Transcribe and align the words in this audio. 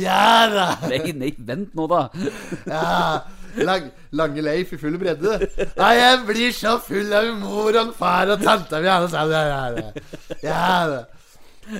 Ja 0.00 0.46
da! 0.50 0.66
Nei, 0.90 1.12
nei, 1.16 1.32
vent 1.38 1.74
nå, 1.76 1.86
da. 1.90 2.08
Ja, 2.74 3.24
lang, 3.64 3.90
Lange 4.14 4.42
Leif 4.44 4.72
i 4.74 4.78
full 4.80 4.96
bredde. 5.00 5.38
Nei, 5.78 5.92
jeg 5.98 6.22
blir 6.28 6.54
så 6.56 6.76
full 6.82 7.12
av 7.14 7.28
mor 7.40 7.76
og 7.82 7.92
far 7.98 8.32
og 8.34 8.42
tanta 8.42 8.80
mi. 8.82 8.90
alle 8.90 9.10
sammen. 9.12 9.92
Ja, 10.42 10.70
da. 10.90 11.04
Ja. 11.04 11.04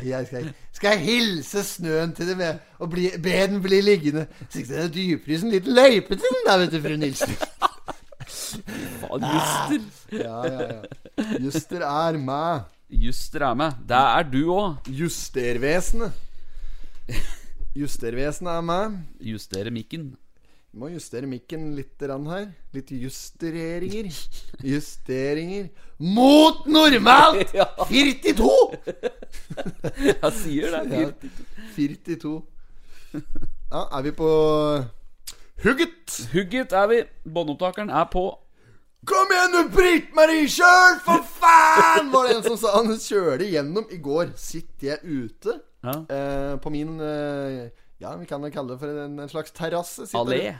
Jeg 0.04 0.27
skal, 0.30 0.46
skal 0.72 0.95
jeg 0.95 1.04
hilse 1.04 1.64
snøen 1.67 2.14
til 2.17 2.30
dem 2.32 2.40
og 2.80 2.88
bli, 2.95 3.11
be 3.21 3.35
den 3.51 3.60
bli 3.62 3.82
liggende. 3.85 4.26
Så 4.48 4.62
ikke 4.62 4.86
det 4.88 5.04
er 5.04 5.42
en 5.42 5.52
liten 5.52 5.76
løype 5.76 6.16
til 6.16 6.24
den, 6.30 6.44
da, 6.46 6.56
vet 6.62 6.72
du, 6.72 6.80
fru 6.80 6.96
Nilsen. 6.96 7.34
Faen, 9.02 9.26
Juster. 9.34 9.82
Ja, 10.12 10.38
ja, 10.46 10.68
ja. 10.72 11.26
Juster 11.44 11.84
er 11.84 12.18
meg. 12.18 12.71
Juster 12.88 13.44
er 13.50 13.58
meg. 13.58 13.80
Det 13.88 14.00
er 14.00 14.28
du 14.30 14.42
òg. 14.54 14.88
Justervesenet. 14.88 16.23
Justervesenet 17.75 18.52
er 18.55 18.61
med. 18.62 18.98
Justere 19.19 19.70
mikken. 19.74 20.12
Vi 20.70 20.78
må 20.78 20.88
justere 20.92 21.27
mikken 21.27 21.73
litt 21.74 21.98
her. 22.02 22.46
Litt 22.74 22.92
justeringer. 22.95 24.06
Justeringer 24.73 25.69
mot 25.98 26.66
normalt! 26.66 27.51
42! 27.91 28.51
Jeg 30.23 30.32
sier 30.38 30.77
det. 30.77 31.02
Ja, 31.02 31.10
42. 31.74 32.37
Ja, 33.15 33.82
er 33.82 34.06
vi 34.06 34.15
på 34.23 34.30
hugget? 35.66 36.18
Hugget 36.30 36.73
er 36.79 36.88
vi. 36.91 37.02
Båndopptakeren 37.27 37.91
er 37.91 38.06
på. 38.10 38.29
Kom 39.04 39.34
igjen, 39.34 39.52
du 39.52 39.74
Britt-Marie! 39.74 40.46
Kjør, 40.48 40.98
for 41.04 41.27
faen! 41.43 42.15
Var 42.15 42.30
det 42.30 42.38
en 42.38 42.45
som 42.46 42.56
sa. 42.56 42.79
Han 42.79 42.95
kjørte 42.95 43.51
gjennom 43.51 43.91
i 43.91 43.98
går. 43.98 44.30
Sitter 44.38 44.95
jeg 44.95 45.27
ute 45.27 45.59
Ja. 45.84 45.95
eh, 46.16 46.56
på 46.59 46.70
min 46.70 46.97
eh, 47.01 47.69
Ja, 48.02 48.16
vi 48.19 48.27
kan 48.27 48.43
kalle 48.52 48.73
det 48.74 48.80
for 48.80 49.05
en, 49.05 49.19
en 49.23 49.29
slags 49.30 49.52
terrasse. 49.52 50.07
Sitter- 50.07 50.24
Allé. 50.24 50.55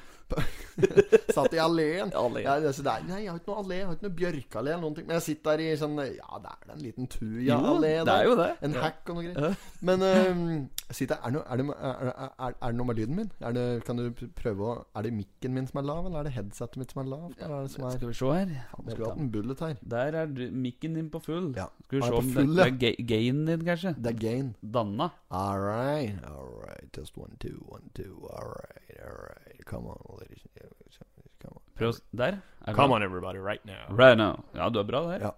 Satt 1.37 1.55
i 1.55 1.61
alleen. 1.63 2.13
Alleen. 2.15 2.45
Ja, 2.45 2.57
det, 2.63 2.73
nei, 3.09 3.21
jeg 3.25 3.33
har 3.33 3.41
ikke 3.41 3.53
noe 3.53 3.63
allé. 3.63 3.79
Jeg 3.81 3.89
har 3.89 3.97
ikke 3.99 4.07
noe 4.09 4.17
bjørkallé 4.21 4.73
eller 4.75 4.85
noen 4.85 4.97
ting. 4.99 5.07
Men 5.09 5.19
jeg 5.19 5.27
sitter 5.29 5.55
der 5.55 5.65
i 5.65 5.79
sånn 5.81 5.99
Ja, 6.03 6.41
det 6.43 6.53
er 6.53 6.69
da 6.69 6.77
en 6.77 6.85
liten 6.85 7.11
tuja-allé 7.11 7.93
Jo, 7.95 8.07
det 8.09 8.15
er 8.15 8.29
jo 8.29 8.37
det. 8.41 8.51
En 8.67 8.75
Ja. 8.75 8.85
hack 8.87 9.13
og 9.13 9.19
noe 9.19 9.27
greier. 9.29 9.59
Men 9.85 10.05
uh, 10.05 10.89
sitter, 10.91 11.21
er, 11.21 11.35
noe, 11.35 11.45
er, 11.47 11.63
det, 11.63 11.67
er, 11.79 12.35
er, 12.49 12.57
det 12.65 12.73
noe 12.79 12.89
med 12.91 13.01
lyden 13.01 13.19
min? 13.21 13.31
Er 13.41 13.57
det, 13.57 13.67
kan 13.87 14.01
du 14.01 14.27
prøve 14.39 14.71
å 14.71 14.75
Er 14.95 15.07
det 15.07 15.15
mikken 15.17 15.55
min 15.57 15.69
som 15.71 15.81
er 15.83 15.89
lav, 15.89 16.09
eller 16.09 16.23
er 16.23 16.31
det 16.31 16.35
headsetet 16.39 16.81
mitt 16.81 16.95
som 16.95 17.05
er 17.05 17.11
lavt? 17.13 17.45
Er 17.45 17.69
Skal 17.73 18.09
vi 18.09 18.19
se 18.19 18.33
her. 18.33 18.55
Vi 18.85 18.97
skulle 18.97 19.13
hatt 19.13 19.23
en 19.23 19.33
bullet 19.35 19.65
her. 19.65 19.77
Der 19.95 20.21
er 20.23 20.31
du, 20.31 20.45
mikken 20.51 20.99
din 20.99 21.11
på 21.13 21.23
full. 21.25 21.53
Ja. 21.57 21.69
Skal 21.87 22.01
vi 22.01 22.07
se 22.07 22.21
om 22.21 22.33
full, 22.37 22.55
det, 22.57 22.71
det 22.81 22.95
er 22.95 23.09
gainen 23.15 23.45
din, 23.49 23.67
kanskje? 23.67 23.95
Det 23.99 24.15
er 24.15 24.21
gain. 24.21 24.55
Danna. 24.75 25.11
All 25.31 25.61
right, 25.61 26.19
all 26.29 26.51
right. 26.63 26.89
Just 26.97 27.17
one, 27.17 27.37
two, 27.41 27.65
one, 27.69 27.91
two. 27.95 28.29
All 28.31 28.49
right, 28.49 29.01
all 29.03 29.19
right. 29.29 29.65
Come 29.67 29.87
on, 29.87 29.99
ladies 30.21 30.43
and 30.45 30.55
gentlemen. 30.55 31.31
Come 31.41 31.53
on. 31.57 31.64
Prøv 31.79 31.93
Der. 32.17 32.41
Er 32.67 32.75
Come 32.75 32.89
bra? 32.89 32.97
on, 32.97 33.03
everybody, 33.03 33.39
right 33.39 33.65
now. 33.67 33.95
Right 33.97 34.17
now. 34.19 34.45
Ja, 34.55 34.69
du 34.71 34.79
er 34.79 34.85
bra 34.85 35.01
der. 35.11 35.19
Ja. 35.21 35.31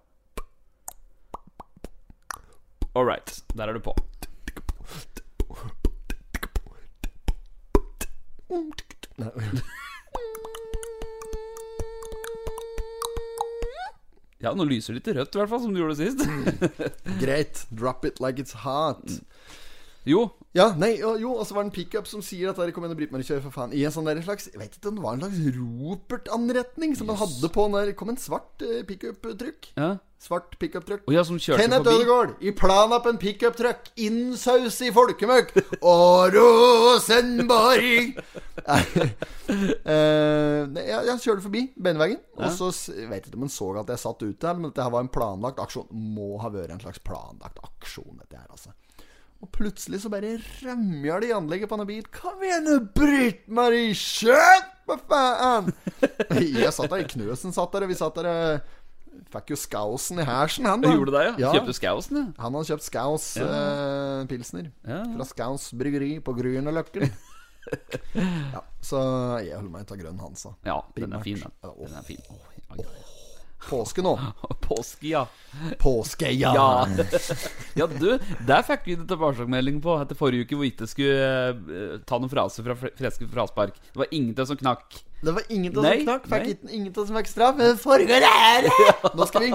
All 2.95 3.05
right. 3.05 3.43
Der 3.57 3.69
er 3.69 3.73
du 3.73 3.81
på. 3.81 3.95
Nei. 9.19 9.31
Ja, 14.39 14.53
nå 14.55 14.67
lyser 14.69 14.93
det 14.95 15.01
litt 15.01 15.17
rødt, 15.17 15.35
i 15.35 15.41
hvert 15.41 15.49
fall, 15.51 15.63
som 15.65 15.73
du 15.73 15.81
gjorde 15.81 15.97
sist. 15.97 16.21
Greit. 17.23 17.63
Drop 17.73 18.05
it 18.05 18.21
like 18.21 18.39
it's 18.43 18.53
hot. 18.67 19.01
jo. 20.05 20.27
Ja, 20.57 20.71
nei, 20.81 20.95
jo, 20.97 21.35
og 21.35 21.45
så 21.45 21.57
var 21.57 21.67
det 21.67 21.71
en 21.71 21.77
pickup 21.77 22.09
som 22.09 22.23
sier 22.25 22.49
at 22.51 22.59
der 22.61 22.73
kom 22.73 22.87
igjen 22.87 22.97
og 22.97 23.13
meg 23.13 23.29
kjøre 23.29 23.45
for 23.45 23.53
faen 23.53 23.75
I 23.77 23.85
en 23.85 23.93
sånn 23.93 24.09
der 24.09 24.23
slags 24.25 24.49
Jeg 24.49 24.61
vet 24.61 24.79
ikke 24.79 24.89
det 24.97 25.05
var 25.05 25.19
en 25.19 25.25
slags 25.27 25.57
Ropert-anretning 25.59 26.97
som 26.97 27.11
man 27.11 27.21
hadde 27.21 27.51
på 27.53 27.67
når 27.73 27.91
det 27.91 27.97
kom 27.99 28.13
en 28.13 28.21
svart 28.21 28.65
uh, 28.65 28.81
pickup-trykk. 28.89 29.73
Ja. 29.77 29.97
Svart 30.23 30.55
pickup-trykk. 30.59 31.03
Og 31.05 31.13
ja, 31.13 31.23
Kenneth. 31.61 31.91
Ødegaard 31.93 32.41
i 32.41 32.55
planappen 32.57 33.19
pickup-trykk, 33.21 33.91
Innsaus 34.07 34.81
i 34.81 34.89
folkemøkk. 34.97 35.53
Og 35.83 36.33
Rosenborg 36.39 38.17
uh, 38.17 39.03
jeg, 39.85 40.89
jeg 40.89 41.21
kjørte 41.21 41.45
forbi 41.45 41.67
Benveggen. 41.77 42.23
Og 42.41 42.49
så 42.57 42.73
jeg 42.97 43.11
vet 43.13 43.29
ikke 43.29 43.37
om 43.37 43.47
han 43.47 43.53
så 43.53 43.71
at 43.83 43.93
jeg 43.93 44.05
satt 44.07 44.25
ute 44.25 44.49
her, 44.49 44.57
men 44.57 44.71
dette 44.71 44.89
her 44.89 44.97
var 44.97 45.05
en 45.05 45.13
planlagt 45.13 45.61
aksjon. 45.63 45.93
Må 45.93 46.41
ha 46.41 46.49
vært 46.55 46.73
en 46.75 46.85
slags 46.89 47.05
planlagt 47.05 47.61
aksjon, 47.61 48.17
dette 48.25 48.41
her, 48.41 48.49
altså. 48.49 48.73
Og 49.45 49.51
plutselig 49.53 50.01
så 50.03 50.11
bare 50.13 50.37
rømmer 50.65 51.21
de 51.23 51.35
anlegget 51.37 51.69
på 51.69 51.77
en 51.77 51.87
bil. 51.89 52.07
Kom 52.15 52.41
igjen, 52.45 52.71
Britt-Marie! 52.97 53.93
Kjøtt, 53.97 54.73
hva 54.89 54.97
faen! 55.11 55.71
Jeg 56.63 56.73
satt 56.73 56.93
der, 56.93 57.05
Knøsen 57.11 57.53
satt 57.55 57.75
der, 57.75 57.85
og 57.85 57.93
vi 57.93 57.99
satt 57.99 58.17
der 58.21 58.31
eh, 58.31 58.75
Fikk 59.33 59.55
jo 59.55 59.57
skausen 59.59 60.21
i 60.21 60.27
hersen, 60.29 60.67
han 60.69 60.83
da. 60.85 60.91
Gjorde 60.93 61.15
det, 61.15 61.23
ja? 61.25 61.35
Ja. 61.41 61.53
Kjøpte 61.57 61.75
Skausen, 61.77 62.19
ja. 62.21 62.25
Han 62.45 62.57
hadde 62.59 62.69
kjøpt 62.69 62.85
Skaus 62.85 63.29
eh, 63.41 64.21
pilsner 64.31 64.69
Ja, 64.85 64.99
ja. 65.01 65.05
fra 65.17 65.27
Skaus 65.31 65.71
bryggeri 65.77 66.11
på 66.25 66.35
Grünerløkken. 66.37 67.09
ja, 68.55 68.63
så 68.85 69.01
jeg 69.43 69.57
holder 69.57 69.73
meg 69.73 69.89
til 69.89 70.03
grønn 70.05 70.21
Hansa. 70.23 70.53
Ja, 70.69 70.79
den 70.97 71.17
er 71.17 71.25
fin, 71.25 71.41
den. 71.43 71.57
Ja. 71.65 71.73
Den 71.81 71.97
er 71.99 72.07
fin. 72.07 72.23
Ja, 72.29 72.85
ja. 72.85 73.16
Påske 73.67 74.03
nå. 74.05 74.13
Påske, 74.67 75.09
ja. 75.09 75.25
Påske, 75.81 76.31
ja. 76.31 76.53
Ja. 76.55 76.69
ja, 77.81 77.87
du, 77.87 78.19
der 78.47 78.63
fikk 78.67 78.85
vi 78.87 78.97
det 79.01 79.07
tilbakemelding 79.11 79.81
på 79.83 79.97
etter 80.03 80.19
forrige 80.19 80.47
uke 80.47 80.59
hvor 80.59 80.67
vi 80.67 80.73
ikke 80.75 80.89
skulle 80.91 81.51
eh, 81.57 81.97
ta 82.07 82.21
noen 82.21 82.31
fraser 82.33 82.67
fra 82.67 82.77
Freske 82.77 83.29
fraspark. 83.33 83.79
Det 83.93 84.01
var 84.05 84.11
ingenting 84.15 84.51
som 84.53 84.61
knakk. 84.61 85.01
Det 85.25 85.33
var 85.33 85.47
ingenting 85.49 85.83
som 85.83 86.03
knakk. 86.05 86.27
Fikk 86.31 86.51
ikke- 86.53 86.75
ingen 86.77 86.91
av 86.93 87.07
som 87.09 87.17
fikk 87.17 87.31
straff. 87.33 87.57
Men 87.57 87.73
det 87.73 87.81
foregår 87.83 88.27
her! 88.29 88.69
Nå 89.17 89.27
skal 89.31 89.47
vi 89.47 89.53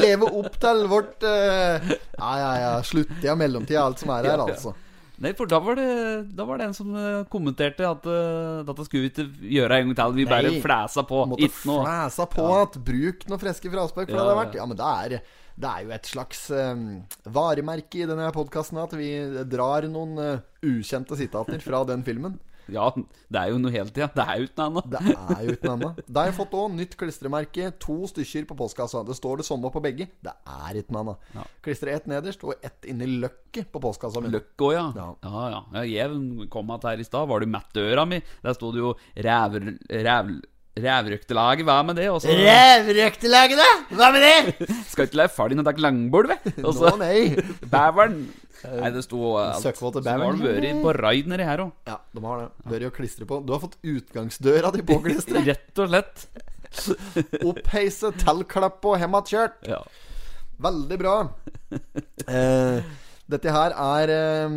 leve 0.00 0.30
opp 0.40 0.56
til 0.62 0.86
vårt 0.90 1.26
uh, 1.28 1.92
Ja, 2.16 2.32
ja, 2.40 2.52
ja. 2.64 2.72
Sluttida, 2.86 3.36
mellomtida, 3.38 3.84
alt 3.84 4.00
som 4.02 4.10
er 4.16 4.32
her, 4.32 4.42
altså. 4.48 4.72
Nei, 5.22 5.30
for 5.38 5.46
da 5.46 5.60
var 5.62 5.78
det, 5.78 5.90
da 6.34 6.44
var 6.48 6.58
det 6.58 6.66
en 6.66 6.74
som 6.74 6.94
eh, 6.98 7.20
kommenterte 7.30 7.86
at 7.86 8.06
uh, 8.10 8.62
dette 8.66 8.86
skulle 8.88 9.04
vi 9.04 9.10
ikke 9.12 9.52
gjøre 9.54 9.78
en 9.78 9.92
gang 9.92 9.98
til. 10.00 10.16
Vi 10.18 10.26
bare 10.26 10.50
Nei. 10.50 10.62
flæsa 10.64 11.04
på. 11.06 11.20
Måtte 11.30 11.50
flæsa 11.54 12.26
på 12.30 12.46
at 12.56 12.78
bruk 12.82 13.22
noen 13.30 13.42
friske 13.42 13.70
fraspark, 13.70 14.10
for 14.10 14.18
Ja, 14.18 14.18
det 14.18 14.24
hadde 14.24 14.40
vært 14.40 14.58
Ja, 14.58 14.66
men 14.66 14.80
det 14.80 14.88
er, 14.90 15.36
det 15.62 15.70
er 15.70 15.84
jo 15.84 15.92
et 15.94 16.10
slags 16.10 16.40
um, 16.50 16.86
varemerke 17.38 18.02
i 18.02 18.08
denne 18.10 18.32
podkasten 18.34 18.82
at 18.82 18.96
vi 18.98 19.12
drar 19.52 19.86
noen 19.92 20.18
uh, 20.18 20.42
ukjente 20.66 21.18
sitater 21.20 21.62
fra 21.62 21.84
den 21.92 22.02
filmen. 22.06 22.40
Ja, 22.72 22.88
det 22.92 23.40
er 23.40 23.52
jo 23.52 23.60
noe 23.62 23.72
hele 23.74 23.92
tida. 23.92 24.08
Det 24.12 24.24
er 24.24 24.40
jo 24.40 24.48
ikke 24.48 24.68
noe. 24.72 24.84
Det 24.92 25.02
er 25.04 25.42
jo 25.44 25.56
uten 25.56 25.82
noe. 25.84 26.04
Da 26.06 26.24
har 26.24 26.30
jeg 26.30 26.36
fått 26.38 26.56
òg 26.58 26.76
nytt 26.76 26.96
klistremerke. 27.00 27.70
To 27.82 27.98
stykker 28.10 28.46
på 28.50 28.58
postkassa. 28.62 29.02
Det 29.06 29.16
står 29.18 29.42
det 29.42 29.48
samme 29.48 29.72
på 29.72 29.82
begge. 29.84 30.08
Det 30.24 30.32
er 30.32 30.80
uten 30.80 31.00
annet. 31.02 31.28
Ja. 31.36 31.46
Klistre 31.64 31.96
ett 31.96 32.08
nederst 32.10 32.44
og 32.46 32.56
ett 32.64 32.88
inni 32.88 33.08
løkket 33.22 33.72
på 33.72 33.82
postkassa 33.82 34.22
mi. 34.22 34.32
Løkk 34.32 34.66
òg, 34.68 34.72
ja. 34.76 34.86
Ja. 34.96 35.08
Ja, 35.26 35.44
ja. 35.56 35.60
ja. 35.78 35.84
Jeg 35.92 36.48
kom 36.52 36.70
att 36.70 36.88
her 36.88 37.00
i 37.00 37.04
stad. 37.04 37.28
Var 37.28 37.40
du 37.40 37.46
mett 37.46 37.74
døra 37.74 38.06
mi? 38.08 38.22
Der 38.42 38.56
sto 38.58 38.72
det 38.72 38.82
jo 38.82 38.96
ræv... 39.16 39.60
ræv 39.90 40.34
Rævrøktelaget, 40.72 41.66
hva 41.68 41.74
med 41.84 41.98
det? 42.00 42.06
Også, 42.08 42.32
Rævrøktelaget, 42.32 43.58
da? 43.60 43.96
Hva 43.98 44.06
med 44.14 44.22
det? 44.24 44.68
skal 44.92 45.04
ikke 45.08 45.18
la 45.20 45.26
far 45.28 45.52
din 45.52 45.60
ha 45.60 45.66
tatt 45.66 45.82
langbord, 45.84 46.30
vel? 46.32 46.54
Og 46.64 46.70
no, 46.78 46.86
Nå, 46.86 46.92
nei. 47.02 47.34
bæveren. 47.68 48.22
Nei, 48.62 48.90
det 48.94 49.02
sto 49.04 49.20
alt. 49.42 49.58
Søkkvåte 49.64 50.00
Så 50.00 50.06
har 50.08 50.22
bæveren. 50.22 50.40
det 50.40 50.54
vært 50.62 50.80
på 50.84 50.94
raid 50.96 51.28
nedi 51.28 51.44
her 51.44 51.64
òg. 51.66 51.72
Ja, 51.90 51.98
de 52.14 52.22
har 52.24 52.44
det. 52.44 52.48
Bør 52.72 52.86
jo 52.86 52.90
klistre 52.94 53.26
på. 53.28 53.40
Du 53.44 53.52
har 53.52 53.60
fått 53.64 53.76
utgangsdøra 53.82 54.70
di 54.76 54.84
påklistra. 54.86 55.42
Rett 55.50 55.82
og 55.82 55.90
slett. 55.92 56.24
Oppheise, 57.50 58.12
tallklapp 58.22 58.86
og 58.88 58.96
hematkjørt. 59.02 59.58
Ja. 59.68 59.82
Veldig 60.62 60.98
bra. 61.02 61.16
Eh, 62.30 62.78
dette 63.34 63.52
her 63.58 63.74
er 63.76 64.12
eh, 64.14 64.56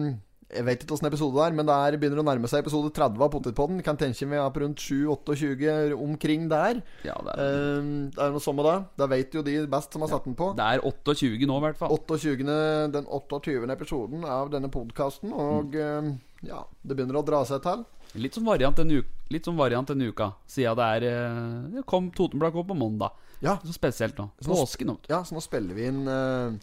Jeg 0.56 0.66
vet 0.68 0.84
ikke 0.86 0.96
åssen 0.96 1.10
episode 1.10 1.36
det 1.36 1.44
er, 1.46 1.56
men 1.58 1.68
det 1.68 1.76
er, 1.76 1.98
begynner 2.00 2.22
å 2.22 2.26
nærme 2.26 2.50
seg 2.52 2.64
episode 2.64 2.92
30 2.96 3.24
av 3.26 3.32
Potetpodden. 3.34 3.82
Kan 3.86 4.00
tenke 4.00 4.28
meg 4.30 4.44
på 4.56 4.64
rundt 4.64 4.82
7-28 4.82 5.96
omkring 5.96 6.48
der. 6.52 6.82
ja 7.06 7.16
det, 7.28 7.36
er, 7.36 7.44
Eh, 7.46 7.90
det 8.16 8.22
er 8.24 8.32
noe 8.36 8.44
sånn 8.44 8.58
med 8.58 8.68
det. 8.70 8.76
Da 9.02 9.10
vet 9.12 9.36
jo 9.36 9.44
de 9.46 9.58
best 9.72 9.94
som 9.96 10.06
har 10.06 10.14
satt 10.14 10.28
den 10.28 10.38
på. 10.40 10.54
det 10.58 10.66
er 10.66 10.84
28 10.86 11.46
nå, 11.50 11.58
i 11.60 11.66
hvert 11.68 11.82
fall. 11.82 11.92
28. 11.96 12.48
Den 12.96 13.06
28. 13.06 13.68
episoden 13.76 14.26
av 14.26 14.50
denne 14.54 14.72
podkasten, 14.72 15.34
og 15.36 15.76
eh, 15.76 16.14
ja, 16.46 16.64
det 16.84 16.96
begynner 16.96 17.20
å 17.20 17.26
dra 17.26 17.44
seg 17.48 17.64
til. 17.66 17.86
Litt 18.22 18.38
som 18.38 18.46
variant 18.48 18.78
denne 18.80 19.02
uka, 19.02 19.12
litt 19.34 19.48
som 19.48 19.58
variant 19.60 19.90
denne 19.90 20.08
uka 20.08 20.30
siden 20.48 20.78
det 20.80 20.90
er 21.00 21.08
eh, 21.10 21.82
kom 21.90 22.12
Totenblad 22.16 22.56
på 22.56 22.78
mandag. 22.78 23.16
Ja, 23.44 23.58
Så 23.66 23.74
spesielt 23.76 24.18
nå. 24.18 24.30
På 24.40 24.56
Påsken 24.62 24.94
ja 25.10 25.20
så 25.26 25.36
nå 25.36 25.42
spiller 25.44 25.76
vi 25.76 25.90
inn 25.90 26.06
eh, 26.08 26.56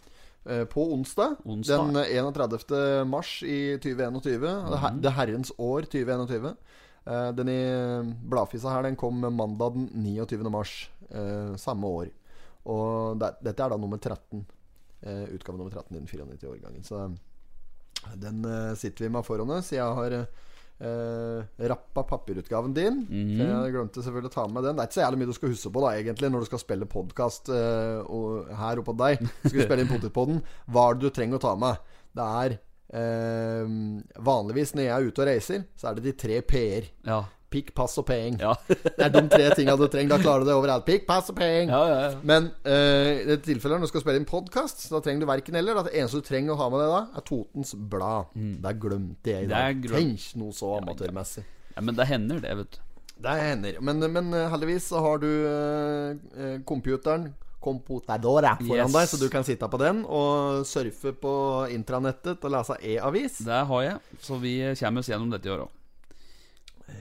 på 0.65 0.83
onsdag, 0.93 1.35
Onsdag. 1.45 1.85
den 1.93 1.95
eh, 2.03 2.17
31. 2.19 3.05
mars 3.07 3.43
i 3.43 3.77
2021. 3.79 4.41
Det, 4.71 4.79
her, 4.81 4.97
det 5.03 5.13
herrens 5.15 5.51
år 5.57 5.87
2021. 5.87 6.49
Eh, 7.05 7.29
den 7.35 7.49
i 7.51 7.61
bladfisa 8.31 8.69
her 8.73 8.83
Den 8.83 8.95
kom 8.99 9.19
mandag 9.35 9.73
den 9.77 9.89
29. 9.93 10.43
mars 10.51 10.89
eh, 11.09 11.55
samme 11.55 11.87
år. 11.87 12.11
Og 12.65 13.17
det, 13.19 13.33
dette 13.43 13.63
er 13.63 13.73
da 13.73 13.77
nummer 13.79 13.97
13. 13.99 14.45
Eh, 15.03 15.23
utgave 15.35 15.57
nummer 15.57 15.71
13 15.71 15.95
i 15.95 15.99
den 15.99 16.07
94-årgangen. 16.07 16.83
Så 16.83 17.05
den 18.15 18.43
eh, 18.45 18.73
sitter 18.75 19.05
vi 19.05 19.09
med 19.15 19.25
foran 19.25 19.51
oss. 19.51 19.71
Jeg 19.71 19.83
har 19.83 20.15
eh, 20.79 21.39
eh, 21.43 21.67
rappa 21.69 22.03
papirutgaven 22.03 22.73
din. 22.73 23.05
Mm 23.09 23.27
-hmm. 23.27 23.63
Jeg 23.63 23.73
glemte 23.73 24.01
selvfølgelig 24.01 24.31
å 24.31 24.33
ta 24.33 24.47
med 24.47 24.63
den. 24.63 24.75
Det 24.75 24.81
er 24.81 24.87
ikke 24.87 24.99
så 24.99 25.05
jævlig 25.05 25.19
mye 25.19 25.31
du 25.31 25.33
skal 25.33 25.49
huske 25.49 25.73
på 25.73 25.81
da 25.81 25.95
egentlig 25.95 26.31
når 26.31 26.39
du 26.39 26.45
skal 26.45 26.59
spille 26.59 26.85
podkast 26.85 27.47
her 27.47 28.79
oppe 28.79 28.91
hos 28.91 28.97
deg. 28.97 29.27
Skal 29.45 29.59
du 29.59 29.65
spille 29.65 29.81
inn 29.81 29.93
Potetpodden. 29.93 30.43
Hva 30.67 30.89
er 30.89 30.93
det 30.93 31.01
du 31.01 31.09
trenger 31.09 31.35
å 31.35 31.45
ta 31.45 31.55
med? 31.55 31.75
Det 32.13 32.23
er 32.23 32.57
uh, 32.93 33.65
Vanligvis 34.19 34.75
når 34.75 34.83
jeg 34.83 34.93
er 34.93 35.07
ute 35.07 35.21
og 35.21 35.27
reiser, 35.27 35.63
så 35.75 35.89
er 35.89 35.95
det 35.95 36.03
de 36.03 36.11
tre 36.11 36.41
p-er. 36.41 36.91
Ja. 37.05 37.23
Pikk, 37.53 37.69
pass 37.77 37.95
og 38.01 38.07
peng. 38.09 38.39
Ja. 38.41 38.51
Det 38.97 39.05
er 39.05 39.11
de 39.13 39.21
tre 39.31 39.49
tinga 39.57 39.75
du 39.77 39.85
trenger. 39.87 40.15
Da 40.15 40.19
klarer 40.23 40.41
du 40.43 40.49
det 40.49 40.55
overalt. 40.57 40.85
Pikk, 40.87 41.05
pass 41.09 41.29
og 41.31 41.37
peng. 41.37 41.69
ja, 41.71 41.81
ja, 41.91 41.99
ja. 42.07 42.21
Men 42.25 42.49
uh, 42.65 43.09
i 43.13 43.27
dette 43.29 43.45
tilfellet 43.51 43.77
når 43.79 43.87
du 43.87 43.91
skal 43.93 44.03
spille 44.05 44.21
inn 44.23 44.27
podkast, 44.29 44.87
da 44.91 45.01
trenger 45.05 45.23
du 45.25 45.29
verken 45.29 45.59
eller. 45.61 45.83
Det 45.85 45.93
eneste 46.01 46.23
du 46.23 46.27
trenger 46.27 46.55
å 46.55 46.59
ha 46.63 46.69
med 46.73 46.81
deg 46.83 46.93
da, 46.95 47.01
er 47.21 47.27
Totens 47.29 47.75
Blad. 47.93 48.33
Der 48.65 48.79
glemte 48.81 49.35
jeg 49.37 49.45
i 49.45 49.51
Det 49.53 49.59
er 49.61 49.77
dag. 49.77 49.91
Tenk 49.93 50.25
noe 50.41 50.57
så 50.57 50.73
amatørmessig. 50.81 51.45
ja 51.77 51.81
men 51.85 51.95
det 51.97 52.09
hender, 52.09 52.41
det, 52.43 52.57
vet 52.63 52.75
du. 52.75 52.81
Det 53.23 53.37
hender. 53.39 53.77
Men, 53.85 54.01
men 54.11 54.33
eh, 54.35 54.49
heldigvis 54.51 54.89
så 54.91 54.99
har 55.05 55.21
du 55.21 55.29
eh, 55.29 56.57
computeren 56.67 57.29
Computadora 57.63 58.57
foran 58.59 58.89
Yes. 58.89 58.95
deg, 58.97 59.05
så 59.07 59.17
du 59.21 59.29
kan 59.31 59.45
sitte 59.47 59.69
på 59.71 59.77
den 59.79 60.01
og 60.03 60.65
surfe 60.67 61.13
på 61.15 61.31
intranettet 61.71 62.43
og 62.43 62.51
lese 62.51 62.75
e-avis. 62.83 63.37
Det 63.47 63.61
har 63.69 63.85
jeg, 63.85 64.17
så 64.19 64.35
vi 64.41 64.51
kommer 64.81 64.99
oss 65.05 65.07
gjennom 65.13 65.31
dette 65.31 65.47
i 65.47 65.53
år 65.53 65.63
òg. 65.69 65.71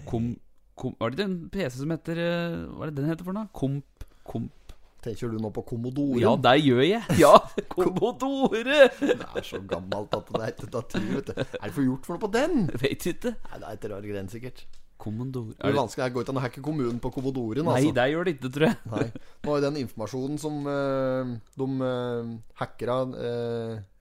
Kom, 0.09 0.33
kom 0.79 0.97
Var 1.01 1.13
det 1.13 1.19
ikke 1.19 1.29
en 1.31 1.39
PC 1.53 1.79
som 1.81 1.95
heter 1.95 2.21
eh, 2.23 2.59
Hva 2.73 2.87
er 2.87 2.93
det 2.93 3.01
den 3.01 3.11
heter 3.13 3.27
for 3.27 3.37
noe? 3.37 3.51
Komp 3.57 4.07
Komp 4.29 4.77
Tenker 5.03 5.33
du 5.33 5.39
nå 5.43 5.51
på 5.51 5.65
Commodore? 5.67 6.21
Ja, 6.23 6.37
det 6.39 6.61
gjør 6.63 6.85
jeg! 6.85 7.03
Ja! 7.25 7.33
Commodore! 7.75 8.61
Det 8.63 9.17
er 9.19 9.47
så 9.47 9.59
gammelt 9.67 10.15
at 10.15 10.31
det 10.31 10.45
er 10.45 10.53
ikke 10.55 10.69
tatt 10.71 10.95
vet 10.95 11.33
du. 11.33 11.41
Er 11.43 11.65
det 11.67 11.73
for 11.75 11.83
gjort 11.83 12.07
for 12.07 12.15
noe 12.15 12.23
på 12.23 12.31
den? 12.37 12.69
Vet 12.79 13.09
ikke. 13.11 13.35
Nei, 13.35 13.59
det 13.59 13.67
er 13.67 13.81
et 13.81 13.89
rar 13.91 14.07
gren, 14.07 14.31
sikkert. 14.31 14.63
Commodore 15.03 15.57
Det 15.57 15.73
er 15.73 15.75
vanskelig. 15.75 16.07
Det 16.07 16.15
går 16.15 16.23
ut 16.23 16.31
an 16.31 16.39
å 16.39 16.45
hacke 16.45 16.63
kommunen 16.63 17.01
på 17.03 17.11
Commodoren, 17.15 17.67
Nei, 17.67 17.81
altså. 17.81 17.95
det 17.99 18.05
gjør 18.13 18.29
det 18.29 18.35
ikke, 18.37 18.51
tror 18.55 18.69
jeg. 18.69 18.79
Nei. 18.93 19.07
Nå 19.43 19.57
er 19.57 19.65
den 19.67 19.81
informasjonen 19.83 20.39
som 20.39 20.61
uh, 20.69 21.33
de 21.59 21.69
uh, 21.83 22.31
hackera 22.61 22.99
eh, 23.11 23.73
de, 23.75 23.92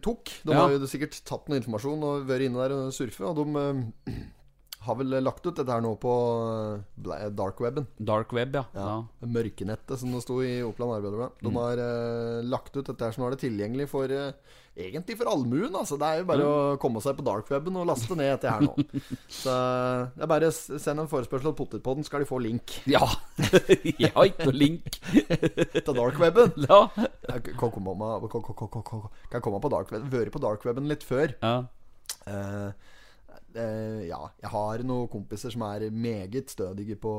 tok 0.00 0.24
De 0.44 0.52
Ja. 0.52 0.60
har 0.62 0.70
jo 0.74 0.86
sikkert 0.86 1.18
tatt 1.24 1.48
noe 1.48 1.58
informasjon 1.60 2.02
og 2.06 2.26
vært 2.28 2.46
inne 2.46 2.60
der 2.62 2.74
og 2.76 2.92
surfe, 2.92 3.24
og 3.24 3.36
de 3.36 3.44
eh, 4.12 4.12
har 4.86 4.98
vel 5.00 5.16
lagt 5.24 5.46
ut 5.46 5.54
dette 5.56 5.70
her 5.70 5.82
nå 5.84 5.94
på 6.00 6.12
eh, 6.48 6.82
bla- 7.04 7.20
darkweben. 7.32 7.86
Dark 7.98 8.32
web, 8.36 8.56
ja. 8.58 8.64
ja. 8.74 8.88
Ja. 8.90 9.28
Mørkenettet, 9.36 9.96
som 10.00 10.12
det 10.14 10.22
sto 10.24 10.40
i 10.44 10.58
Oppland 10.64 10.98
Arbeiderblad. 10.98 11.38
Mm. 11.40 11.46
De 11.46 11.54
har 11.58 11.82
uh, 11.82 12.42
lagt 12.46 12.76
ut 12.76 12.84
dette 12.84 13.04
her, 13.04 13.14
så 13.14 13.22
nå 13.22 13.28
er 13.28 13.36
det 13.36 13.42
tilgjengelig 13.46 13.88
for 13.92 14.12
uh, 14.12 14.60
Egentlig 14.74 15.14
for 15.14 15.28
allmuen. 15.30 15.70
Altså. 15.78 15.94
Det 16.00 16.06
er 16.06 16.16
jo 16.18 16.24
bare 16.26 16.46
å 16.50 16.54
komme 16.82 16.98
seg 17.02 17.14
på 17.14 17.22
darkweben 17.22 17.76
og 17.78 17.86
laste 17.86 18.16
ned 18.18 18.32
dette 18.32 18.50
her 18.50 18.64
nå. 18.64 18.72
Så 19.42 19.52
det 20.16 20.24
er 20.26 20.30
bare 20.32 20.48
send 20.50 20.98
en 20.98 21.10
forespørsel 21.10 21.52
til 21.52 21.54
Potetpodden, 21.60 22.06
skal 22.06 22.24
de 22.24 22.26
få 22.26 22.40
link 22.42 22.80
Ja! 22.90 23.04
jeg 24.02 24.10
har 24.16 24.26
ikke 24.32 24.48
noe 24.48 24.56
link. 24.58 24.98
til 25.78 25.94
darkweben. 25.94 26.58
Ja. 26.66 26.80
Jeg 27.28 27.54
kan 27.54 27.70
komme, 27.70 27.94
på 29.62 29.70
darkweben 29.70 30.10
Vært 30.10 30.34
på 30.34 30.42
darkweben 30.42 30.90
litt 30.90 31.06
før. 31.06 31.38
ja. 31.38 31.54
Eh, 32.26 32.93
eh, 33.56 34.06
ja, 34.08 34.20
jeg 34.42 34.50
har 34.52 34.84
noen 34.86 35.10
kompiser 35.12 35.52
som 35.54 35.64
er 35.68 35.86
meget 35.90 36.52
stødige 36.52 36.96
på 37.00 37.12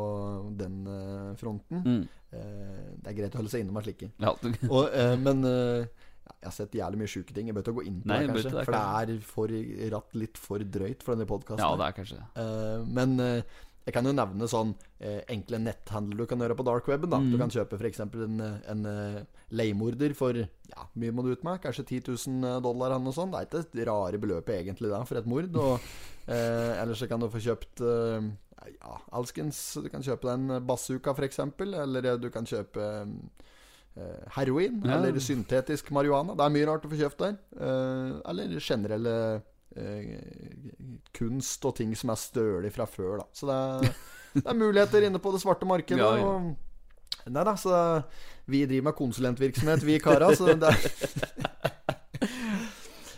den 0.59 0.81
eh, 0.87 1.31
fronten. 1.39 1.83
Mm. 1.85 2.01
Eh, 2.35 2.89
det 3.01 3.11
er 3.11 3.17
greit 3.21 3.37
å 3.37 3.41
holde 3.41 3.53
seg 3.53 3.63
innom 3.65 3.79
av 3.79 3.87
slike. 3.87 4.11
ja. 4.21 4.33
Og, 4.75 4.89
eh, 4.91 5.15
men 5.21 5.45
eh, 5.49 5.85
ja, 6.25 6.33
jeg 6.41 6.49
har 6.49 6.55
sett 6.57 6.75
jævlig 6.79 7.01
mye 7.03 7.11
sjuke 7.11 7.35
ting. 7.35 7.51
Jeg 7.51 7.57
bør 7.57 7.65
ikke 7.67 7.77
gå 7.79 7.85
inn 7.91 8.01
på 8.01 8.09
Nei, 8.11 8.19
det, 8.23 8.33
kanskje. 8.33 8.51
det, 8.55 8.65
for 8.65 8.75
det 8.75 8.83
er 9.13 9.23
for 9.29 9.55
ratt 9.95 10.19
litt 10.23 10.41
for 10.41 10.67
drøyt 10.77 11.05
for 11.05 11.15
denne 11.15 11.29
podkasten. 11.29 11.63
ja, 11.65 11.77
det 11.81 11.87
er 11.89 11.97
kanskje 11.99 12.19
det. 12.21 12.49
men 12.97 13.15
eh, 13.23 13.63
jeg 13.85 13.93
kan 13.93 14.07
jo 14.07 14.13
nevne 14.17 14.47
sånn 14.49 14.71
eh, 14.97 15.19
enkle 15.29 15.59
netthandler 15.61 16.23
du 16.23 16.29
kan 16.29 16.41
gjøre 16.41 16.57
på 16.57 16.65
darkweben. 16.65 17.09
da 17.09 17.19
Mm. 17.21 17.31
Du 17.31 17.37
kan 17.37 17.51
kjøpe 17.53 17.77
f.eks. 17.77 17.99
en, 18.01 18.39
eh, 18.41 18.55
en 18.71 18.85
eh, 18.89 19.19
leiemorder 19.51 20.15
for 20.17 20.33
Ja, 20.33 20.87
mye 20.95 21.13
må 21.13 21.23
du 21.23 21.31
ut 21.31 21.43
med? 21.45 21.61
Kanskje 21.61 21.85
10 21.85 22.01
000 22.09 22.63
dollar 22.65 22.95
eller 22.95 23.05
noe 23.05 23.13
sånt. 23.13 23.31
Det 23.31 23.43
er 23.43 23.45
ikke 23.45 23.61
et 23.61 23.87
rare 23.87 24.17
beløpet 24.17 24.57
egentlig 24.57 24.89
da 24.89 25.03
for 25.05 25.17
et 25.21 25.29
mord. 25.29 25.53
Og, 25.61 25.79
eh, 26.27 26.81
ellers 26.81 27.03
så 27.03 27.07
kan 27.07 27.21
du 27.21 27.29
få 27.29 27.43
kjøpt 27.45 27.85
eh, 27.85 28.29
ja, 28.73 28.97
alskens. 29.13 29.61
Du 29.85 29.89
kan 29.93 30.01
kjøpe 30.01 30.31
den 30.33 30.65
bazooka 30.65 31.13
f.eks. 31.13 31.39
Eller 31.61 32.09
eh, 32.09 32.17
du 32.17 32.31
kan 32.33 32.45
kjøpe 32.49 32.89
eh, 33.95 34.23
heroin. 34.39 34.81
Ja. 34.83 34.97
Eller 34.97 35.19
syntetisk 35.21 35.91
marihuana. 35.93 36.33
Det 36.33 36.45
er 36.47 36.55
mye 36.57 36.71
rart 36.71 36.89
å 36.89 36.91
få 36.91 36.97
kjøpt 37.05 37.21
der. 37.21 37.37
Eh, 37.53 38.15
eller 38.33 38.57
generelle 38.57 39.19
eh, 39.35 39.43
kunst 41.15 41.65
og 41.67 41.75
ting 41.79 41.91
som 41.97 42.13
er 42.13 42.19
stølig 42.19 42.71
fra 42.75 42.87
før, 42.89 43.17
da. 43.21 43.25
Så 43.35 43.49
det 43.49 43.55
er, 43.55 43.97
det 44.37 44.45
er 44.47 44.59
muligheter 44.59 45.07
inne 45.07 45.21
på 45.21 45.33
det 45.35 45.41
svarte 45.43 45.67
markedet. 45.67 45.99
Ja, 46.01 46.15
ja. 46.19 46.25
Og, 46.25 47.25
nei 47.31 47.45
da, 47.47 47.55
så 47.59 47.77
vi 48.51 48.65
driver 48.67 48.89
med 48.89 48.97
konsulentvirksomhet, 48.99 49.85
vi 49.85 49.99
kara, 50.03 50.31
så 50.37 50.53
det 50.53 50.71
er 50.71 50.77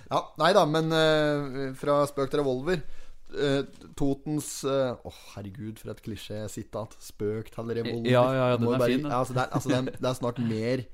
Ja, 0.08 0.22
nei 0.40 0.54
da, 0.56 0.64
men 0.72 0.94
eh, 0.96 1.74
fra 1.78 2.00
spøk 2.10 2.32
til 2.32 2.44
revolver 2.44 2.86
Uh, 3.28 3.60
Totens 4.00 4.62
Å, 4.64 4.72
uh, 4.72 5.08
oh, 5.10 5.16
herregud, 5.34 5.82
for 5.82 5.92
et 5.92 6.00
klisjé-sitat. 6.00 6.94
Spøk 7.04 7.50
til 7.52 7.74
revolver. 7.76 8.08
Ja, 8.08 8.22
ja, 8.32 8.46
ja, 8.54 8.60
den 8.62 8.70
er 8.72 8.80
bare- 8.80 8.88
fin, 8.88 9.02
den. 9.04 9.12
Ja, 9.12 9.18
altså, 9.20 9.36
det, 9.36 9.42
er, 9.44 9.50
altså, 9.52 9.70
det, 9.70 9.78
er, 9.78 9.98
det 10.00 10.08
er 10.08 10.16
snart 10.16 10.40
mer 10.40 10.86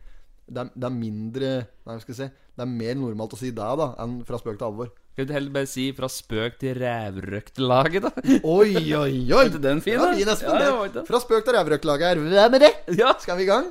det 0.44 0.60
er, 0.60 0.72
det 0.76 0.88
er 0.88 0.92
mindre 0.92 1.52
Nei, 1.86 2.00
skal 2.02 2.12
jeg 2.12 2.18
si 2.18 2.26
Det 2.28 2.66
er 2.66 2.72
mer 2.74 2.98
normalt 3.00 3.36
å 3.36 3.40
si 3.40 3.52
det 3.56 3.70
da 3.80 3.88
enn 4.04 4.18
fra 4.28 4.40
spøk 4.42 4.58
til 4.58 4.68
alvor. 4.68 4.90
Skal 5.14 5.28
du 5.30 5.34
heller 5.36 5.52
bare 5.54 5.68
si 5.70 5.92
'fra 5.94 6.08
spøk 6.10 6.56
til 6.60 6.74
rævrøktlaget', 6.82 8.02
da? 8.02 8.10
Oi, 8.44 8.74
oi, 8.98 9.30
oi! 9.30 9.50
Var 9.54 9.60
den 9.62 9.82
fin, 9.82 9.94
Ja, 9.94 10.00
da? 10.10 10.14
fin, 10.18 10.28
Espen. 10.34 10.50
Ja, 10.58 10.82
ja, 10.82 10.88
det? 10.96 11.04
Fra 11.08 11.20
spøk 11.22 11.46
til 11.46 11.54
rævrøktlaget 11.54 12.08
her. 12.08 12.16
Hvem 12.18 12.54
er 12.58 12.58
det? 12.66 12.72
Ja, 12.98 13.12
Skal 13.20 13.38
vi 13.38 13.44
i 13.44 13.46
gang? 13.46 13.68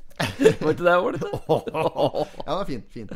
var 0.60 0.70
ikke 0.70 0.84
det 0.84 0.96
ordet? 0.96 1.22
Ja, 2.46 2.52
det 2.52 2.60
er 2.60 2.64
fint. 2.66 2.84
fint. 2.92 3.12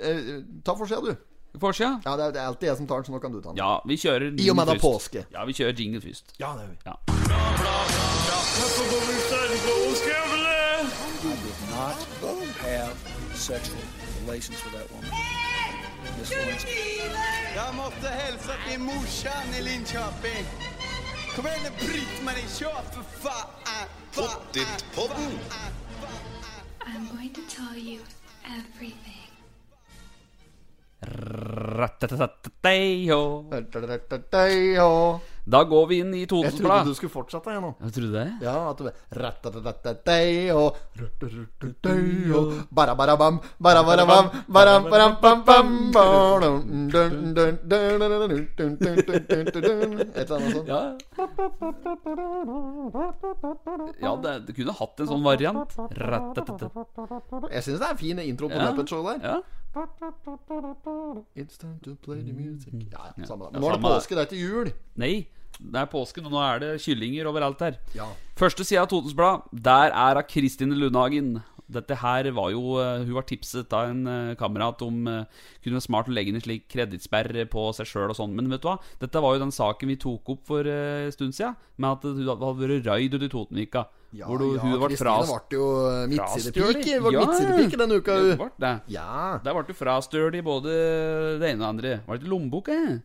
Eh, 0.00 0.40
ta 0.64 0.72
forsida, 0.72 1.00
du. 1.04 1.14
Forsida? 1.60 2.00
Ja, 2.06 2.16
det 2.16 2.36
er, 2.36 2.46
alltid 2.46 2.68
jeg 2.68 2.76
som 2.76 2.86
tar 2.88 2.96
den, 2.96 3.04
så 3.04 3.12
nå 3.12 3.18
kan 3.20 3.32
du 3.32 3.40
ta 3.44 3.48
den. 3.52 3.60
Ja, 3.60 3.76
vi 3.86 3.96
kjører 4.00 4.32
I 4.40 4.48
og 4.50 4.56
med 4.56 4.66
det 4.66 4.76
er 4.76 4.80
påske. 4.80 5.26
Ja, 5.36 5.44
vi 5.44 5.52
kjører 5.52 5.76
jingle 5.76 6.00
først. 6.00 6.32
Ja, 6.40 6.56
det 6.56 6.64
er 6.64 6.68
vi. 6.72 6.76
Ja. 6.88 6.96
not 11.76 12.56
have 12.64 12.96
sexual 13.34 13.82
relations 14.24 14.64
with 14.64 14.74
that 14.74 14.90
woman. 14.90 15.25
Jeg 17.56 17.70
måtte 17.76 18.08
hilse 18.20 18.54
til 18.66 18.80
morsan 18.80 19.48
i 19.58 19.60
Linköping. 19.66 20.46
Kom 21.34 21.46
igjen, 21.50 21.72
bryt 21.80 22.18
meg 22.24 22.34
ikke 22.40 22.54
kjør, 22.58 22.82
for 22.94 23.04
faen! 23.20 23.88
Pottitpodden! 24.16 25.34
I'm 26.86 27.04
going 27.12 27.32
to 27.34 27.42
tell 27.52 27.76
you 27.76 28.00
everything. 28.46 29.28
Ratatatateio. 31.78 33.20
Da 35.46 35.60
går 35.62 35.84
vi 35.86 35.98
inn 36.02 36.14
i 36.18 36.24
Totenbladet. 36.26 36.58
Jeg 36.58 36.66
trodde 36.66 36.90
du 36.90 36.94
skulle 36.98 37.12
fortsette, 37.14 37.52
jeg 37.54 37.62
nå. 37.62 37.68
Jeg 37.86 37.92
det? 38.10 38.22
Ja, 38.42 38.54
at 38.70 38.78
du 38.80 38.84
Ja. 50.66 50.80
du 54.42 54.52
kunne 54.52 54.74
hatt 54.80 55.00
en 55.00 55.06
sånn 55.12 55.22
variant. 55.22 55.78
Jeg 57.54 57.62
syns 57.62 57.78
det 57.78 57.86
er 57.86 57.94
en 57.94 58.02
fin 58.02 58.18
intro 58.26 58.50
på 58.50 58.58
ja. 58.58 58.66
Muppet 58.72 58.90
Show 58.90 59.06
der. 59.06 59.42
It's 61.36 61.56
time 61.60 61.78
to 61.84 61.94
play 62.02 62.22
the 62.24 62.32
music. 62.32 62.74
Ja, 62.90 63.12
samme 63.28 63.52
det. 63.52 63.60
Nå 63.60 63.70
er 63.70 63.78
det 63.78 63.82
påske, 63.86 64.16
det 64.16 64.26
er 64.26 64.30
ikke 64.32 64.42
jul. 64.42 64.74
Nei 64.96 65.14
det 65.58 65.80
er 65.80 65.90
påsken, 65.90 66.26
og 66.28 66.34
nå 66.34 66.40
er 66.44 66.62
det 66.62 66.70
kyllinger 66.84 67.28
overalt 67.30 67.62
her. 67.64 67.76
Ja. 67.96 68.08
Første 68.36 68.64
side 68.66 68.82
av 68.82 68.90
Totens 68.92 69.16
Blad, 69.16 69.46
der 69.52 69.92
er 69.92 70.20
av 70.20 70.26
Kristine 70.28 70.76
Lundhagen. 70.76 71.38
Dette 71.66 71.96
her 71.98 72.28
var 72.30 72.52
jo 72.54 72.76
eh, 72.78 73.02
Hun 73.02 73.16
var 73.16 73.24
tipset 73.26 73.72
av 73.74 73.88
en 73.90 74.04
eh, 74.06 74.34
kamerat 74.38 74.84
om 74.86 75.00
uh, 75.10 75.24
kunne 75.64 75.80
være 75.80 75.82
smart 75.82 76.06
å 76.06 76.12
legge 76.14 76.30
inn 76.30 76.38
en 76.38 76.44
slik 76.44 76.68
kredittsperre 76.70 77.42
på 77.50 77.64
seg 77.74 77.88
sjøl 77.90 78.12
og 78.12 78.18
sånn. 78.20 78.36
Men 78.38 78.52
vet 78.52 78.62
du 78.62 78.68
hva? 78.68 78.76
Dette 79.00 79.22
var 79.24 79.34
jo 79.34 79.42
den 79.42 79.54
saken 79.54 79.90
vi 79.90 79.96
tok 79.98 80.30
opp 80.36 80.44
for 80.46 80.68
eh, 80.70 81.08
en 81.08 81.16
stund 81.16 81.34
siden, 81.34 81.56
med 81.82 81.96
at 81.96 82.06
hun 82.06 82.22
hadde 82.22 82.52
vært 82.60 82.86
raid 82.86 83.16
ute 83.16 83.26
i 83.26 83.32
Totenvika. 83.32 83.86
Ja, 84.14 84.28
hvor 84.30 84.38
du, 84.38 84.46
ja, 84.54 84.62
hun 84.62 84.76
ble 84.78 84.94
ble 84.94 85.58
jo 85.58 85.66
midtsidepike. 86.12 86.94
ja, 86.94 87.02
midtsidepike 87.02 87.80
denne 87.82 87.98
uka. 87.98 88.14
det 88.14 88.30
hun. 88.30 88.38
ble 88.44 88.50
det. 88.62 88.74
Ja. 88.94 89.10
Der 89.42 89.58
ble 89.58 89.66
du 89.66 89.74
frastøl 89.76 90.38
i 90.38 90.46
både 90.46 90.78
det 91.42 91.50
ene 91.50 91.58
og 91.58 91.64
det 91.64 91.72
andre. 91.72 91.98
Var 92.06 92.14
det 92.14 92.22
ikke 92.22 92.34
lommeboka? 92.36 92.78
eh? 92.78 92.96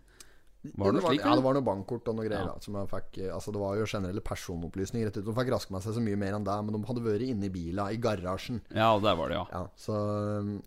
Var 0.61 0.91
det 0.93 1.01
var, 1.01 1.09
slik, 1.09 1.23
ja, 1.25 1.31
det 1.35 1.41
var 1.43 1.55
noe 1.57 1.65
bankkort 1.65 2.09
og 2.11 2.15
noe 2.19 2.25
greier. 2.27 2.45
Ja. 2.45 2.51
Da, 2.53 2.61
som 2.61 2.75
fikk, 2.91 3.17
eh, 3.17 3.31
altså 3.33 3.49
det 3.55 3.61
var 3.63 3.77
jo 3.79 3.85
generelle 3.89 4.21
personopplysninger. 4.21 5.07
Rett 5.09 5.17
ut. 5.17 5.25
De 5.25 5.33
fikk 5.33 5.49
raske 5.49 5.73
med 5.73 5.81
seg 5.81 5.95
så 5.95 6.03
mye 6.05 6.19
mer 6.21 6.35
enn 6.37 6.45
det, 6.45 6.57
men 6.67 6.75
de 6.77 6.81
hadde 6.85 7.01
vært 7.07 7.25
inne 7.25 7.47
i 7.47 7.49
bila, 7.49 7.87
i 7.89 7.97
garasjen. 7.97 8.59
Ja, 8.69 8.91
der 9.01 9.15
var 9.17 9.31
det, 9.33 9.39
ja. 9.39 9.45
Ja, 9.55 9.63
så, 9.75 9.95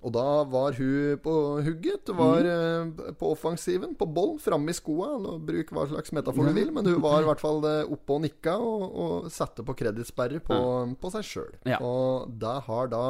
og 0.02 0.12
da 0.16 0.24
var 0.50 0.74
hun 0.80 1.18
på 1.22 1.36
hugget. 1.62 2.10
Var 2.10 2.42
Mhm. 2.42 2.98
eh, 3.06 3.12
på 3.20 3.30
offensiven, 3.36 3.94
på 3.94 4.06
boll, 4.12 4.34
framme 4.42 4.70
i 4.70 4.76
skoa. 4.76 5.12
Bruk 5.38 5.70
hva 5.70 5.86
slags 5.88 6.10
metafor 6.12 6.48
du 6.48 6.52
vil, 6.58 6.72
men 6.74 6.84
hun 6.90 7.00
var 7.00 7.22
i 7.22 7.28
hvert 7.30 7.40
fall 7.40 7.62
eh, 7.64 7.84
oppe 7.86 8.16
og 8.18 8.22
nikka 8.26 8.56
og, 8.58 8.82
og 8.98 9.30
satte 9.30 9.62
på 9.62 9.76
kredittsperre 9.78 10.40
på, 10.42 10.58
på 10.98 11.10
seg 11.14 11.22
sjøl. 11.22 11.54
Og 11.80 12.34
det 12.34 12.56
har 12.66 12.88
da 12.88 13.04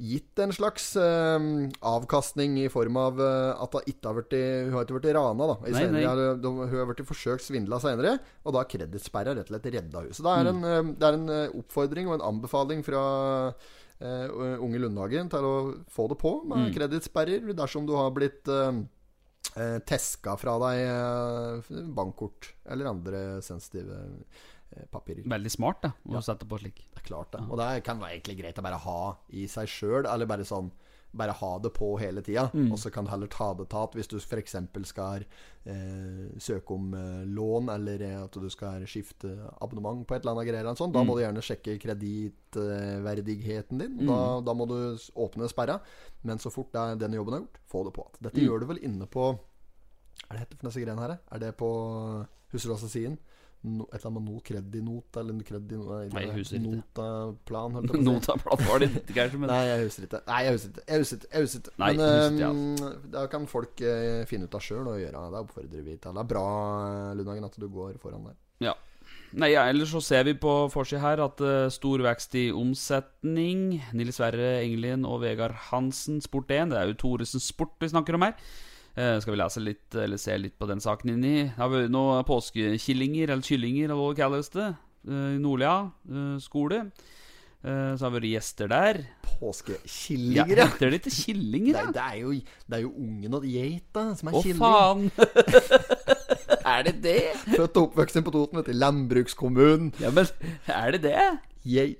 gitt 0.00 0.40
en 0.40 0.52
slags 0.56 0.86
uh, 0.96 1.38
avkastning 1.84 2.54
i 2.62 2.68
form 2.72 2.96
av 3.00 3.20
uh, 3.20 3.52
at 3.60 3.74
hun 3.76 3.88
ikke 3.92 4.08
har 4.08 4.16
vært 4.16 4.36
Hun 4.38 4.72
har 4.76 4.86
ikke 4.86 4.96
blitt 4.98 5.14
rana, 5.16 5.48
da. 5.50 5.56
I 5.68 5.74
Nei, 5.76 5.82
nei. 5.92 6.02
eller, 6.08 6.38
de, 6.40 6.52
hun 6.56 6.72
har 6.80 6.88
blitt 6.90 7.04
forsøkt 7.08 7.44
svindla 7.44 7.78
senere, 7.82 8.16
og 8.44 8.54
da 8.56 8.62
har 8.62 8.70
kredittsperra 8.72 9.34
rett 9.36 9.50
og 9.50 9.52
slett 9.54 9.68
redda 9.76 10.04
huset. 10.06 10.24
Det 10.24 10.32
er 10.38 10.50
en, 10.54 10.60
Mm. 10.60 10.70
en, 10.78 10.94
det 11.00 11.08
er 11.10 11.18
en 11.18 11.28
eh, 11.36 11.58
oppfordring 11.60 12.08
og 12.08 12.16
en 12.18 12.26
anbefaling 12.30 12.80
fra 12.86 13.02
uh, 14.00 14.56
unge 14.64 14.80
Lundhagen 14.80 15.28
til 15.32 15.44
å 15.44 15.54
få 15.92 16.08
det 16.08 16.18
på 16.22 16.32
med 16.48 16.70
Mm. 16.70 16.72
kredittsperrer 16.78 17.52
dersom 17.54 17.86
du 17.86 17.92
har 17.98 18.10
blitt 18.16 18.48
eh, 18.48 18.80
eh, 19.56 19.78
teska 19.84 20.36
fra 20.40 20.56
deg 20.62 20.80
eh, 20.86 21.84
bankkort 21.96 22.52
eller 22.70 22.90
andre 22.90 23.20
sensitive 23.44 23.92
eh, 23.92 24.40
papirer. 24.90 25.24
Veldig 25.28 25.50
smart, 25.50 25.82
da, 25.82 25.92
å 26.08 26.22
sette 26.22 26.46
på 26.46 26.58
slik. 26.58 26.84
Det 26.94 27.02
er 27.02 27.08
klart 27.08 27.32
det. 27.32 27.40
Og 27.50 27.56
det 27.58 27.82
kan 27.84 27.98
være 28.00 28.16
egentlig 28.20 28.38
greit 28.42 28.58
å 28.58 28.62
bare 28.62 28.78
ha 28.78 29.16
i 29.30 29.46
seg 29.46 29.66
sjøl, 29.68 30.06
eller 30.06 30.26
bare 30.26 30.44
sånn 30.44 30.70
bare 31.12 31.32
ha 31.34 31.58
det 31.58 31.72
på 31.74 31.98
hele 31.98 32.22
tida. 32.22 32.52
Mm. 32.54 32.68
Og 32.70 32.78
så 32.78 32.88
kan 32.94 33.02
du 33.04 33.10
heller 33.10 33.26
ta 33.26 33.52
det 33.58 33.64
tatt 33.68 33.96
hvis 33.98 34.06
du 34.06 34.16
f.eks. 34.20 34.54
skal 34.86 35.24
eh, 35.66 36.28
søke 36.38 36.70
om 36.76 36.94
eh, 36.94 37.24
lån, 37.26 37.68
eller 37.74 38.00
eh, 38.06 38.22
at 38.22 38.30
du 38.38 38.46
skal 38.48 38.86
skifte 38.86 39.26
abonnement 39.60 40.06
på 40.06 40.14
et 40.14 40.22
eller 40.22 40.36
annet 40.36 40.46
greier. 40.52 40.60
eller 40.60 40.76
sånt. 40.78 40.94
Da 40.94 41.02
Mm. 41.02 41.06
må 41.10 41.16
du 41.18 41.22
gjerne 41.24 41.42
sjekke 41.42 41.74
kredittverdigheten 41.82 43.78
din. 43.78 43.96
Da, 44.06 44.38
Mm. 44.38 44.44
da 44.44 44.54
må 44.54 44.66
du 44.68 44.96
åpne 45.16 45.48
sperra. 45.50 45.80
Men 46.22 46.38
så 46.38 46.50
fort 46.52 46.72
det 46.72 46.78
er 46.80 46.94
den 46.96 47.12
jobben 47.18 47.34
er 47.34 47.40
gjort, 47.40 47.58
få 47.66 47.84
det 47.84 47.92
på 47.94 48.02
igjen. 48.06 48.22
Dette 48.22 48.40
Mm. 48.40 48.46
gjør 48.46 48.60
du 48.60 48.66
vel 48.66 48.78
inne 48.84 49.06
på 49.06 49.38
er 50.30 50.36
det 50.38 50.48
for 50.58 50.68
disse 50.68 50.80
greiene 50.84 51.00
her? 51.00 51.18
Er 51.32 51.38
det 51.38 51.56
på 51.56 52.26
Husker 52.52 52.68
du 52.68 52.74
hva 52.74 52.80
jeg 52.80 52.90
sier? 52.90 53.18
No, 53.60 53.84
et 53.90 53.98
eller 53.98 54.06
annet 54.08 54.22
med 54.24 54.32
no 54.32 54.38
credinot 54.40 55.16
eller 55.20 55.40
kredi... 55.44 55.76
Nei, 55.76 56.22
jeg 56.24 56.36
husker 56.38 56.56
ikke. 56.56 56.78
Notaplan, 56.78 57.74
holdt 57.76 57.90
jeg 57.90 57.92
på 57.92 57.98
å 57.98 58.00
si. 58.00 58.06
Notaplan 58.06 58.62
var 58.64 58.80
det 58.80 58.86
ikke, 58.88 59.16
kanskje, 59.18 59.40
men 59.42 59.50
Nei, 59.52 59.58
jeg 59.68 59.82
husker 59.82 60.06
ikke. 60.06 60.20
Nei, 60.30 60.38
jeg 60.46 60.54
husker 60.54 60.70
ikke. 60.70 60.84
Jeg 60.86 61.02
husker 61.02 61.18
ikke. 61.18 61.28
Jeg 61.34 61.44
husker 61.44 61.60
ikke. 61.60 61.74
Nei, 61.82 61.90
Men 61.90 62.00
husker 62.06 62.38
ikke, 62.38 62.86
eh, 62.88 63.02
da 63.16 63.24
kan 63.34 63.48
folk 63.50 63.82
eh, 63.84 64.20
finne 64.30 64.48
ut 64.48 64.56
av 64.56 64.64
sjøl 64.64 64.88
og 64.88 65.02
gjøre 65.02 65.24
det. 65.34 65.42
oppfordrer 65.44 65.84
vi 65.90 65.96
til. 65.98 66.16
Det 66.16 66.22
er 66.24 66.30
bra, 66.32 66.46
Lundhagen, 67.18 67.50
at 67.50 67.60
du 67.60 67.68
går 67.74 68.00
foran 68.00 68.30
der. 68.30 68.38
Ja. 68.64 68.74
Nei, 69.30 69.52
ja, 69.52 69.66
ellers 69.68 69.92
så 69.92 70.00
ser 70.02 70.24
vi 70.26 70.34
på 70.40 70.54
forsida 70.72 71.04
her 71.04 71.20
at 71.26 71.44
uh, 71.44 71.68
stor 71.70 72.02
vekst 72.08 72.32
i 72.40 72.48
omsetning. 72.56 73.76
Nils 73.92 74.16
Sverre 74.16 74.56
Engelin 74.64 75.04
og 75.04 75.20
Vegard 75.26 75.54
Hansen, 75.68 76.18
Sport 76.24 76.48
1. 76.48 76.72
Det 76.72 76.80
er 76.80 76.88
jo 76.88 76.98
Thoresen 77.04 77.44
Sport 77.44 77.76
vi 77.84 77.92
snakker 77.92 78.16
om 78.16 78.24
her. 78.24 78.40
Eh, 78.98 79.16
skal 79.22 79.34
vi 79.34 79.38
lese 79.38 79.62
litt, 79.62 79.86
eller 79.94 80.18
se 80.20 80.34
litt 80.38 80.58
på 80.58 80.66
den 80.70 80.82
saken 80.82 81.14
inni? 81.14 81.36
Det 81.46 81.58
har 81.60 81.70
vært 81.70 81.92
noen 81.94 82.26
påskekillinger, 82.26 83.30
eller 83.30 83.46
kyllinger, 83.46 83.86
eller 83.86 84.00
hva 84.00 84.10
det 84.10 84.20
kalles 84.22 84.52
det, 84.56 84.68
eh, 85.06 85.30
i 85.36 85.40
Nordlia 85.42 85.74
eh, 86.10 86.36
skole. 86.42 86.84
Så 87.60 88.06
har 88.06 88.08
vi 88.14 88.16
vært 88.16 88.30
gjester 88.30 88.70
der. 88.72 88.98
Påskekillinger, 89.20 90.54
ja. 90.56 90.64
heter 90.64 90.94
det 90.94 91.02
ikke 91.02 91.10
killinger, 91.12 91.74
da? 91.76 91.90
det 91.92 92.04
er 92.06 92.14
jo, 92.22 92.30
det 92.64 92.78
er 92.78 92.84
jo 92.86 92.92
ungen 92.96 93.36
og 93.36 93.44
geita 93.44 94.04
som 94.16 94.30
er 94.30 94.38
Å, 94.38 94.40
killing. 94.46 94.62
faen! 94.62 95.10
er 96.72 96.86
det 96.86 96.94
det? 97.04 97.18
Født 97.50 97.76
og 97.76 97.82
oppvokst 97.90 98.22
på 98.24 98.32
Toten, 98.32 98.62
vet 98.62 98.72
du. 98.72 98.78
Landbrukskommunen. 98.80 99.92
Ja, 100.00 100.08
men 100.08 100.32
er 100.72 100.96
det 100.96 101.02
det? 101.04 101.28
Jeg, 101.68 101.98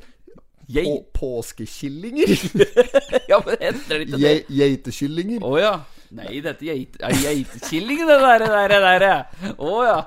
og 0.87 1.13
påskekillinger. 1.21 2.33
Ja, 3.31 3.39
men 3.45 3.61
heter 3.61 4.01
det 4.01 4.01
ikke 4.09 4.19
det? 4.25 4.35
Geitekyllinger. 4.49 5.45
Å 5.45 5.59
ja. 5.61 5.75
Nei, 6.11 6.41
dette 6.43 6.67
geit, 6.67 6.97
er 7.07 7.15
geitekilling, 7.23 8.01
det 8.09 8.17
der, 8.19 8.45
der, 8.51 9.05
der. 9.05 9.53
Å 9.63 9.75
ja. 9.87 9.99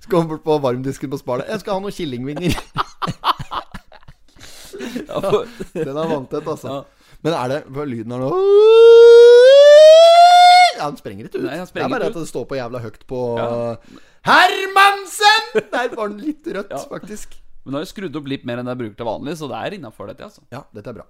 Så 0.00 0.08
kommer 0.10 0.32
bort 0.32 0.44
på 0.46 0.56
varmdisken 0.64 1.12
på 1.12 1.20
Spar. 1.20 1.44
Jeg 1.46 1.62
skal 1.62 1.76
ha 1.76 1.84
noen 1.84 1.94
killingvinger. 1.94 2.56
ja 5.06 5.20
Den 5.76 5.92
er 5.92 6.10
vanntett, 6.10 6.46
altså. 6.48 6.68
Ja. 6.68 6.82
Men 7.22 7.36
er 7.38 7.52
det 7.52 7.58
er 7.62 7.86
lyden 7.92 8.14
her 8.16 8.24
nå? 8.24 8.30
Ja, 10.78 10.88
han 10.88 10.96
sprenger 10.98 11.28
ikke 11.28 11.38
ut. 11.38 11.46
Nei, 11.46 11.60
sprenger 11.68 11.86
det 11.86 11.86
er 11.86 11.94
bare 11.94 12.08
at 12.10 12.18
det 12.18 12.26
står 12.32 12.48
på 12.50 12.58
jævla 12.58 12.82
høyt 12.82 13.04
på 13.10 13.20
Ja. 13.38 13.52
Hermansen! 14.26 15.48
Der 15.70 15.94
var 15.98 16.10
den 16.10 16.20
litt 16.22 16.46
rødt, 16.54 16.74
faktisk. 16.90 17.38
men 17.62 17.74
nå 17.74 17.78
har 17.80 17.84
jeg 17.86 17.90
skrudd 17.92 18.16
opp 18.18 18.28
litt 18.30 18.44
mer 18.46 18.60
enn 18.62 18.70
jeg 18.70 18.78
bruker 18.78 18.98
til 18.98 19.06
vanlig, 19.06 19.34
så 19.38 19.48
det 19.50 19.58
er 19.58 19.74
innafor 19.78 20.10
dette, 20.10 20.26
altså. 20.26 20.42
Ja, 20.54 20.60
dette 20.74 20.90
er 20.90 20.96
bra. 21.00 21.06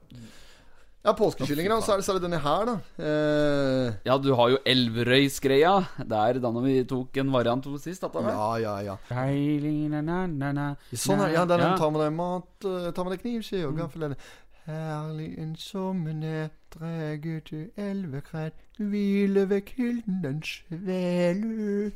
Ja, 1.03 1.13
påskekyllinger, 1.19 1.73
og 1.75 1.83
Så 1.83 1.93
er 1.93 1.97
det, 1.99 2.05
så 2.07 2.13
er 2.13 2.19
det 2.21 2.29
denne 2.31 2.39
her, 2.39 2.65
da. 2.69 2.75
Eh, 3.03 3.95
Ja, 4.07 4.17
du 4.23 4.29
har 4.39 4.51
jo 4.53 4.59
Elverøysgreia. 4.65 5.73
Der 5.99 6.39
da 6.39 6.51
når 6.55 6.63
vi 6.69 6.85
tok 6.87 7.17
en 7.19 7.33
variant 7.35 7.65
på 7.67 7.75
sist. 7.83 8.03
Dette, 8.07 8.23
ja, 8.23 8.53
ja, 8.63 8.77
ja. 8.87 8.97
ja. 9.11 9.17
Sånn 10.95 11.21
er 11.27 11.35
ja, 11.35 11.45
den 11.45 11.59
Ja. 11.65 11.77
tar 11.77 11.91
med 11.91 12.01
deg 12.05 12.13
mat 12.15 12.65
eh, 12.71 12.91
Ta 12.95 13.03
med 13.03 13.17
deg 13.17 13.23
knivskje 13.25 13.67
og 13.67 13.77
gaffel 13.83 14.03
eller 14.05 14.17
Herlig 14.67 15.33
en 15.43 15.57
sommernatt 15.59 16.53
Drege 16.73 17.41
til 17.45 17.65
elvekred 17.77 18.55
Hvile 18.81 19.43
ved 19.51 19.61
kildens 19.69 20.55
svele 20.65 21.93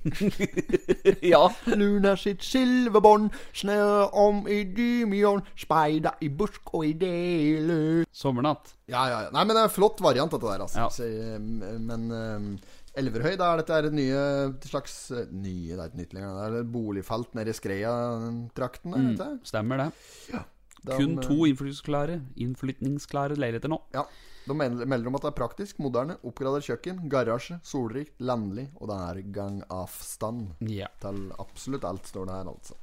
ja. 1.33 1.41
Luna 1.73 2.13
sitt 2.21 2.45
silverbånd 2.45 3.31
Snør 3.57 4.13
om 4.21 4.43
i 4.53 4.59
dymion 4.77 5.41
Speida 5.59 6.13
i 6.21 6.29
busk 6.29 6.75
og 6.77 6.85
i 6.91 6.93
dele 7.01 7.79
Sommernatt. 8.13 8.75
Ja, 8.93 9.07
ja, 9.09 9.23
ja 9.27 9.31
Nei, 9.35 9.45
men 9.49 9.57
det 9.57 9.63
er 9.65 9.71
en 9.71 9.77
flott 9.79 10.03
variant 10.05 10.33
dette 10.37 10.47
der 10.51 10.67
altså. 10.67 10.85
Ja. 10.85 10.91
Så, 10.93 11.09
eh, 11.09 11.39
men 11.41 12.11
um, 12.13 12.51
Elverhøy, 12.97 13.35
da 13.41 13.51
er 13.55 13.61
dette 13.63 13.81
et 13.89 13.97
nye 13.97 14.21
slags 14.69 14.99
eh, 15.13 15.27
Nye, 15.33 15.73
det 15.75 15.81
er 15.81 15.89
ikke 15.91 16.03
nytt 16.05 16.15
lenger 16.17 16.37
Det 16.37 16.45
er 16.47 16.61
et 16.63 16.71
boligfelt 16.77 17.35
nede 17.37 17.53
i 17.53 17.57
Skreia-trakten 17.57 18.95
Mm, 18.97 19.17
Stemmer 19.45 19.87
det. 19.87 19.89
De, 20.31 20.45
Mm. 20.87 20.93
Kun 21.01 21.15
eh, 21.19 21.23
to 21.25 21.37
innflytningsklare 21.49 22.21
Innflytningsklare 22.45 23.35
leiligheter 23.41 23.73
nå. 23.73 23.81
Ja. 23.97 24.05
De 24.47 24.55
melder 24.55 25.09
om 25.11 25.17
at 25.19 25.25
det 25.27 25.31
er 25.33 25.39
praktisk, 25.41 25.79
moderne, 25.83 26.17
oppgradert 26.23 26.63
kjøkken, 26.69 27.01
garasje, 27.11 27.57
solrikt, 27.67 28.13
landlig, 28.23 28.69
og 28.79 28.89
det 28.93 28.99
er 29.03 29.23
gangavstand 29.35 30.53
Ja. 30.71 30.87
til 31.03 31.33
absolutt 31.43 31.85
alt, 31.85 32.07
står 32.07 32.27
det 32.29 32.35
her, 32.37 32.51
altså. 32.53 32.77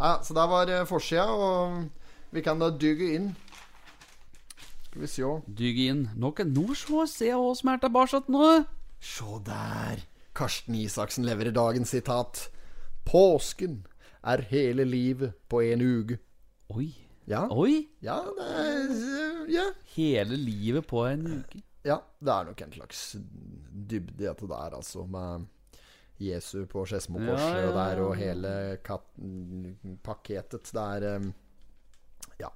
Ja, 0.00 0.12
så 0.24 0.32
der 0.34 0.46
var 0.48 0.70
eh, 0.72 0.86
forsida, 0.88 1.26
og 1.28 1.90
vi 2.32 2.40
kan 2.40 2.58
da 2.58 2.70
dyge 2.70 3.10
inn. 3.18 3.34
Skal 4.88 5.02
vi 5.04 5.06
se. 5.12 5.28
Dyge 5.46 5.84
inn. 5.92 6.00
Nå 6.16 6.32
kan 6.34 6.48
nå 6.56 6.72
se 6.74 7.04
se 7.12 7.28
hva 7.36 7.52
som 7.54 7.68
er 7.74 7.82
tilbake 7.84 8.22
nå. 8.32 8.64
Se 9.00 9.38
der. 9.44 10.00
Karsten 10.34 10.74
Isaksen 10.74 11.26
leverer 11.28 11.52
dagens 11.52 11.92
sitat. 11.92 12.46
Påsken 13.04 13.82
er 14.24 14.42
hele 14.50 14.84
livet 14.88 15.34
på 15.48 15.60
en 15.62 15.80
uke. 15.84 16.18
Oi. 16.74 16.88
Ja, 17.30 17.44
Oi. 17.54 17.84
ja, 18.02 18.18
det 18.36 18.46
er, 18.58 18.94
ja. 19.54 19.66
Hele 19.94 20.34
livet 20.40 20.86
på 20.90 21.04
en 21.06 21.26
uke. 21.40 21.60
Ja, 21.86 22.00
det 22.20 22.32
er 22.34 22.48
nok 22.50 22.60
en 22.66 22.72
slags 22.74 23.04
dybde 23.16 24.18
i 24.18 24.26
dette 24.26 24.48
der, 24.50 24.74
altså. 24.76 25.06
Med 25.08 25.46
Jesu 26.20 26.66
på 26.68 26.82
Skedsmokorset 26.84 27.54
Ja, 27.62 27.68
og 27.70 27.76
der, 27.78 28.00
og 28.04 28.16
hele 28.18 28.50
pakketet. 30.04 30.68
Det 30.74 30.82
er 30.98 31.16
um, 31.16 31.30
Ja. 32.40 32.50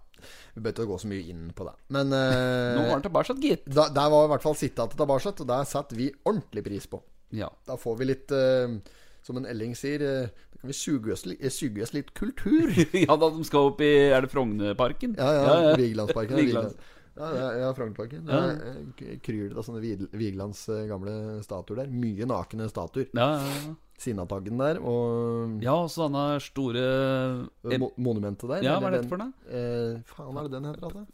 Vi 0.54 0.60
bør 0.60 0.74
ikke 0.74 0.86
gå 0.90 0.98
så 1.00 1.08
mye 1.10 1.24
inn 1.32 1.46
på 1.56 1.64
det. 1.68 1.74
Men 1.96 2.12
uh, 2.12 2.74
Nå 2.76 2.84
var 2.84 2.92
han 2.96 3.06
tilbake, 3.06 3.38
gitt. 3.42 3.64
da, 3.68 3.88
der 3.92 4.12
var 4.12 4.26
i 4.26 4.32
hvert 4.34 4.44
fall 4.44 4.58
sitatet 4.58 4.98
tilbake, 5.00 5.32
og 5.38 5.48
der 5.54 5.64
setter 5.68 5.96
vi 6.02 6.10
ordentlig 6.24 6.64
pris 6.66 6.86
på. 6.90 7.00
Ja. 7.34 7.48
Da 7.66 7.78
får 7.80 7.96
vi 7.98 8.06
litt 8.06 8.30
eh, 8.36 8.76
Som 9.24 9.38
en 9.40 9.46
Elling 9.48 9.72
sier, 9.78 10.02
eh, 10.04 10.32
da 10.52 10.60
kan 10.60 10.68
vi 10.68 10.76
suge 10.76 11.14
oss, 11.14 11.24
eh, 11.32 11.52
suge 11.52 11.82
oss 11.82 11.94
litt 11.96 12.12
kultur. 12.16 12.68
ja, 13.06 13.16
da 13.16 13.30
de 13.32 13.46
skal 13.48 13.70
opp 13.70 13.80
i 13.84 13.92
Er 14.10 14.26
det 14.26 14.32
Frognerparken? 14.34 15.14
Ja, 15.16 15.30
ja. 15.38 15.78
Vigelandsparken. 15.80 16.36
Vigelands. 16.42 16.76
Ja, 17.14 17.30
ja, 17.30 17.46
ja 17.62 17.70
Frognerparken. 17.74 18.28
Ja. 18.28 18.42
Ja. 18.52 19.16
Kryr 19.24 19.48
det 19.48 19.56
av 19.56 19.64
sånne 19.64 19.80
Vigelands 20.12 20.66
eh, 20.68 20.84
gamle 20.90 21.40
statuer 21.46 21.84
der. 21.84 21.96
Mye 22.04 22.28
nakne 22.28 22.68
statuer. 22.68 23.08
Ja, 23.16 23.30
ja, 23.38 23.56
ja. 23.62 23.74
Sinnataggen 24.04 24.58
der, 24.58 24.80
og 24.82 25.60
ja 25.62 25.76
og 25.84 25.86
sånne 25.94 26.40
store 26.42 26.80
eh, 26.82 27.76
mo 27.78 27.92
monumentet 27.94 28.50
der. 28.50 28.64
Ja, 28.66 28.80
hva 28.82 28.90
er 28.90 28.98
det 28.98 29.04
for 29.06 29.22
noe? 29.22 29.30
Eh, 29.46 30.00
faen, 30.10 30.34
er 30.34 30.48
det 30.48 30.56
den 30.56 30.66
heter? 30.66 30.88
Altså? 30.90 31.04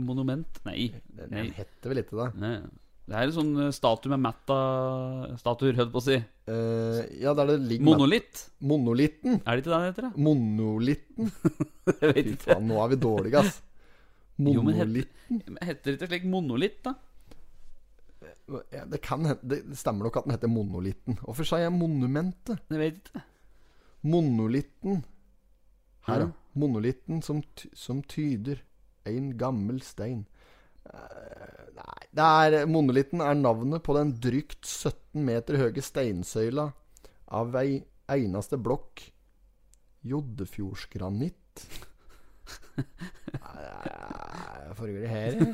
Monument? 0.00 0.62
Nei. 0.64 0.86
Den, 1.12 1.28
den 1.28 1.52
heter 1.58 1.92
vel 1.92 2.00
ikke 2.00 2.16
det? 2.16 2.30
Nei. 2.40 2.54
Det 3.02 3.16
er 3.18 3.26
en 3.26 3.34
sånn 3.34 3.50
eh, 3.64 3.70
statue 3.74 4.12
med 4.12 4.20
Matta-statuer, 4.22 5.74
holdt 5.80 5.90
på 5.94 6.00
å 6.00 6.04
si. 6.04 6.14
Eh, 6.46 7.00
ja, 7.22 7.32
der 7.34 7.50
det 7.50 7.56
ligger 7.66 7.84
Monolitt. 7.88 8.44
Monolitten. 8.62 9.40
Er 9.42 9.56
det 9.58 9.64
ikke 9.64 9.72
det 9.72 9.78
den 9.78 9.88
heter? 9.88 10.06
da? 10.06 10.12
Monolitten. 10.28 11.32
Jeg 12.00 12.12
vet 12.12 12.20
Fy 12.20 12.34
ikke. 12.36 12.44
faen, 12.46 12.68
nå 12.70 12.78
er 12.84 12.92
vi 12.94 12.98
dårlige, 13.02 13.42
ass. 13.42 13.58
Jo, 14.42 14.62
men 14.64 14.78
het-. 14.78 15.10
Heter 15.62 15.90
det 15.90 15.96
ikke 15.98 16.08
slik 16.12 16.24
monolitt, 16.30 16.78
da? 16.86 16.94
ja, 18.72 18.82
det, 18.90 18.98
kan, 19.04 19.22
hende- 19.28 19.48
det 19.48 19.76
stemmer 19.78 20.06
nok 20.08 20.16
at 20.20 20.26
den 20.26 20.34
heter 20.34 20.50
Monolitten. 20.50 21.18
Hvorfor 21.22 21.46
sa 21.46 21.58
jeg 21.62 21.72
Monumentet? 21.74 22.62
Jeg 22.72 22.80
vet 22.80 22.98
ikke. 23.10 23.22
Monolitten. 24.12 25.02
Her, 26.08 26.24
Ja. 26.24 26.26
ja. 26.26 26.32
Monolitten 26.58 27.22
som, 27.24 27.38
ty 27.56 27.68
som 27.78 28.02
tyder 28.02 28.58
en 29.08 29.30
gammel 29.40 29.78
stein. 29.82 30.24
Eh, 30.90 31.62
nei 31.76 32.02
det 32.12 32.26
er, 32.26 32.66
Monolitten 32.68 33.22
er 33.24 33.38
navnet 33.38 33.82
på 33.86 33.94
den 33.96 34.12
drygt 34.20 34.66
17 34.68 35.22
meter 35.24 35.56
høye 35.60 35.82
steinsøyla 35.84 36.66
av 37.32 37.56
ei 37.62 37.80
eneste 38.12 38.58
blokk 38.60 39.00
Joddefjordsgranitt. 40.04 41.66
Hva 43.38 44.74
foregår 44.76 45.00
det 45.04 45.12
her? 45.12 45.32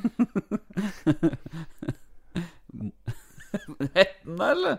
Det, 3.78 4.04
eller? 4.28 4.78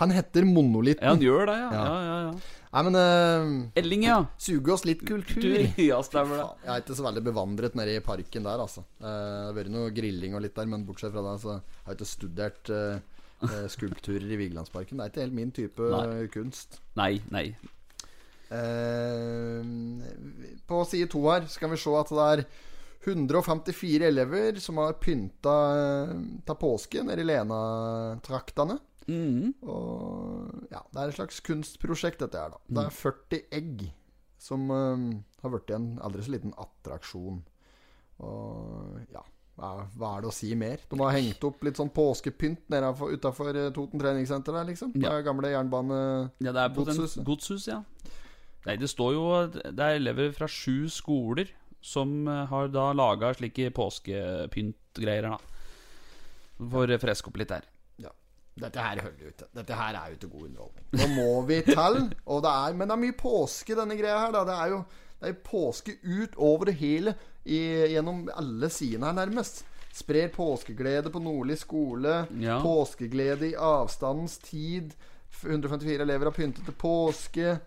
Han 0.00 0.10
heter 0.12 0.44
Monolitten. 0.44 1.04
Ja, 1.04 1.14
han 1.14 1.22
gjør 1.24 1.46
det. 1.48 1.56
Ja. 1.60 1.70
ja, 1.72 2.00
ja, 2.04 2.18
ja. 2.26 2.32
Nei, 2.70 2.82
men 2.86 2.94
uh, 2.94 3.78
Elling, 3.80 4.04
ja. 4.06 4.18
Suge 4.38 4.70
oss 4.76 4.84
litt 4.86 5.00
kultur. 5.06 5.56
Ja, 5.90 5.98
stemmer 6.06 6.38
det. 6.38 6.44
Jeg 6.62 6.70
er 6.76 6.84
ikke 6.84 6.96
så 7.00 7.06
veldig 7.08 7.22
bevandret 7.26 7.74
nede 7.78 7.96
i 7.98 8.04
parken 8.04 8.46
der, 8.46 8.62
altså. 8.62 8.84
Uh, 9.00 9.06
Det 9.08 9.48
har 9.48 9.56
vært 9.58 9.72
noe 9.74 9.94
grilling 9.96 10.36
og 10.38 10.44
litt 10.44 10.54
der, 10.54 10.68
men 10.70 10.84
bortsett 10.86 11.10
fra 11.14 11.24
det, 11.26 11.34
så 11.42 11.56
har 11.56 11.90
jeg 11.90 11.98
ikke 11.98 12.10
studert 12.12 12.70
uh, 12.70 13.58
skulpturer 13.72 14.28
i 14.30 14.38
Vigelandsparken. 14.44 15.00
Det 15.00 15.06
er 15.08 15.12
ikke 15.14 15.24
helt 15.24 15.38
min 15.40 15.52
type 15.56 15.90
Nei. 15.96 16.26
kunst. 16.30 16.78
Nei, 17.00 17.12
nei. 17.34 17.46
På 20.66 20.80
side 20.90 21.06
to 21.12 21.22
her 21.30 21.46
skal 21.50 21.70
vi 21.70 21.78
se 21.78 21.92
at 21.94 22.10
det 22.10 22.26
er 22.34 22.42
154 23.06 24.08
elever 24.10 24.58
som 24.60 24.80
har 24.82 24.98
pynta 25.00 25.54
til 26.44 26.58
påske 26.60 27.04
nede 27.06 27.22
i 27.22 27.28
Lena-traktene. 27.30 28.76
Mhm. 29.08 29.54
Og 29.62 30.66
ja, 30.70 30.82
det 30.92 31.00
er 31.02 31.08
et 31.08 31.16
slags 31.16 31.40
kunstprosjekt, 31.46 32.20
dette 32.22 32.38
her, 32.38 32.50
da. 32.50 32.60
Det 32.68 32.84
er 32.86 32.90
40 32.90 33.40
egg 33.52 33.86
som 34.40 34.70
eh, 34.70 35.06
har 35.42 35.50
blitt 35.54 35.70
en 35.76 35.98
aldri 36.04 36.22
så 36.24 36.34
liten 36.36 36.52
attraksjon. 36.60 37.40
Og 38.20 39.00
ja, 39.12 39.22
hva, 39.60 39.70
er 40.16 40.22
det 40.24 40.28
å 40.30 40.32
si 40.34 40.54
mer? 40.56 40.80
De 40.88 40.98
har 41.00 41.12
hengt 41.16 41.42
opp 41.44 41.62
litt 41.64 41.76
sånn 41.80 41.90
påskepynt 41.92 42.68
utafor 42.70 43.52
Toten 43.76 44.00
treningssenter 44.00 44.52
der, 44.56 44.64
liksom. 44.70 44.92
Det 44.94 45.02
Ja. 45.08 45.16
er 45.18 45.22
gamle 45.26 45.50
jernbane... 45.52 46.30
Ja, 46.40 46.52
det 46.52 46.60
er 46.62 46.68
Godshus, 46.76 47.16
godshus. 47.16 47.24
godshus, 47.24 47.66
ja. 47.68 47.82
Nei, 48.66 48.76
det 48.76 48.90
står 48.92 49.12
jo 49.14 49.22
Det 49.48 49.80
er 49.80 49.96
elever 49.96 50.32
fra 50.36 50.46
sju 50.46 50.86
skoler 50.92 51.48
som 51.80 52.28
eh, 52.28 52.46
har 52.46 52.68
da 52.68 52.92
laga 52.92 53.32
slike 53.34 53.70
påskepyntgreier, 53.72 55.22
da. 55.30 55.38
For 56.60 56.86
å 56.92 56.98
freske 57.00 57.28
opp 57.32 57.38
litt 57.40 57.48
der. 57.48 57.64
Dette 58.60 58.82
her 58.82 58.98
jo 59.00 59.10
ikke. 59.30 59.46
Dette 59.56 59.76
her 59.78 59.96
er 59.96 60.10
jo 60.10 60.18
ikke 60.18 60.32
god 60.32 60.48
underholdning. 60.48 60.86
Nå 60.98 61.06
må 61.14 61.42
vi 61.48 61.60
til. 61.64 62.00
Og 62.26 62.42
det 62.44 62.50
er, 62.50 62.74
men 62.76 62.88
det 62.88 62.96
er 62.96 63.02
mye 63.04 63.16
påske, 63.18 63.76
denne 63.78 63.96
greia 63.98 64.18
her. 64.24 64.34
Da. 64.34 64.44
Det 64.48 64.56
er 64.56 64.74
jo 64.74 64.82
det 65.20 65.28
er 65.28 65.40
påske 65.44 65.98
ut 66.00 66.36
over 66.40 66.70
det 66.70 66.74
hele 66.80 67.12
i, 67.44 67.58
gjennom 67.92 68.24
alle 68.32 68.70
sidene 68.72 69.10
her, 69.10 69.18
nærmest. 69.18 69.64
Sprer 69.92 70.30
påskeglede 70.32 71.10
på 71.12 71.20
Nordli 71.20 71.56
skole. 71.60 72.22
Ja. 72.40 72.60
Påskeglede 72.62 73.50
i 73.50 73.56
avstandens 73.58 74.38
tid. 74.38 74.94
154 75.42 76.02
elever 76.02 76.30
har 76.30 76.36
pyntet 76.36 76.64
til 76.64 76.76
påske. 76.78 77.58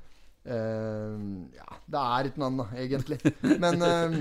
Uh, 0.43 1.45
ja, 1.55 1.77
det 1.87 2.01
er 2.01 2.29
ikke 2.29 2.41
noe 2.41 2.51
annet, 2.51 2.73
egentlig. 2.83 3.19
Men 3.63 3.85
eh, 3.87 4.17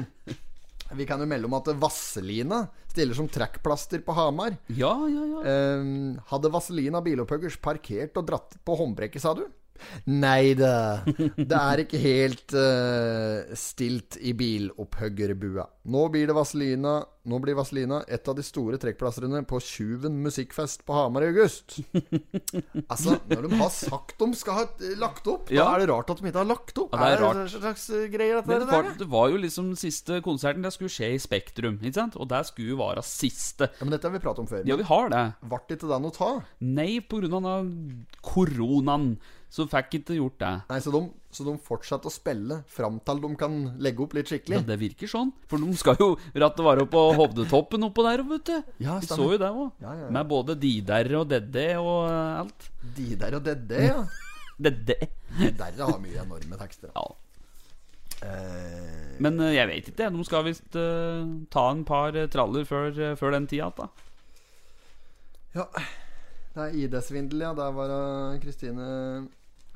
vi 0.96 1.06
kan 1.08 1.20
jo 1.22 1.28
melde 1.28 1.48
om 1.48 1.56
at 1.58 1.70
Vasselina 1.80 2.62
stiller 2.92 3.16
som 3.16 3.28
trekkplaster 3.30 4.02
på 4.04 4.14
Hamar. 4.16 4.56
Ja, 4.68 4.92
ja, 5.08 5.24
ja. 5.30 5.56
um, 5.80 6.20
hadde 6.28 6.52
Vaselina 6.52 7.00
Bilopphøggers 7.04 7.58
parkert 7.62 8.18
og 8.20 8.28
dratt 8.28 8.58
på 8.64 8.76
håndbrekket, 8.78 9.24
sa 9.24 9.34
du? 9.38 9.46
Nei 10.10 10.54
da. 10.58 11.02
Det 11.06 11.58
er 11.58 11.84
ikke 11.84 12.00
helt 12.02 12.54
uh, 12.56 13.54
stilt 13.58 14.18
i 14.20 14.34
bilopphøggerbua. 14.38 15.68
Nå 15.92 16.06
blir 16.14 16.30
det 16.30 16.36
Vaselina 16.36 17.00
Nå 17.22 17.38
blir 17.38 17.54
Vaselina 17.54 18.00
et 18.10 18.26
av 18.26 18.34
de 18.34 18.42
store 18.42 18.78
trekkplasserne 18.82 19.44
på 19.46 19.60
Tjuven 19.62 20.16
musikkfest 20.24 20.82
på 20.86 20.94
Hamar 20.96 21.22
i 21.22 21.28
august. 21.30 21.76
Altså, 22.90 23.14
når 23.30 23.46
de 23.46 23.58
har 23.60 23.70
sagt 23.70 24.18
de 24.18 24.26
skal 24.38 24.56
ha 24.56 24.64
eh, 24.82 24.96
lagt 24.98 25.28
opp, 25.30 25.50
Ja. 25.54 25.68
da 25.68 25.76
er 25.76 25.84
det 25.84 25.88
rart 25.92 26.10
at 26.10 26.18
de 26.18 26.26
ikke 26.26 26.40
har 26.40 26.48
lagt 26.50 26.80
opp. 26.82 26.96
Ja, 26.96 27.12
det 27.12 27.20
er 27.20 27.26
er 27.28 27.38
det 27.38 27.52
slags 27.54 27.84
eh, 27.94 28.08
greier, 28.10 28.40
dette 28.40 28.58
det, 28.58 28.66
der? 28.66 28.72
var, 28.74 28.90
det 28.98 29.08
var 29.12 29.28
jo 29.30 29.38
liksom 29.38 29.70
siste 29.78 30.18
konserten. 30.24 30.66
Det 30.66 30.72
skulle 30.74 30.90
skje 30.90 31.12
i 31.14 31.20
Spektrum. 31.22 31.78
Ikke 31.78 32.00
sant? 32.00 32.18
Og 32.18 32.26
det 32.32 32.42
skulle 32.50 32.78
være 32.80 33.04
siste. 33.06 33.70
Ja, 33.70 33.86
men 33.86 33.94
dette 33.94 34.10
har 34.10 34.16
vi 34.16 34.22
pratet 34.24 34.42
om 34.42 34.50
før. 34.50 34.66
Ja, 34.66 34.78
vi 34.80 34.88
har 34.90 35.14
det. 35.14 35.22
Ble 35.46 35.62
ikke 35.62 35.78
det 35.86 36.00
noe 36.02 36.16
ta? 36.16 36.32
Nei, 36.58 36.90
av 37.52 37.70
koronaen 38.26 39.12
så 39.52 39.66
fikk 39.68 39.98
ikke 39.98 40.14
gjort 40.16 40.38
det. 40.40 40.50
Nei, 40.70 40.78
så 40.80 40.92
de, 40.94 41.00
så 41.36 41.44
de 41.44 41.52
fortsatte 41.60 42.08
å 42.08 42.12
spille 42.12 42.62
fram 42.72 42.96
til 43.04 43.18
de 43.20 43.30
kan 43.36 43.56
legge 43.84 44.00
opp 44.00 44.14
litt 44.16 44.30
skikkelig? 44.30 44.62
Ja, 44.62 44.64
det 44.70 44.78
virker 44.80 45.10
sånn. 45.12 45.32
For 45.50 45.60
de 45.60 45.74
skal 45.76 45.98
jo 46.00 46.14
rett 46.40 46.62
vare 46.64 46.86
på 46.88 47.02
Hovdetoppen 47.18 47.84
oppå 47.84 48.06
der, 48.06 48.22
vet 48.30 48.46
du. 48.48 48.70
Ja, 48.80 48.96
Vi 49.02 49.10
så 49.10 49.26
jo 49.26 49.36
det 49.42 49.50
òg. 49.52 49.74
Ja, 49.84 49.92
ja, 49.92 50.06
ja. 50.06 50.12
Med 50.16 50.30
både 50.30 50.56
Didar 50.56 51.10
og 51.18 51.26
Dedde 51.28 51.66
og 51.82 51.98
alt. 52.08 52.70
De 52.96 53.10
der 53.20 53.36
og 53.36 53.44
det, 53.44 53.82
ja. 53.90 53.98
Dedde. 54.64 54.96
De 55.36 55.50
der 55.60 55.76
har 55.82 56.00
mye 56.00 56.24
enorme 56.24 56.60
tekster. 56.62 56.94
Ja. 56.96 57.04
Eh, 58.22 59.20
Men 59.20 59.36
eh, 59.36 59.52
jeg 59.58 59.68
vet 59.68 59.92
ikke. 59.92 60.08
De 60.16 60.24
skal 60.30 60.46
visst 60.48 60.80
uh, 60.80 61.28
ta 61.52 61.66
en 61.74 61.84
par 61.84 62.16
traller 62.32 62.64
før, 62.64 63.04
før 63.20 63.36
den 63.36 63.50
tida. 63.52 63.68
Da. 63.76 63.90
ja. 65.60 65.68
Det 66.52 66.66
er 66.66 66.74
ID-svindel, 66.82 67.44
ja. 67.46 67.52
Der 67.56 67.70
var 67.76 67.92
Kristine 68.40 68.88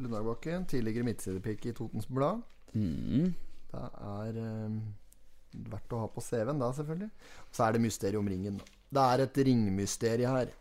Lundagbakke. 0.03 0.61
Tidligere 0.71 1.07
midtsidepike 1.07 1.73
i 1.73 1.77
Totens 1.77 2.09
Blad. 2.09 2.43
Mm. 2.77 3.33
Det 3.73 3.83
er 4.11 4.39
eh, 4.43 4.79
verdt 5.73 5.97
å 5.97 6.03
ha 6.05 6.11
på 6.13 6.25
CV-en, 6.25 6.61
da, 6.63 6.71
selvfølgelig. 6.77 7.11
Og 7.49 7.59
Så 7.59 7.67
er 7.67 7.77
det 7.77 7.85
mysteriet 7.85 8.21
om 8.21 8.31
ringen. 8.31 8.61
Det 8.93 9.03
er 9.03 9.25
et 9.25 9.43
ringmysterie 9.49 10.31
her. 10.31 10.55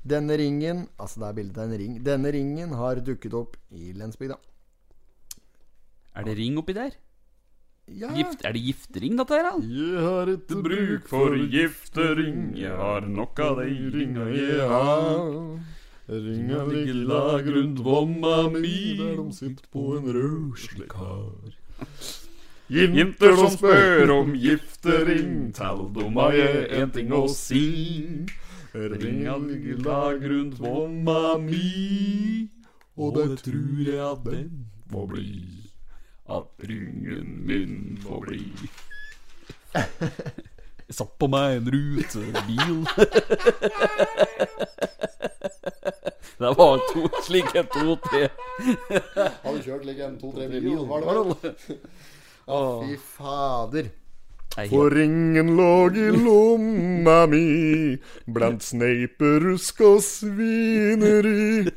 Denne 0.00 0.36
ringen 0.40 0.86
Altså, 0.96 1.20
det 1.20 1.28
er 1.28 1.36
bildet 1.36 1.58
av 1.60 1.68
en 1.68 1.80
ring. 1.82 1.98
Denne 2.04 2.32
ringen 2.32 2.72
har 2.78 3.02
dukket 3.04 3.36
opp 3.36 3.58
i 3.76 3.92
Lensbygda. 3.96 4.38
Er 6.16 6.26
det 6.26 6.36
ring 6.38 6.56
oppi 6.58 6.74
der? 6.76 6.96
Ja. 7.90 8.08
Gift, 8.14 8.44
er 8.46 8.54
det 8.54 8.62
giftering, 8.62 9.16
dette 9.18 9.34
her? 9.34 9.48
da? 9.48 9.52
Jeg 9.66 10.02
har 10.04 10.30
et 10.30 10.52
bruk 10.62 11.08
for 11.10 11.34
giftering, 11.50 12.52
jeg 12.58 12.70
har 12.78 13.06
nok 13.10 13.40
av 13.42 13.58
de 13.64 13.90
ringa 13.96 14.28
jeg 14.30 14.68
har. 14.70 15.18
Ringa 16.10 16.64
ligger 16.64 17.52
rundt 17.54 17.78
vomma 17.78 18.48
mi, 18.50 18.96
Der 18.98 19.16
de 19.16 19.32
sitter 19.32 19.64
på 19.70 19.96
en 19.96 20.08
røslig 20.10 20.88
kar. 20.90 21.30
Jenter 22.68 23.36
som 23.36 23.50
spør 23.54 24.10
om 24.16 24.32
giftering, 24.34 25.52
tell 25.54 25.86
dem 25.94 26.18
har 26.18 26.34
jeg 26.34 26.66
en 26.80 26.90
ting 26.90 27.14
å 27.14 27.28
si. 27.30 28.26
Ringa 28.74 29.36
ligger 29.38 29.78
lag 29.86 30.26
rundt 30.34 30.58
vomma 30.58 31.38
mi, 31.38 32.50
og 32.98 33.14
det 33.14 33.38
tror 33.46 33.78
jeg 33.86 34.02
at 34.10 34.26
den 34.26 34.66
må 34.90 35.06
bli. 35.06 35.46
At 36.26 36.50
ringen 36.66 37.46
min 37.46 37.98
får 38.02 38.26
bli. 38.26 38.44
Jeg 40.90 40.96
satt 40.98 41.12
på 41.22 41.26
meg 41.30 41.60
en 41.60 41.68
rutebil. 41.70 42.80
Det 46.50 46.58
var 46.58 46.80
to 46.90 47.04
en 47.60 47.68
to-tre. 47.76 48.22
Har 49.44 49.54
du 49.54 49.62
kjørt 49.62 49.84
like 49.86 50.02
en 50.02 50.18
to-tre 50.18 50.48
bil? 50.50 50.66
Var 50.90 51.04
det 51.04 51.14
vel? 51.14 51.56
Å, 52.50 52.60
fy 52.82 52.96
fader. 53.16 53.90
For 54.66 54.90
ringen 54.90 55.52
lå 55.54 55.70
i 55.94 56.08
lomma 56.10 57.20
mi 57.30 57.44
blant 58.34 58.64
sneiperusk 58.66 59.78
og 59.86 60.00
svineri. 60.02 61.70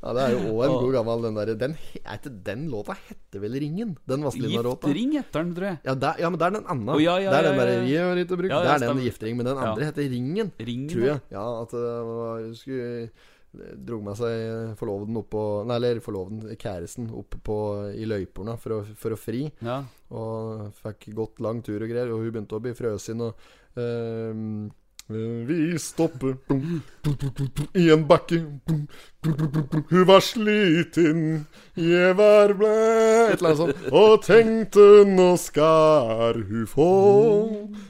Ja, 0.00 0.14
Det 0.16 0.22
er 0.24 0.30
jo 0.32 0.54
òg 0.56 0.62
en 0.64 0.74
god 0.80 0.94
gammel 0.96 1.24
den 1.26 1.34
der 1.36 1.50
den, 1.60 1.74
Er 2.00 2.16
ikke 2.16 2.30
den 2.46 2.62
låta 2.72 2.94
heter 3.04 3.42
vel 3.42 3.52
Ringen? 3.60 3.90
Den 4.08 4.24
Vazelina-låta? 4.24 4.88
Giftering 4.88 5.12
heter 5.18 5.42
den, 5.44 5.50
tror 5.58 5.66
jeg. 5.68 5.78
Ja, 5.84 5.94
der- 6.06 6.22
ja, 6.24 6.30
men 6.32 6.38
det 6.40 6.46
er 6.46 6.54
den 6.56 6.64
andre. 6.72 6.94
Oh, 6.96 7.02
ja, 7.04 7.18
ja, 7.20 7.30
det 7.30 7.36
er 7.36 7.42
den 7.50 7.52
ja, 7.52 7.60
ja, 7.60 7.66
derre 7.68 7.84
«Vi 7.84 7.96
har 8.00 8.16
ikke 8.24 8.38
brukt 8.40 8.50
Ja, 8.54 8.62
ja, 8.64 8.78
Det 8.78 8.88
er 8.88 8.94
den 8.94 9.04
giftering, 9.04 9.36
men 9.36 9.46
den 9.46 9.56
Ja. 9.60 9.68
andre 9.74 9.84
heter 9.84 10.08
Ringen. 10.14 10.52
Ringen, 10.58 10.88
tror 10.88 11.04
jeg. 11.04 11.20
Ja, 11.30 11.44
at 11.60 11.68
det 11.76 11.92
var, 12.08 12.48
skulle 12.56 13.10
Dro 13.50 13.98
med 14.06 14.14
seg 14.14 14.74
forloveden 14.78 15.16
opp 15.18 15.32
på 15.34 15.44
Nei, 15.66 15.78
eller 15.80 15.98
forloveden, 16.04 16.52
kjæresten, 16.54 17.08
opp 17.18 17.34
på, 17.42 17.56
i 17.98 18.06
løypene 18.06 18.54
for 18.62 18.76
å, 18.76 18.82
for 18.94 19.16
å 19.16 19.18
fri. 19.18 19.48
Ja. 19.66 19.80
Og 20.14 20.68
fikk 20.78 21.08
gått 21.18 21.40
lang 21.42 21.58
tur 21.66 21.82
og 21.82 21.90
greier. 21.90 22.12
Og 22.14 22.22
hun 22.22 22.30
begynte 22.30 22.58
å 22.58 22.62
bli 22.62 22.76
frøsen 22.78 23.24
og 23.26 23.48
ehm, 23.80 24.70
Vi 25.10 25.78
stopper 25.82 26.36
i 27.74 27.88
en 27.90 28.04
bakke. 28.06 28.38
Hun 29.90 30.04
var 30.06 30.22
sliten, 30.22 31.24
jeg 31.74 32.14
var 32.20 32.54
ble 32.54 32.70
Et 32.70 33.34
eller 33.34 33.50
annet 33.50 33.62
sånt. 33.64 33.88
Og 33.90 34.22
tenkte 34.22 34.86
nå 35.10 35.32
skal 35.42 36.38
hun 36.46 36.70
få 36.70 36.92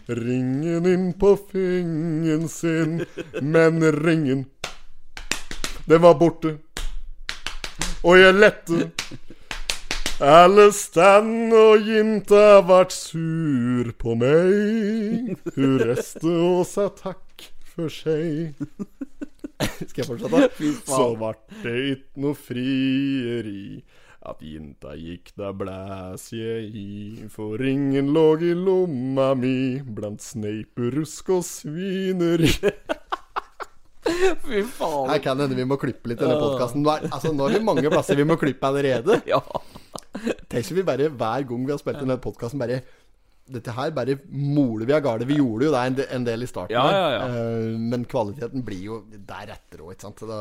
ringen 0.09 0.89
inn 0.89 1.11
på 1.21 1.35
fingeren 1.53 2.49
sin. 2.49 3.03
Men 3.45 3.85
ringen, 4.01 4.47
den 5.91 6.03
var 6.03 6.15
borte. 6.15 6.55
Og 8.07 8.15
jeg 8.15 8.35
lette. 8.37 8.91
Alle 10.23 10.69
stand 10.77 11.51
og 11.57 11.83
jinta 11.83 12.61
vart 12.69 12.93
sur 12.95 13.89
på 13.99 14.15
meg. 14.21 15.35
Hun 15.57 15.81
reiste 15.81 16.31
og 16.31 16.63
sa 16.69 16.87
takk 16.95 17.49
for 17.73 17.91
seg. 17.91 18.55
Skal 19.89 20.05
jeg 20.05 20.09
fortsette? 20.13 20.71
Så 20.87 21.09
vart 21.19 21.43
det 21.65 21.75
ikke 21.97 22.23
noe 22.23 22.39
frieri. 22.39 23.83
At 24.31 24.45
jenta 24.45 24.95
gikk, 24.95 25.33
da 25.41 25.51
blæs 25.57 26.29
jeg 26.37 26.71
i. 26.71 27.27
For 27.33 27.59
ringen 27.59 28.13
lå 28.15 28.29
i 28.45 28.55
lomma 28.55 29.33
mi 29.35 29.81
blant 29.83 30.23
sneiperusk 30.23 31.35
og 31.41 31.47
svineri. 31.49 32.53
Fy 34.47 34.63
faen. 34.77 35.11
Her 35.13 35.21
kan 35.25 35.41
hende 35.43 35.59
vi 35.59 35.67
må 35.69 35.79
klippe 35.81 36.11
litt 36.13 36.21
i 36.21 36.25
denne 36.27 36.39
podkasten. 36.41 36.87
Altså, 36.87 37.33
nå 37.35 37.49
er 37.49 37.59
det 37.59 37.65
mange 37.67 37.93
plasser 37.93 38.19
vi 38.19 38.27
må 38.29 38.39
klippe 38.41 38.71
allerede. 38.71 39.21
Ja. 39.31 39.41
Tenk 40.51 40.71
vi 40.75 40.83
bare 40.87 41.07
hver 41.13 41.45
gang 41.47 41.67
vi 41.67 41.71
har 41.73 41.79
spilt 41.81 42.01
denne 42.03 42.17
podkasten, 42.23 42.59
bare 42.61 42.81
dette 43.51 43.73
her 43.75 43.93
bare 43.95 44.17
moler 44.31 44.87
vi 44.87 44.95
av 44.95 45.03
gårde. 45.05 45.27
Vi 45.29 45.39
gjorde 45.41 45.69
jo 45.69 45.73
det 45.75 46.07
en 46.15 46.27
del 46.27 46.47
i 46.47 46.49
starten, 46.51 46.75
Ja, 46.75 46.85
ja, 46.95 47.09
ja. 47.17 47.23
Eh, 47.27 47.79
men 47.93 48.05
kvaliteten 48.11 48.63
blir 48.67 48.83
jo 48.87 49.01
deretter 49.11 49.83
òg, 49.85 49.95
ikke 49.95 50.07
sant. 50.07 50.23
Da, 50.31 50.41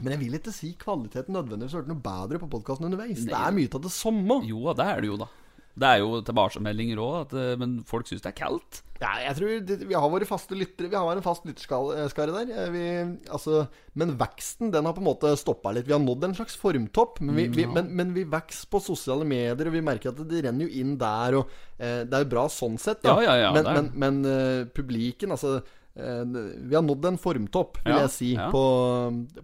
men 0.00 0.14
jeg 0.16 0.22
vil 0.24 0.38
ikke 0.40 0.54
si 0.54 0.72
kvaliteten 0.78 1.36
nødvendigvis 1.36 1.76
har 1.76 1.84
vært 1.84 1.92
noe 1.92 2.02
bedre 2.06 2.40
på 2.42 2.50
podkasten 2.56 2.88
underveis. 2.88 3.22
Det 3.28 3.34
er 3.38 3.54
mye 3.54 3.70
av 3.70 3.84
det 3.86 3.92
samme. 3.94 4.40
Jo, 4.48 4.64
det 4.74 4.88
er 4.94 5.04
det 5.04 5.10
jo, 5.12 5.18
da. 5.22 5.30
Det 5.74 5.90
er 5.90 6.02
jo 6.04 6.20
tilbakemeldinger 6.22 7.00
òg, 7.02 7.32
men 7.58 7.78
folk 7.88 8.06
syns 8.06 8.22
det 8.22 8.30
er 8.30 8.40
kaldt. 8.44 8.84
Ja, 9.02 9.10
jeg 9.20 9.36
tror 9.36 9.52
det, 9.66 9.76
Vi 9.88 9.96
har 9.96 10.10
våre 10.10 10.26
faste 10.28 10.56
lyttere. 10.56 10.88
Vi 10.88 10.96
har 10.96 11.16
en 11.16 11.24
fast 11.24 11.44
lytterskare 11.48 12.34
der. 12.36 12.52
Eh, 12.54 12.70
Vi, 12.72 12.84
altså, 13.28 13.66
men 13.98 14.14
veksten 14.20 14.70
den 14.72 14.86
har 14.86 14.94
på 14.94 15.02
en 15.02 15.08
måte 15.08 15.32
stoppa 15.36 15.72
litt. 15.74 15.88
Vi 15.88 15.92
har 15.96 16.02
nådd 16.02 16.28
en 16.28 16.36
slags 16.38 16.56
formtopp. 16.60 17.20
Men 17.20 17.36
vi, 17.36 17.48
vi, 17.52 17.66
men, 17.66 17.90
men 17.90 18.14
vi 18.14 18.24
vokser 18.24 18.70
på 18.70 18.80
sosiale 18.82 19.26
medier, 19.26 19.66
og 19.66 19.74
vi 19.74 19.84
merker 19.84 20.14
at 20.14 20.22
det 20.30 20.44
renner 20.46 20.68
jo 20.68 20.80
inn 20.80 20.96
der. 21.00 21.40
Og 21.40 21.50
eh, 21.78 22.04
Det 22.06 22.14
er 22.14 22.26
jo 22.26 22.32
bra 22.36 22.46
sånn 22.52 22.78
sett, 22.80 23.02
da. 23.02 23.18
Ja, 23.18 23.34
ja, 23.34 23.48
ja, 23.48 23.54
men 23.56 23.72
men, 23.74 23.90
men 24.04 24.22
uh, 24.30 24.66
publiken, 24.74 25.34
altså 25.34 25.58
eh, 25.58 25.74
Vi 25.94 26.74
har 26.74 26.82
nådd 26.82 27.04
en 27.06 27.18
formtopp, 27.22 27.78
vil 27.84 27.94
Ja, 27.94 28.00
jeg 28.04 28.10
si, 28.10 28.30
ja. 28.34 28.48
på, 28.50 28.62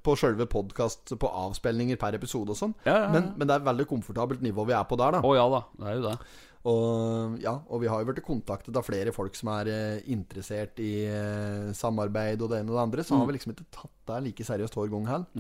på 0.02 0.16
sjølve 0.18 0.48
podkast, 0.50 1.12
på 1.20 1.30
avspillinger 1.46 1.98
per 2.00 2.16
episode 2.18 2.50
og 2.56 2.58
sånn. 2.58 2.74
Ja. 2.86 3.04
Men, 3.12 3.32
men 3.36 3.46
det 3.46 3.54
er 3.54 3.62
et 3.62 3.68
veldig 3.70 3.86
komfortabelt 3.92 4.42
nivå 4.42 4.66
vi 4.66 4.74
er 4.74 4.86
på 4.90 4.98
der, 4.98 5.18
da. 5.18 5.22
Å 5.22 5.34
ja 5.38 5.46
da, 5.52 5.62
det 5.78 5.92
er 5.92 6.00
jo 6.00 6.06
det. 6.08 6.16
Og, 6.68 7.38
ja, 7.40 7.55
og 7.73 7.81
vi 7.81 7.88
har 7.88 8.03
jo 8.03 8.11
blitt 8.11 8.20
kontaktet 8.27 8.77
av 8.77 8.85
flere 8.85 9.14
folk 9.16 9.33
som 9.38 9.49
er 9.55 9.70
eh, 9.73 10.03
interessert 10.12 10.77
i 10.85 11.07
eh, 11.09 11.70
samarbeid 11.73 12.42
og 12.44 12.51
det 12.53 12.59
ene 12.61 12.68
og 12.68 12.77
det 12.77 12.83
andre. 12.83 13.05
Så 13.07 13.16
har 13.16 13.25
vi 13.31 13.37
liksom 13.38 13.55
ikke 13.55 13.64
tatt 13.73 13.94
det 14.11 14.18
like 14.27 14.44
seriøst 14.44 14.77
hver 14.77 14.90
gang 14.92 15.07
heller. 15.09 15.31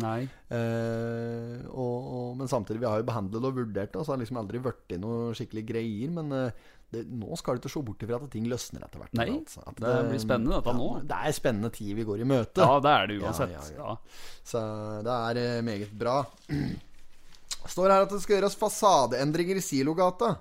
Eh, 0.48 1.60
og, 1.68 2.08
og, 2.08 2.26
men 2.40 2.48
samtidig, 2.48 2.80
vi 2.80 2.88
har 2.88 3.02
jo 3.02 3.08
behandlet 3.10 3.50
og 3.50 3.58
vurdert 3.60 3.92
det, 3.92 4.00
og 4.00 4.06
så 4.06 4.14
har 4.14 4.20
det 4.20 4.24
liksom 4.24 4.40
aldri 4.40 4.62
blitt 4.64 4.96
noe 5.02 5.36
skikkelig 5.36 5.66
greier. 5.68 6.16
Men 6.16 6.32
eh, 6.38 6.66
det, 6.94 7.04
nå 7.12 7.36
skal 7.36 7.58
du 7.58 7.62
ikke 7.66 7.74
se 7.76 7.84
bort 7.92 8.08
ifra 8.08 8.16
at 8.16 8.32
ting 8.32 8.48
løsner 8.48 8.88
etter 8.88 9.04
hvert. 9.04 9.16
Nei, 9.20 9.30
altså. 9.36 9.60
At 9.68 9.76
det 9.84 9.94
blir 10.08 10.24
spennende 10.24 10.56
dette 10.56 10.78
nå. 10.80 10.90
Det 11.04 11.20
er 11.20 11.36
spennende 11.36 11.74
tid 11.76 11.94
vi 12.00 12.08
går 12.08 12.24
i 12.24 12.30
møte. 12.32 12.64
Ja, 12.64 12.80
det 12.80 12.96
er 12.96 13.10
det 13.12 13.20
Ja, 13.20 13.26
uansett. 13.28 13.52
ja, 13.58 13.66
Ja, 13.76 13.92
ja. 13.92 14.38
Så 14.56 14.62
det 15.04 15.22
er 15.44 15.60
meget 15.68 15.92
bra. 16.00 16.22
Står 17.76 17.92
her 17.92 18.06
at 18.06 18.14
det 18.14 18.22
skal 18.24 18.38
gjøres 18.38 18.56
fasadeendringer 18.56 19.60
i 19.60 19.62
Silogata. 19.68 20.38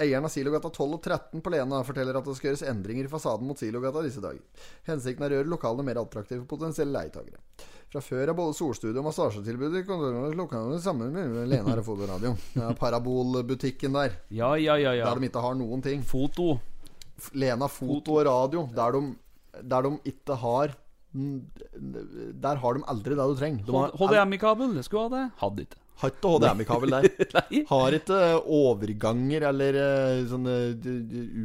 Eieren 0.00 0.24
av 0.24 0.32
Silogata 0.32 0.70
12 0.70 0.96
og 0.96 1.02
13 1.02 1.42
på 1.44 1.52
Lena 1.52 1.82
forteller 1.84 2.16
at 2.16 2.24
det 2.26 2.36
skal 2.38 2.50
gjøres 2.50 2.64
endringer 2.70 3.04
i 3.04 3.12
fasaden 3.12 3.48
mot 3.48 3.60
Silogata 3.60 4.02
disse 4.04 4.22
dager. 4.24 4.40
Hensikten 4.88 5.26
er 5.26 5.34
å 5.34 5.40
gjøre 5.40 5.52
lokalene 5.52 5.86
mer 5.86 6.00
attraktive 6.00 6.40
for 6.42 6.56
potensielle 6.56 6.96
leietakere. 6.96 7.42
Fra 7.90 8.00
før 8.06 8.30
er 8.30 8.36
både 8.38 8.54
solstudio 8.54 9.02
og 9.02 9.08
massasjetilbudet 9.08 9.82
lokalene 10.38 10.78
sammen 10.82 11.10
med 11.10 11.48
Lena 11.50 11.74
og 11.74 11.82
Fotoradio. 11.88 12.36
radio. 12.36 12.60
Ja, 12.62 12.70
parabolbutikken 12.78 13.96
der, 13.98 14.14
ja, 14.30 14.52
ja. 14.54 14.76
ja, 14.78 14.94
ja. 14.94 15.08
der 15.08 15.18
de 15.18 15.30
ikke 15.30 15.42
har 15.42 15.58
noen 15.58 15.82
ting. 15.82 16.04
Foto. 16.06 16.54
Lena 17.34 17.66
foto 17.68 18.14
og 18.16 18.24
radio, 18.28 18.62
der 18.72 18.94
de, 18.94 19.02
der 19.74 19.88
de 19.88 19.96
ikke 20.08 20.38
har 20.40 20.78
Der 21.12 22.60
har 22.62 22.76
de 22.76 22.84
aldri 22.86 23.16
det 23.18 23.26
du 23.26 23.34
trenger. 23.34 23.64
De 23.66 23.80
HDMI-kabel, 23.98 24.76
det 24.78 24.84
skulle 24.86 25.08
ha 25.08 25.10
det. 25.16 25.24
Hadde 25.42 25.64
ikke. 25.66 25.80
har 26.02 26.12
ikke 26.12 26.30
HDMI-kabel 26.34 26.94
der. 26.94 27.08
Har 27.68 27.96
ikke 27.96 28.18
overganger 28.56 29.46
eller 29.50 29.78
eh, 29.82 30.22
sånne 30.30 30.54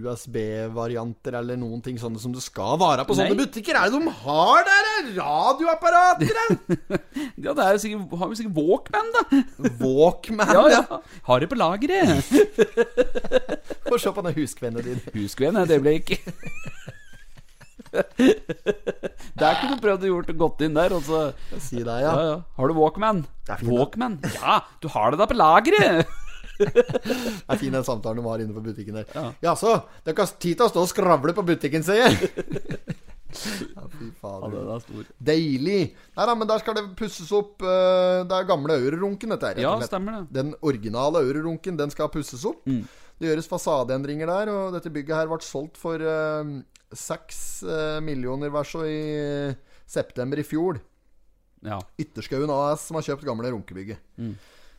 USB-varianter 0.06 1.38
eller 1.41 1.60
noen 1.60 1.82
ting 1.86 1.98
sånne 2.02 2.20
som 2.22 2.34
det 2.36 2.44
skal 2.46 2.78
være 2.82 3.06
på 3.08 3.18
sånne 3.18 3.34
Nei. 3.36 3.39
butikker. 3.46 3.76
Er 3.80 3.91
det 3.91 4.00
de 4.00 4.13
har 4.24 4.65
der? 4.70 4.89
eh, 4.94 5.12
Radioapparater? 5.20 6.41
eh? 6.46 7.00
Ja, 7.46 7.54
det 7.54 7.65
er 7.65 7.78
sikkert, 7.82 8.13
har 8.20 8.30
vi 8.32 8.38
sikkert 8.39 8.56
Walkman, 8.58 9.12
da. 9.15 9.24
Walkman? 9.84 10.54
Ja, 10.56 10.63
ja. 10.72 10.82
ja. 10.89 11.00
Har 11.28 11.44
det 11.44 11.50
på 11.52 11.58
lageret. 11.60 12.24
Få 13.86 14.00
se 14.02 14.13
på 14.15 14.24
den 14.26 14.38
huskvennen 14.39 14.86
din. 14.86 15.02
Huskvenn 15.15 15.60
et 15.62 15.76
øyeblikk. 15.76 16.15
Der 19.39 19.58
kunne 19.60 19.75
du 19.75 19.81
prøvd 19.84 20.05
å 20.05 20.12
gjort 20.12 20.34
godt 20.39 20.65
inn 20.67 20.77
der. 20.77 20.95
Altså. 20.97 21.23
Si 21.60 21.79
det, 21.81 21.97
ja, 22.03 22.12
ja. 22.12 22.27
ja. 22.29 22.36
Har 22.60 22.71
du 22.71 22.77
Walkman? 22.77 23.23
da. 23.47 23.58
Walkman? 23.65 24.19
Ja, 24.38 24.60
du 24.84 24.89
har 24.93 25.13
det 25.13 25.21
da 25.21 25.29
på 25.29 25.38
lageret! 25.38 26.13
Det 26.55 26.71
er 27.51 27.60
fin 27.60 27.73
den 27.73 27.84
samtalen 27.84 28.23
du 28.23 28.29
har 28.29 28.39
inne 28.39 28.55
på 28.55 28.63
butikken 28.63 28.95
der. 29.01 29.10
Ja. 29.12 29.25
ja 29.43 29.55
så, 29.60 29.73
det 30.03 30.13
er 30.13 30.15
ikke 30.15 30.27
tid 30.39 30.55
til 30.55 30.67
å 30.67 30.71
stå 30.71 30.86
og 30.86 30.91
skravle 30.91 31.36
på 31.36 31.43
butikken, 31.47 31.84
sier 31.84 32.05
jeg. 32.05 32.31
Ja, 33.36 33.81
fy 33.91 34.05
fader. 34.21 34.53
Ja. 34.69 35.01
Deilig. 35.27 35.79
Nei 36.15 36.27
da, 36.29 36.36
men 36.39 36.47
der 36.47 36.62
skal 36.62 36.77
det 36.77 36.86
pusses 36.95 37.31
opp. 37.36 37.58
Uh, 37.63 38.23
Det 38.27 38.38
er 38.38 38.47
gamle 38.47 38.77
Eurorunken, 38.79 39.34
dette 39.36 39.49
her. 39.51 39.60
Ja, 39.65 39.73
stemmer 39.84 40.21
det. 40.21 40.38
Den 40.38 40.53
originale 40.63 41.23
Eurorunken, 41.25 41.75
den 41.79 41.91
skal 41.91 42.12
pusses 42.13 42.45
opp. 42.47 42.62
Mm. 42.63 42.86
Det 43.19 43.29
gjøres 43.29 43.47
fasadeendringer 43.51 44.31
der, 44.31 44.51
og 44.51 44.75
dette 44.75 44.91
bygget 44.91 45.15
her 45.15 45.29
ble 45.31 45.39
solgt 45.43 45.79
for 45.79 45.99
eh, 45.99 46.55
seks 46.97 47.63
eh, 47.63 48.01
millioner 48.03 48.49
verso 48.53 48.84
i 48.88 48.99
eh, 49.19 49.55
september 49.86 50.39
i 50.41 50.47
fjor. 50.47 50.79
Ja. 51.65 51.79
Ytterskauen 51.99 52.51
AS 52.53 52.88
som 52.89 52.95
har 52.99 53.05
kjøpt 53.08 53.25
gamle 53.27 53.51
runkebygget. 53.53 53.99
Mm. 54.19 54.36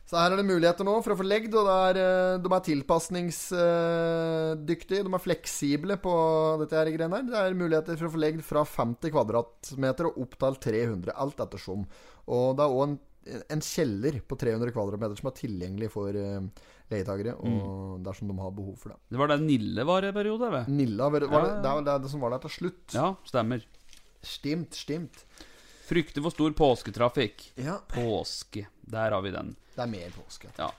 Så 0.07 0.15
her 0.15 0.31
er 0.31 0.39
det 0.39 0.47
muligheter 0.47 0.87
nå 0.87 0.93
for 1.03 1.11
å 1.11 1.19
få 1.19 1.27
legd, 1.27 1.51
og 1.59 1.67
er, 1.67 1.97
eh, 1.99 2.39
de 2.39 2.47
er 2.47 2.63
tilpasningsdyktige. 2.69 5.03
De 5.03 5.11
er 5.11 5.25
fleksible 5.25 5.99
på 5.99 6.13
dette 6.61 6.77
her 6.79 6.87
greiene 6.93 7.17
her. 7.19 7.27
Det 7.27 7.35
er 7.41 7.59
muligheter 7.59 7.99
for 7.99 8.07
å 8.07 8.13
få 8.15 8.23
legd 8.23 8.39
fra 8.47 8.63
50 8.63 9.11
kvadratmeter 9.11 10.07
og 10.07 10.15
opp 10.23 10.39
til 10.39 10.55
300, 10.69 11.11
alt 11.11 11.35
ettersom. 11.43 11.83
Og 12.31 12.55
det 12.55 12.63
er 12.63 12.71
òg 12.71 12.87
en, 12.87 12.95
en 13.51 13.67
kjeller 13.73 14.15
på 14.23 14.39
300 14.39 14.71
kvadratmeter 14.71 15.19
som 15.19 15.27
er 15.27 15.35
tilgjengelig 15.41 15.91
for 15.91 16.15
leietakere, 16.91 17.33
og 17.43 17.99
dersom 18.05 18.29
de 18.31 18.37
har 18.39 18.51
behov 18.55 18.77
for 18.79 18.93
det. 18.93 18.97
Det 19.11 19.19
var 19.19 19.27
der 19.33 19.41
Nille 19.43 19.83
var 19.87 20.05
i 20.07 20.11
periode, 20.15 20.49
vet 20.53 20.67
Nilla, 20.71 21.09
var 21.11 21.19
det, 21.25 21.29
var 21.31 21.45
det, 21.47 21.55
det 21.65 21.75
det, 21.89 21.95
det 22.05 22.11
som 22.13 22.23
var 22.23 22.31
der 22.35 22.43
til 22.45 22.53
slutt. 22.57 22.95
Ja, 22.95 23.09
stemmer. 23.27 23.65
Stimt, 24.23 24.73
stimt. 24.75 25.23
Frykter 25.87 26.23
for 26.25 26.31
stor 26.35 26.51
påsketrafikk. 26.57 27.45
Ja, 27.63 27.77
Påske. 27.91 28.65
Der 28.87 29.11
har 29.15 29.21
vi 29.23 29.31
den. 29.31 29.55
det 29.75 29.83
er 29.83 29.91
mer 29.91 30.11
påske. 30.15 30.49
Ja. 30.57 30.71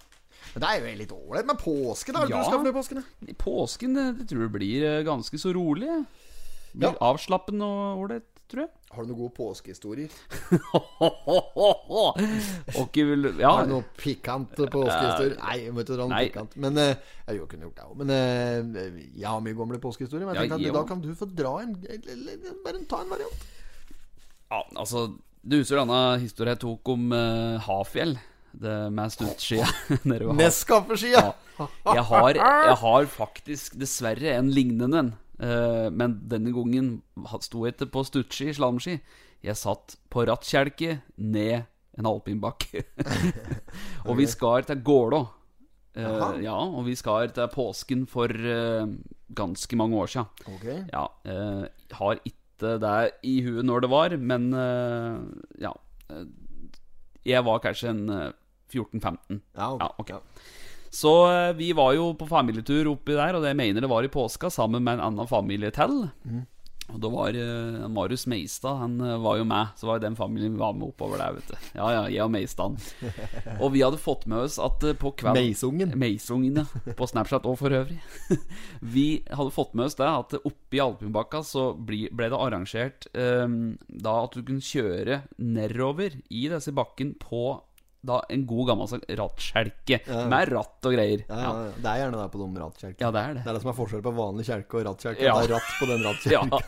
Men 0.54 0.62
det 0.64 0.68
er 0.68 0.80
jo 0.80 0.96
litt 0.98 1.12
ålreit 1.12 1.46
med 1.48 1.58
påske, 1.60 2.12
da. 2.12 2.24
Ja. 2.28 2.38
du 2.40 2.48
skal 2.48 2.62
med 2.64 2.74
påsken? 2.76 3.04
Påsken 3.40 3.94
det, 3.96 4.04
det 4.20 4.28
tror 4.30 4.46
jeg 4.46 4.52
blir 4.54 4.84
eh, 4.88 5.02
ganske 5.06 5.38
så 5.40 5.52
rolig. 5.56 5.88
Blir 6.74 6.88
Ja. 6.92 6.94
avslappende 7.12 7.64
og 7.64 8.02
ålreit, 8.04 8.28
tror 8.48 8.62
jeg. 8.64 8.70
Har 8.88 9.04
du 9.04 9.10
noen 9.10 9.18
gode 9.18 9.34
påskehistorier? 9.36 10.12
okay, 12.82 13.04
vil 13.04 13.28
Ja. 13.36 13.50
Har 13.58 13.68
du 13.68 13.74
noen 13.74 13.86
pikante 13.98 14.68
påskehistorier? 14.72 15.36
Nei, 15.42 15.56
jeg 15.66 15.74
må 15.76 15.84
ikke 15.84 15.98
dra 15.98 16.06
noe 16.08 16.22
pikant. 16.30 16.56
Men 16.64 16.80
uh, 16.80 16.94
jeg 17.28 17.44
kunne 17.50 17.68
gjort 17.68 17.76
det 17.76 17.84
òg. 17.84 17.94
Men 18.00 18.08
uh, 18.14 18.96
jeg 19.04 19.28
har 19.28 19.44
mye 19.44 19.58
gamle 19.60 19.80
påskehistorier. 19.84 20.24
Men 20.24 20.40
jeg 20.40 20.48
Ja, 20.48 20.56
tenkte 20.56 20.72
at 20.72 20.78
da 20.80 20.84
kan 20.88 21.04
du 21.04 21.10
få 21.18 21.28
dra 21.28 21.54
en 21.64 21.76
Bare 22.64 22.82
ta 22.88 23.02
en 23.04 23.12
variant. 23.12 23.46
Ja, 24.48 24.62
altså 24.80 25.10
Du 25.44 25.58
husker 25.60 25.82
denne 25.82 26.00
historien 26.22 26.56
jeg 26.56 26.64
tok 26.64 26.94
om 26.96 27.12
uh, 27.12 27.60
Hafjell? 27.68 28.16
Det 28.58 28.76
med 28.90 29.12
stuntskia 29.12 29.68
nede 30.08 30.24
ved. 30.24 30.38
Nescaffeskia! 30.40 31.28
Jeg 31.58 32.04
jeg 32.38 32.76
har 32.80 33.08
faktisk 33.12 33.76
dessverre 33.78 34.38
en 34.38 34.48
lignende 34.54 35.02
en. 35.02 35.10
Eh, 35.38 35.88
men 35.94 36.18
denne 36.30 36.52
gangen 36.54 36.92
sto 37.44 37.64
jeg 37.64 37.76
ikke 37.76 37.90
på 37.94 38.04
stutski, 38.08 38.52
slalåmski. 38.56 38.98
Jeg 39.46 39.58
satt 39.58 39.98
på 40.10 40.24
rattkjelke 40.26 41.00
ned 41.16 41.68
en 41.98 42.08
alpinbakke. 42.10 42.84
og 44.08 44.16
vi 44.18 44.26
skar 44.30 44.66
til 44.66 44.82
Gålå. 44.86 45.24
Uh, 45.98 46.36
ja, 46.44 46.54
og 46.54 46.84
vi 46.86 46.92
skar 46.94 47.32
til 47.34 47.48
påsken 47.50 48.04
for 48.06 48.30
uh, 48.30 48.86
ganske 49.34 49.78
mange 49.78 49.98
år 49.98 50.10
siden. 50.12 50.28
Ok. 50.52 50.66
Ja, 50.92 51.06
uh, 51.26 51.64
har 51.98 52.20
ikke 52.22 52.76
det 52.78 52.98
i 53.26 53.40
huet 53.46 53.66
når 53.66 53.82
det 53.82 53.90
var, 53.90 54.14
men 54.18 54.50
ja. 55.62 55.70
Jeg 57.28 57.44
var 57.44 57.60
kanskje 57.62 57.92
en 57.92 58.08
eh, 58.12 58.30
14-15. 58.72 59.40
Ja, 59.56 59.72
okay. 59.74 59.84
Ja, 59.84 59.88
ok. 59.98 60.10
Så 60.90 61.14
eh, 61.30 61.54
vi 61.58 61.72
var 61.76 61.94
jo 61.96 62.12
på 62.18 62.28
familietur 62.28 62.92
oppi 62.94 63.16
der, 63.16 63.36
og 63.36 63.44
det 63.44 63.52
jeg 63.52 63.60
mener 63.60 63.84
det 63.84 63.90
var 63.90 64.06
i 64.06 64.12
påska, 64.12 64.50
sammen 64.50 64.84
med 64.84 64.98
en 64.98 65.06
annen 65.10 65.30
familie 65.30 65.72
til. 65.74 66.06
Og 66.88 67.00
da 67.02 67.08
var 67.12 67.36
uh, 67.36 67.84
Marius 67.92 68.24
Meistad, 68.30 68.78
han 68.80 68.94
uh, 69.02 69.18
var 69.20 69.36
jo 69.36 69.44
med. 69.48 69.74
Så 69.76 69.88
var 69.88 69.98
jo 69.98 70.06
den 70.06 70.16
familien 70.16 70.54
vi 70.54 70.62
var 70.62 70.72
med 70.76 70.88
oppover 70.88 71.20
der, 71.20 71.34
vet 71.36 71.50
du. 71.50 71.66
Ja, 71.76 71.88
ja, 71.92 72.02
jeg 72.08 72.24
og 72.24 72.32
Meistad. 72.32 72.78
Og 73.62 73.74
vi 73.74 73.82
hadde 73.84 74.00
fått 74.00 74.24
med 74.30 74.46
oss 74.46 74.56
at 74.62 74.86
uh, 74.88 74.94
på 74.96 75.12
kveld 75.20 75.36
Meisungen. 75.36 75.92
Meisungen, 76.00 76.62
ja. 76.62 76.94
På 76.96 77.08
Snapchat 77.10 77.44
og 77.48 77.58
for 77.60 77.76
øvrig. 77.76 77.98
Vi 78.96 79.06
hadde 79.28 79.52
fått 79.52 79.76
med 79.76 79.88
oss 79.88 79.98
det 79.98 80.08
at 80.08 80.36
oppe 80.40 80.78
i 80.78 80.80
Alpinbakka 80.80 81.42
så 81.44 81.70
bli, 81.76 82.06
ble 82.14 82.30
det 82.32 82.40
arrangert 82.40 83.08
um, 83.12 83.76
da 83.88 84.14
at 84.24 84.36
du 84.36 84.44
kunne 84.46 84.64
kjøre 84.64 85.22
nedover 85.36 86.16
i 86.32 86.46
disse 86.48 86.72
bakken 86.76 87.14
på 87.20 87.58
da 88.00 88.20
en 88.30 88.44
god 88.46 88.68
gammel 88.70 88.88
sånn 88.90 89.02
ja. 89.08 89.98
med 90.30 90.52
ratt 90.52 90.86
og 90.86 90.94
greier. 90.94 91.24
Ja. 91.26 91.50
Det 91.74 91.90
er 91.90 92.02
gjerne 92.04 92.20
det 92.20 92.28
på 92.30 92.40
de 92.40 92.62
rattkjelkene. 92.62 93.02
Ja, 93.02 93.10
det 93.14 93.22
er 93.22 93.34
det. 93.34 93.42
Det 93.42 93.50
er 93.50 93.56
det 93.58 93.62
som 93.64 93.72
er 93.72 93.78
forskjellen 93.78 94.04
på 94.06 94.12
vanlig 94.18 94.46
kjelke 94.46 94.78
og 94.78 94.86
rattkjelke. 94.86 95.24
Ja. 95.26 95.34
Det 95.34 95.48
er 95.48 95.54
ratt 95.56 95.72
på 95.80 95.90
den 95.90 96.04
rattkjelken. 96.06 96.36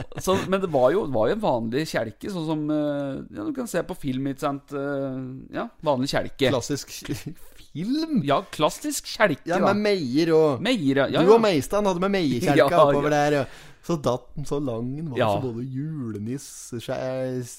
Ja. 0.00 0.04
Så, 0.22 0.36
men 0.52 0.60
det 0.62 0.68
var 0.70 0.90
jo, 0.94 1.02
var 1.12 1.30
jo 1.30 1.34
en 1.34 1.42
vanlig 1.42 1.86
kjelke, 1.90 2.30
sånn 2.30 2.46
som 2.46 2.60
eh, 2.72 3.22
ja, 3.36 3.46
du 3.46 3.52
kan 3.56 3.68
se 3.70 3.82
på 3.86 3.96
film. 3.98 4.28
Ikke 4.30 4.44
sant? 4.44 4.74
Eh, 4.76 5.16
Ja, 5.56 5.66
vanlig 5.86 6.10
kjelke. 6.12 6.50
Klassisk 6.52 6.92
film. 6.92 8.20
Ja, 8.26 8.40
klassisk 8.52 9.08
kjelke. 9.08 9.48
Ja, 9.50 9.60
med 9.64 9.80
meier 9.82 10.32
og 10.36 10.62
Meier, 10.64 11.04
ja. 11.04 11.08
ja, 11.16 11.24
Du 11.26 11.34
og 11.36 11.42
Meistan 11.42 11.86
hadde 11.88 12.02
med 12.02 12.14
meierkjelka 12.18 12.82
oppover 12.84 13.14
der. 13.14 13.40
Ja. 13.40 13.44
Så 13.86 13.96
datt 14.04 14.26
den 14.36 14.44
så 14.48 14.58
lang 14.60 14.90
den 14.96 15.08
var, 15.10 15.18
Ja. 15.18 15.28
så 15.40 15.40
både 15.52 15.64
juleniss, 15.64 16.48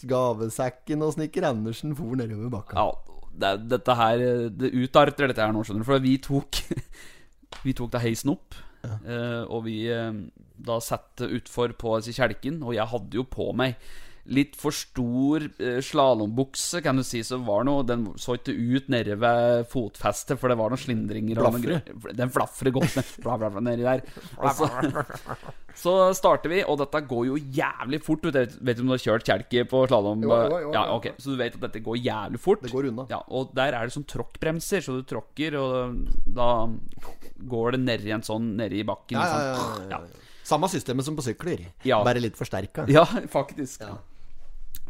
gavesekken 0.08 1.02
og 1.06 1.16
Snekker 1.16 1.48
Andersen 1.50 1.96
for 1.98 2.16
nedover 2.20 2.52
bakka. 2.54 2.78
Ja, 2.78 3.18
det, 3.42 3.70
dette 3.72 3.96
her 3.96 4.18
Det 4.52 4.70
utarter 4.76 5.28
dette 5.32 5.42
her 5.42 5.54
nå, 5.56 5.64
skjønner 5.66 5.86
du. 5.86 5.90
For 5.90 6.04
vi 6.04 6.18
tok 6.22 6.62
Vi 7.66 7.74
tok 7.78 7.92
da 7.92 8.00
heisen 8.04 8.32
opp. 8.36 8.56
ja. 8.84 8.96
og 9.46 9.66
vi 9.68 9.84
eh, 9.94 10.14
da 10.58 10.80
satte 10.82 11.28
utfor 11.38 11.74
på 11.78 11.98
kjelken. 12.02 12.62
Og 12.64 12.74
jeg 12.78 12.88
hadde 12.88 13.18
jo 13.20 13.24
på 13.30 13.52
meg 13.54 13.76
litt 14.30 14.54
for 14.60 14.72
stor 14.76 15.44
eh, 15.58 15.80
slalåmbukse, 15.82 16.82
kan 16.86 17.00
du 17.00 17.04
si. 17.06 17.24
Så 17.26 17.40
var 17.46 17.66
noe 17.68 17.86
Den 17.88 18.04
så 18.22 18.36
ikke 18.38 18.54
ut 18.54 18.90
nede 18.94 19.16
ved 19.22 19.66
fotfestet, 19.72 20.38
for 20.40 20.52
det 20.52 20.58
var 20.60 20.70
noen 20.74 20.82
slindringer. 20.82 21.40
Blafre. 21.42 21.80
noen. 21.82 22.18
Den 22.20 22.34
flafrer 22.34 22.74
godt 22.76 23.00
ned, 23.00 23.14
bla, 23.24 23.38
bla, 23.42 23.50
bla, 23.56 23.64
nedi 23.66 23.88
der. 23.88 24.04
Og 24.38 24.62
så, 25.82 25.94
starter 26.18 26.52
vi, 26.52 26.62
og 26.68 26.78
dette 26.82 27.02
går 27.08 27.28
jo 27.32 27.38
jævlig 27.40 28.02
fort. 28.06 28.22
Du 28.28 28.36
vet, 28.36 28.58
vet 28.62 28.78
du 28.78 28.84
om 28.84 28.92
du 28.92 28.96
har 28.98 29.04
kjørt 29.06 29.26
kjelke 29.28 29.66
på 29.72 29.84
slalåm? 29.90 30.26
Ja, 30.28 30.84
okay. 30.94 31.16
Så 31.18 31.34
du 31.34 31.40
vet 31.42 31.56
at 31.58 31.64
dette 31.70 31.82
går 31.86 31.98
jævlig 32.02 32.42
fort? 32.44 32.62
Det 32.66 32.74
går 32.74 32.92
unna. 32.92 33.08
Ja, 33.12 33.22
og 33.32 33.56
der 33.58 33.74
er 33.78 33.88
det 33.88 33.96
sånn 33.96 34.08
tråkkbremser, 34.12 34.84
så 34.86 35.00
du 35.00 35.06
tråkker, 35.08 35.58
og 35.62 36.02
da 36.28 36.50
går 37.52 37.78
det 37.78 37.82
nedi 37.88 38.12
en 38.14 38.26
sånn 38.26 38.54
nedi 38.60 38.84
bakken. 38.88 39.18
Ja, 39.18 39.26
ja, 39.32 39.56
ja, 39.56 39.72
ja, 39.96 40.04
ja. 40.06 40.28
Samme 40.52 40.68
systemet 40.72 41.06
som 41.06 41.16
på 41.16 41.24
sykler, 41.24 41.68
Ja. 41.88 42.02
bare 42.04 42.20
litt 42.20 42.36
forsterka. 42.36 42.84
Ja, 42.92 43.06
faktisk. 43.38 43.86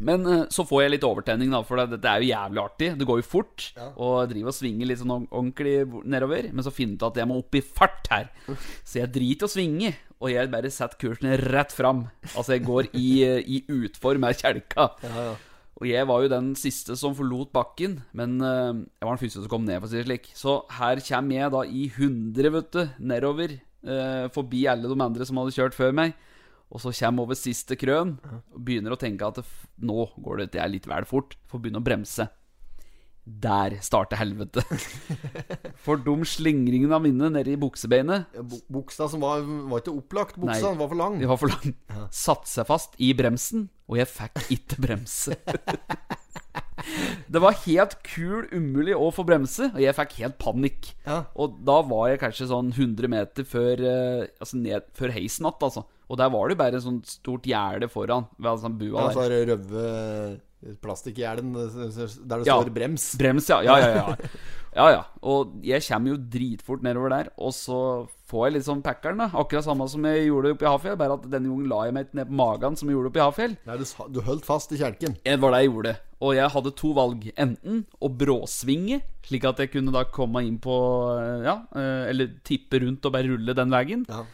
Men 0.04 0.26
eh, 0.28 0.44
så 0.52 0.64
får 0.66 0.84
jeg 0.84 0.92
litt 0.96 1.06
overtenning, 1.06 1.52
da, 1.54 1.60
for 1.66 1.80
det, 1.82 2.00
er 2.02 2.22
jo 2.24 2.30
jævlig 2.32 2.62
artig. 2.62 2.88
Det 3.00 3.08
går 3.08 3.20
jo 3.22 3.26
fort. 3.28 3.68
Og 3.96 4.14
jeg 4.22 4.32
driver 4.34 4.52
og 4.52 4.56
svinger 4.58 4.90
litt 4.90 5.02
sånn 5.02 5.14
ordentlig 5.28 5.76
nedover. 6.10 6.48
Men 6.52 6.66
så 6.66 6.74
finner 6.74 6.96
jeg 6.96 7.02
ut 7.02 7.06
at 7.12 7.22
jeg 7.22 7.30
må 7.30 7.38
opp 7.42 7.58
i 7.58 7.64
fart 7.64 8.10
her. 8.12 8.32
Så 8.82 8.98
jeg 9.00 9.12
driter 9.14 9.46
i 9.46 9.50
å 9.50 9.52
svinge, 9.52 9.94
og 10.22 10.30
jeg 10.34 10.50
bare 10.52 10.70
setter 10.74 11.00
kursen 11.00 11.32
rett 11.50 11.72
fram. 11.74 12.04
Altså, 12.34 12.56
jeg 12.56 12.66
går 12.66 12.90
i, 12.98 13.08
i 13.56 13.62
utfor 13.80 14.20
med 14.22 14.38
kjelka. 14.38 14.90
Og 15.82 15.88
jeg 15.88 16.06
var 16.06 16.22
jo 16.22 16.30
den 16.30 16.52
siste 16.54 16.94
som 17.00 17.14
forlot 17.18 17.50
bakken, 17.56 17.96
men 18.14 18.36
eh, 18.38 18.82
jeg 19.00 19.06
var 19.08 19.16
den 19.16 19.22
første 19.24 19.40
som 19.42 19.50
kom 19.50 19.64
ned, 19.66 19.80
for 19.82 19.88
å 19.88 19.90
si 19.90 19.98
det 19.98 20.06
slik. 20.06 20.28
Så 20.38 20.60
her 20.78 21.00
kommer 21.08 21.38
jeg 21.40 21.54
da 21.56 21.62
i 21.66 21.86
100, 21.90 22.52
vet 22.54 22.68
du, 22.76 22.82
nedover. 23.12 23.56
eh, 23.82 24.28
forbi 24.34 24.60
alle 24.70 24.86
de 24.86 24.98
andre 25.02 25.26
som 25.26 25.40
hadde 25.40 25.54
kjørt 25.56 25.74
før 25.74 25.90
meg. 25.96 26.14
Og 26.72 26.80
så 26.80 26.92
kommer 26.96 27.26
over 27.26 27.36
siste 27.36 27.76
krøn 27.76 28.14
og 28.24 28.60
begynner 28.64 28.94
å 28.94 29.00
tenke 29.00 29.26
at 29.28 29.42
nå 29.84 30.06
går 30.24 30.44
det 30.44 30.52
det 30.54 30.62
er 30.64 30.72
litt 30.72 30.88
vel 30.88 31.04
fort. 31.08 31.36
Får 31.50 31.60
begynne 31.60 31.82
å 31.82 31.84
bremse. 31.84 32.30
Der 33.22 33.76
starter 33.84 34.18
helvete. 34.18 34.64
For 35.84 36.00
de 36.00 36.14
slingringene 36.26 36.96
av 36.96 37.04
minnet 37.04 37.36
nede 37.36 37.52
i 37.52 37.60
buksebeinet 37.60 38.34
Ja, 38.34 38.42
Buksa 38.42 39.06
som 39.12 39.22
var, 39.22 39.44
var 39.70 39.84
ikke 39.84 39.94
opplagt, 39.94 40.40
buksa 40.42 40.72
Nei. 40.72 40.80
var 40.80 40.90
for 40.90 40.98
lang. 40.98 41.20
De 41.20 41.28
var 41.30 41.38
for 41.38 41.52
lang. 41.52 41.76
Satte 42.10 42.50
seg 42.50 42.66
fast 42.66 42.98
i 42.98 43.12
bremsen, 43.14 43.68
og 43.86 44.00
jeg 44.00 44.10
fikk 44.10 44.42
ikke 44.56 44.80
bremse. 44.82 45.38
Det 47.32 47.40
var 47.40 47.56
helt 47.64 47.96
kul 48.04 48.46
umulig 48.52 48.94
å 48.98 49.08
få 49.14 49.24
bremse, 49.28 49.70
og 49.74 49.80
jeg 49.80 49.94
fikk 49.96 50.12
helt 50.20 50.38
panikk. 50.38 50.92
Ja. 51.06 51.22
Og 51.36 51.58
da 51.64 51.80
var 51.88 52.08
jeg 52.12 52.20
kanskje 52.20 52.48
sånn 52.50 52.72
100 52.74 53.08
meter 53.08 53.44
før, 53.48 53.80
eh, 53.80 54.26
altså 54.40 54.60
ned, 54.60 54.82
før 54.98 55.14
heisen 55.14 55.46
att, 55.46 55.62
altså. 55.62 55.84
Og 56.10 56.18
der 56.20 56.28
var 56.28 56.48
det 56.48 56.56
jo 56.56 56.60
bare 56.60 56.76
et 56.76 56.82
sånt 56.84 57.06
stort 57.08 57.46
gjerde 57.48 57.88
foran. 57.88 58.26
Ved 58.38 58.60
sånn 58.60 58.78
bua 58.78 59.00
Ja, 59.00 59.06
der. 59.08 59.14
så 59.14 59.22
har 59.22 59.30
du 59.30 59.52
røve 59.52 60.40
plastikkjelen 60.82 61.52
der 61.54 62.38
det 62.38 62.46
Ja. 62.46 62.60
står 62.60 62.70
brems. 62.74 63.14
Brems, 63.18 63.48
ja. 63.48 63.60
Ja, 63.62 63.78
ja, 63.78 63.88
ja. 63.96 64.16
ja, 64.76 64.88
ja. 64.90 65.04
Og 65.22 65.56
jeg 65.64 65.82
kommer 65.88 66.12
jo 66.14 66.16
dritfort 66.16 66.82
nedover 66.82 67.08
der, 67.10 67.30
og 67.38 67.52
så 67.52 68.08
får 68.32 68.46
jeg 68.46 68.56
litt 68.56 68.66
sånn 68.66 68.82
packeren, 68.84 69.20
da. 69.20 69.28
Akkurat 69.42 69.66
samme 69.66 69.86
som 69.92 70.06
jeg 70.08 70.26
gjorde 70.26 70.54
oppe 70.54 70.66
i 70.66 70.70
Hafjell, 70.70 70.96
bare 71.00 71.18
at 71.18 71.26
denne 71.28 71.50
gangen 71.50 71.68
la 71.70 71.82
jeg 71.86 71.96
meg 71.96 72.08
ikke 72.08 72.18
ned 72.20 72.30
på 72.30 72.38
magen 72.40 72.78
som 72.80 72.88
jeg 72.88 72.96
gjorde 72.96 73.12
oppe 73.12 73.20
i 73.20 73.24
Hafjell. 73.26 73.56
Nei, 73.68 73.76
du, 73.80 73.84
du 74.16 74.20
holdt 74.26 74.48
fast 74.48 74.72
i 74.72 74.80
kjelken. 74.80 75.18
Det 75.22 75.36
var 75.42 75.54
det 75.54 75.62
jeg 75.62 75.70
gjorde. 75.72 75.94
Og 76.22 76.36
jeg 76.38 76.54
hadde 76.54 76.74
to 76.78 76.92
valg. 76.96 77.26
Enten 77.44 77.82
å 77.98 78.10
bråsvinge, 78.22 79.00
slik 79.26 79.46
at 79.50 79.60
jeg 79.62 79.72
kunne 79.74 79.94
da 79.94 80.04
komme 80.08 80.44
inn 80.46 80.60
på 80.62 80.76
eh, 81.18 81.44
Ja, 81.48 81.58
eh, 81.76 82.08
eller 82.12 82.32
tippe 82.46 82.80
rundt 82.84 83.04
og 83.08 83.14
bare 83.16 83.30
rulle 83.32 83.56
den 83.58 83.74
veien. 83.74 84.06
Ja. 84.08 84.24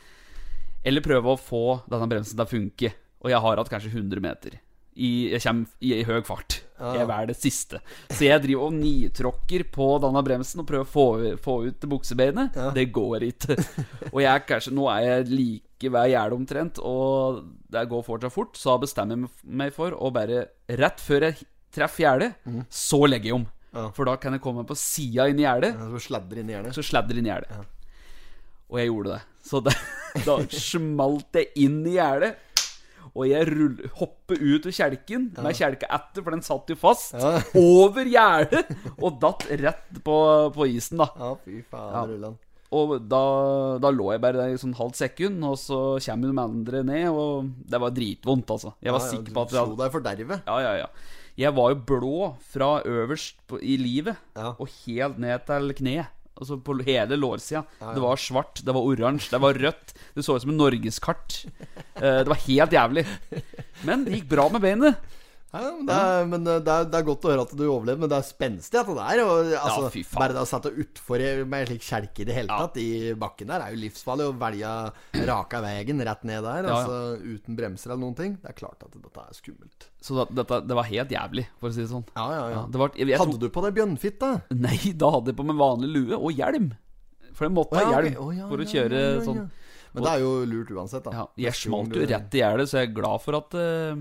Eller 0.86 1.04
prøve 1.04 1.34
å 1.34 1.40
få 1.40 1.64
denne 1.90 2.08
bremsen 2.10 2.36
til 2.36 2.46
å 2.46 2.50
funke. 2.50 2.94
Og 3.24 3.32
jeg 3.32 3.42
har 3.42 3.60
hatt 3.60 3.72
kanskje 3.72 3.90
100 3.96 4.22
meter. 4.22 4.60
I, 4.98 5.30
jeg 5.30 5.42
kommer 5.44 5.68
i, 5.80 5.92
i 6.00 6.04
høy 6.08 6.20
fart. 6.26 6.56
Jeg 6.78 7.06
er 7.10 7.26
det 7.30 7.36
siste. 7.38 7.78
Så 8.10 8.24
jeg 8.26 8.42
driver 8.44 8.68
og 8.68 8.74
nitråkker 8.78 9.64
på 9.74 9.86
denne 10.02 10.22
bremsen 10.26 10.62
og 10.62 10.66
prøver 10.68 10.86
å 10.86 10.90
få, 10.90 11.04
få 11.42 11.54
ut 11.68 11.86
buksebeinet. 11.90 12.58
Det 12.74 12.84
går 12.94 13.26
ikke. 13.28 13.56
Og 14.12 14.18
jeg 14.22 14.30
er 14.32 14.44
kanskje 14.46 14.74
Nå 14.74 14.86
er 14.92 15.04
jeg 15.06 15.28
like 15.32 15.90
ved 15.94 16.10
gjerdet 16.12 16.34
omtrent, 16.38 16.78
og 16.82 17.42
det 17.70 17.84
går 17.90 18.02
fortsatt 18.06 18.34
fort. 18.34 18.58
Så 18.58 18.72
da 18.72 18.80
bestemmer 18.82 19.22
jeg 19.26 19.54
meg 19.62 19.74
for 19.76 19.94
å 19.94 20.10
bare 20.14 20.44
Rett 20.78 21.02
før 21.02 21.28
jeg 21.28 21.46
treffer 21.74 22.04
gjerdet, 22.06 22.32
så 22.70 23.02
legger 23.06 23.30
jeg 23.32 23.38
om. 23.40 23.46
For 23.94 24.08
da 24.08 24.16
kan 24.18 24.34
jeg 24.34 24.42
komme 24.42 24.64
på 24.66 24.74
sida 24.78 25.28
inn 25.30 25.38
i 25.38 25.44
gjerdet, 25.46 25.74
Ja, 25.78 25.90
Så 25.94 26.00
sladder 26.08 26.40
inn 26.42 26.48
i 26.50 26.56
gjerdet. 26.56 26.74
så 26.78 26.82
sladder 26.86 27.18
inn 27.20 27.26
i 27.28 27.30
gjerdet. 27.30 27.66
Og 28.68 28.78
jeg 28.80 28.90
gjorde 28.90 29.14
det. 29.16 29.20
Så 29.48 29.60
da, 29.64 29.72
da 30.26 30.34
smalt 30.52 31.38
jeg 31.38 31.52
inn 31.64 31.78
i 31.88 31.94
gjerdet. 31.98 32.34
Og 33.18 33.26
jeg 33.26 33.48
rull, 33.50 33.72
hopper 33.98 34.38
ut 34.38 34.66
av 34.70 34.74
kjelken 34.76 35.24
med 35.42 35.56
kjelka 35.58 35.88
etter, 35.98 36.22
for 36.22 36.30
den 36.36 36.44
satt 36.46 36.70
jo 36.70 36.76
fast. 36.78 37.16
Over 37.58 38.06
gjerdet! 38.06 38.68
Og 39.02 39.16
datt 39.22 39.48
rett 39.58 39.98
på, 40.06 40.18
på 40.54 40.68
isen, 40.70 41.02
da. 41.02 41.08
Ja, 41.18 41.32
fy 41.42 41.62
faen, 41.66 42.14
Ja. 42.22 42.34
Og 42.68 42.90
da, 43.08 43.18
da 43.80 43.88
lå 43.96 44.10
jeg 44.12 44.20
bare 44.20 44.36
der 44.42 44.50
i 44.52 44.58
sånn 44.60 44.74
halvt 44.76 44.98
sekund, 45.00 45.40
og 45.48 45.54
så 45.56 45.76
kommer 46.04 46.28
de 46.28 46.42
andre 46.42 46.82
ned, 46.84 47.06
og 47.08 47.46
det 47.64 47.78
var 47.80 47.94
dritvondt, 47.96 48.50
altså. 48.52 48.74
Jeg 48.84 48.92
var 48.92 49.00
Ja, 49.00 49.06
ja, 49.08 49.12
sikker 49.14 49.32
på 49.38 49.44
at 49.46 49.54
Du 49.54 49.56
slo 49.56 49.78
deg 49.78 49.94
for 49.94 50.04
dervet. 50.04 50.42
ja, 50.46 50.58
ja, 50.66 50.74
ja. 50.84 50.90
Jeg 51.38 51.54
var 51.54 51.70
jo 51.70 51.78
blå 51.86 52.12
fra 52.50 52.68
øverst 52.84 53.36
på, 53.48 53.60
i 53.62 53.76
livet 53.80 54.16
Ja. 54.36 54.50
og 54.58 54.68
helt 54.84 55.18
ned 55.22 55.46
til 55.46 55.72
kneet. 55.80 56.12
Altså 56.38 56.58
på 56.62 56.76
hele 56.86 57.18
lårsida. 57.18 57.64
Det 57.82 58.02
var 58.02 58.20
svart, 58.22 58.60
det 58.64 58.74
var 58.74 58.86
oransje, 58.86 59.32
det 59.34 59.40
var 59.42 59.58
rødt. 59.58 59.94
Det 60.14 60.22
så 60.22 60.36
ut 60.36 60.44
som 60.44 60.52
et 60.54 60.60
norgeskart. 60.60 61.40
Eh, 61.98 62.20
det 62.22 62.30
var 62.30 62.44
helt 62.46 62.76
jævlig. 62.76 63.06
Men 63.82 64.04
det 64.06 64.14
gikk 64.20 64.28
bra 64.30 64.44
med 64.54 64.62
beinet. 64.62 65.08
Ja, 65.48 65.70
men 65.72 65.86
det 65.88 65.94
er, 65.96 66.26
men 66.28 66.42
det 66.44 66.54
er, 66.60 66.82
det 66.92 66.98
er 66.98 67.04
godt 67.06 67.22
å 67.24 67.30
høre 67.32 67.44
at 67.46 67.52
du 67.56 67.62
overlevde, 67.64 68.02
men 68.02 68.10
det 68.12 68.16
er 68.18 68.24
spenstig 68.26 68.76
at 68.76 68.88
det 68.92 69.04
er. 69.14 69.20
Og, 69.24 69.52
altså, 69.56 69.90
fy 69.94 70.02
faen. 70.04 70.20
bare 70.20 70.34
det 70.36 70.42
å 70.42 70.48
sette 70.50 70.72
utfor 70.84 71.22
med 71.48 71.62
en 71.62 71.70
slik 71.70 71.86
kjelke 71.86 72.20
i 72.20 72.26
det 72.28 72.36
hele 72.36 72.52
Ja. 72.52 72.66
tatt 72.66 72.76
i 72.82 72.88
bakken 73.16 73.48
der, 73.48 73.64
er 73.64 73.72
jo 73.72 73.80
livsfarlig. 73.80 74.26
Å 74.28 74.34
velge 74.42 74.72
raka 75.30 75.62
veien 75.64 76.04
rett 76.04 76.26
ned 76.28 76.44
der, 76.44 76.68
Ja, 76.68 76.68
ja. 76.68 76.76
altså 76.76 76.98
uten 77.24 77.56
bremser 77.56 77.94
eller 77.94 78.02
noen 78.04 78.18
ting. 78.18 78.36
Det 78.42 78.52
er 78.52 78.58
klart 78.60 78.84
at 78.84 78.92
dette 78.92 79.24
er 79.24 79.38
skummelt. 79.38 79.88
Så 80.04 80.18
da, 80.18 80.26
dette, 80.42 80.60
det 80.68 80.76
var 80.76 80.90
helt 80.90 81.14
jævlig, 81.16 81.46
for 81.58 81.70
å 81.70 81.72
si 81.72 81.80
det 81.80 81.92
sånn. 81.94 82.04
Ja, 82.12 82.26
ja, 82.28 82.42
ja. 82.42 82.56
Ja, 82.58 82.66
det 82.68 82.82
var, 82.82 82.92
jeg, 82.94 83.08
jeg 83.08 83.22
Hadde 83.24 83.40
du 83.40 83.48
på 83.48 83.64
deg 83.64 83.80
da? 84.18 84.32
Nei, 84.52 84.92
da 84.92 85.14
hadde 85.16 85.32
jeg 85.32 85.38
på 85.38 85.48
meg 85.48 85.56
vanlig 85.56 85.94
lue 85.96 86.18
og 86.18 86.32
hjelm. 86.36 86.74
For 87.32 87.46
jeg 87.48 87.54
måtte 87.56 87.78
ha 87.78 87.86
ja, 87.86 87.96
hjelm 87.96 88.20
ok. 88.20 88.34
Ja, 88.36 88.48
for 88.50 88.60
å 88.60 88.66
ja, 88.66 88.72
kjøre 88.74 88.98
ja, 89.00 89.08
ja, 89.08 89.16
ja. 89.16 89.24
sånn. 89.24 89.46
Men 89.94 90.04
det 90.04 90.10
er 90.12 90.20
jo 90.20 90.32
lurt 90.44 90.70
uansett, 90.76 91.06
da. 91.06 91.12
Ja, 91.16 91.24
jeg 91.48 91.56
smalt 91.56 91.94
jo 91.96 92.04
rett 92.04 92.34
i 92.36 92.42
gjerdet, 92.42 92.68
så 92.68 92.82
jeg 92.82 92.90
er 92.90 92.96
glad 92.98 93.22
for 93.24 93.38
at 93.38 93.56
eh, 93.56 93.94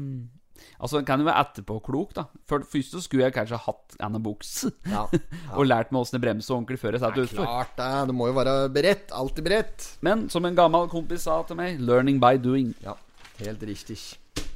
Altså, 0.78 1.00
en 1.00 1.08
kan 1.08 1.22
jo 1.22 1.26
være 1.26 1.42
etterpåklok, 1.42 2.14
da. 2.14 2.28
For 2.50 2.66
Først 2.70 2.94
så 2.94 3.02
skulle 3.02 3.26
jeg 3.26 3.34
kanskje 3.34 3.58
hatt 3.64 3.98
en 4.04 4.20
buks 4.22 4.52
Ja, 4.86 5.08
og 5.58 5.66
lært 5.66 5.90
meg 5.92 6.04
åssen 6.04 6.20
det 6.20 6.24
bremser 6.28 6.58
ordentlig 6.58 6.78
før 6.82 6.98
jeg 6.98 7.04
setter 7.04 7.26
utfor. 7.26 7.50
Klart 7.50 7.74
det. 7.80 7.90
Du 8.12 8.14
må 8.18 8.30
jo 8.30 8.38
være 8.38 8.56
beredt. 8.74 9.12
Alltid 9.16 9.48
beredt. 9.48 9.90
Men 10.06 10.28
som 10.34 10.46
en 10.46 10.58
gammel 10.58 10.90
kompis 10.92 11.26
sa 11.26 11.42
til 11.48 11.58
meg 11.60 11.82
'learning 11.82 12.22
by 12.22 12.38
doing'. 12.38 12.74
Ja, 12.86 12.94
helt 13.42 13.64
riktig. 13.66 13.98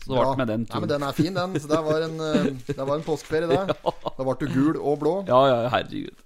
Så 0.01 0.13
det 0.13 0.17
ja. 0.17 0.33
med 0.37 0.47
den 0.49 0.65
Nei, 0.69 0.79
men 0.81 0.89
den 0.89 1.03
er 1.05 1.13
fin, 1.13 1.35
den. 1.35 1.59
Så 1.61 1.69
det 1.69 1.81
var 1.85 2.05
en, 2.05 2.17
eh, 2.25 2.49
det 2.67 2.77
var 2.77 2.95
en 2.95 3.05
påskeferie, 3.05 3.49
det. 3.49 3.77
Da 4.17 4.25
ble 4.25 4.35
du 4.41 4.47
gul 4.53 4.77
og 4.77 4.99
blå. 5.01 5.13
Ja, 5.29 5.41
ja, 5.49 5.69
herregud. 5.73 6.17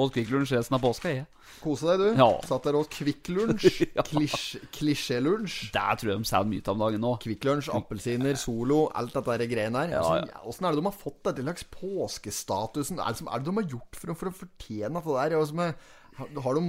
Fått 0.00 0.14
Kvikk 0.16 0.30
Lunsj 0.32 0.54
resten 0.56 0.76
av 0.78 0.82
påska, 0.84 1.10
jeg. 1.12 1.26
Kose 1.60 1.84
deg, 1.90 2.00
du. 2.00 2.20
Ja. 2.22 2.28
Satt 2.48 2.64
der 2.64 2.76
og 2.78 2.86
Kvikk 2.92 3.28
Lunsj. 3.36 3.66
Ja. 3.98 4.04
Klisj- 4.06 4.62
Klisjélunsj. 4.72 5.56
Der 5.74 5.98
tror 6.00 6.12
jeg 6.14 6.22
de 6.22 6.28
selger 6.30 6.48
mye 6.54 6.64
av 6.72 6.78
dagen 6.84 7.02
nå. 7.04 7.10
Kvikk 7.20 7.44
Lunsj, 7.48 7.68
appelsiner, 7.76 8.38
Solo, 8.40 8.78
alt 8.96 9.12
dette 9.18 9.48
greiene 9.50 9.82
her. 9.84 9.92
Ja, 9.98 10.00
Åssen 10.06 10.30
ja. 10.32 10.40
åssen 10.48 10.68
er 10.68 10.72
det 10.76 10.80
de 10.80 10.88
har 10.88 10.96
fått 10.96 11.20
dette 11.28 11.44
slags 11.44 11.66
påskestatusen? 11.74 13.00
Er 13.02 13.12
det, 13.12 13.20
som, 13.20 13.28
er 13.28 13.42
det 13.42 13.50
de 13.50 13.56
har 13.60 13.68
gjort 13.74 13.98
for, 14.00 14.14
for 14.22 14.30
å 14.30 14.36
fortjene 14.40 15.02
dette 15.02 15.18
der? 15.18 15.36
Er, 15.36 16.40
har 16.46 16.58
de 16.60 16.64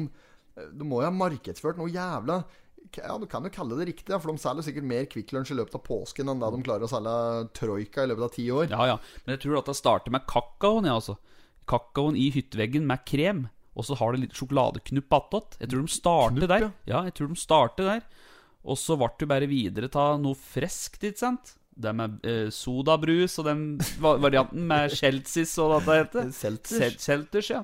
De 0.76 0.86
må 0.88 1.00
jo 1.02 1.08
ha 1.08 1.14
markedsført 1.16 1.80
noe 1.80 1.90
jævla 1.92 2.42
ja, 2.98 3.14
Du 3.22 3.26
kan 3.30 3.46
jo 3.48 3.52
kalle 3.54 3.78
det 3.80 3.86
riktig, 3.94 4.12
for 4.20 4.34
de 4.34 4.42
selger 4.42 4.66
sikkert 4.68 4.88
mer 4.90 5.06
Kvikk 5.08 5.32
Lunsj 5.36 5.54
i 5.54 5.60
løpet 5.62 5.78
av 5.78 5.84
påsken 5.86 6.28
enn 6.34 6.42
det 6.42 6.50
de 6.58 6.64
klarer 6.66 6.88
å 6.88 6.92
selge 6.92 7.14
Troika 7.56 8.04
i 8.04 8.10
løpet 8.12 8.26
av 8.28 8.34
ti 8.36 8.48
år. 8.52 8.66
Ja, 8.74 8.88
ja. 8.90 8.98
Men 9.24 9.38
jeg 9.38 9.44
tror 9.46 9.60
at 9.62 9.70
det 9.72 9.78
starter 9.80 10.12
med 10.12 10.26
kakaoen, 10.28 10.90
ja, 10.90 10.98
altså. 11.00 11.16
Kakaoen 11.70 12.18
i 12.20 12.30
hytteveggen 12.34 12.86
med 12.88 13.04
krem. 13.08 13.46
Og 13.78 13.86
så 13.88 13.96
har 13.96 14.12
det 14.14 14.26
litt 14.26 14.36
sjokoladeknupp 14.36 15.14
attåt. 15.16 15.58
Jeg 15.62 15.70
tror 15.72 15.86
de 15.86 15.94
starter 15.94 16.38
Knupp, 16.42 16.50
der. 16.52 16.66
ja. 16.66 16.72
Ja, 16.92 17.04
jeg 17.08 17.14
tror 17.16 17.28
de 17.32 17.40
starter 17.40 17.88
der. 17.88 18.02
Og 18.68 18.78
så 18.78 18.98
ble 19.00 19.08
det 19.18 19.28
bare 19.32 19.48
videre 19.50 19.88
ta 19.90 20.10
noe 20.22 20.36
friskt, 20.38 21.02
ikke 21.08 21.18
sant? 21.24 21.54
Det 21.82 21.94
med 21.96 22.20
eh, 22.28 22.50
sodabrus 22.54 23.40
og 23.42 23.48
den 23.48 23.62
varianten 24.04 24.66
med 24.70 24.92
Chelsis 24.94 25.56
og 25.64 25.72
hva 25.72 25.80
det 25.88 26.02
heter. 26.04 26.28
Selters. 26.42 27.00
Selters, 27.02 27.50
ja. 27.56 27.64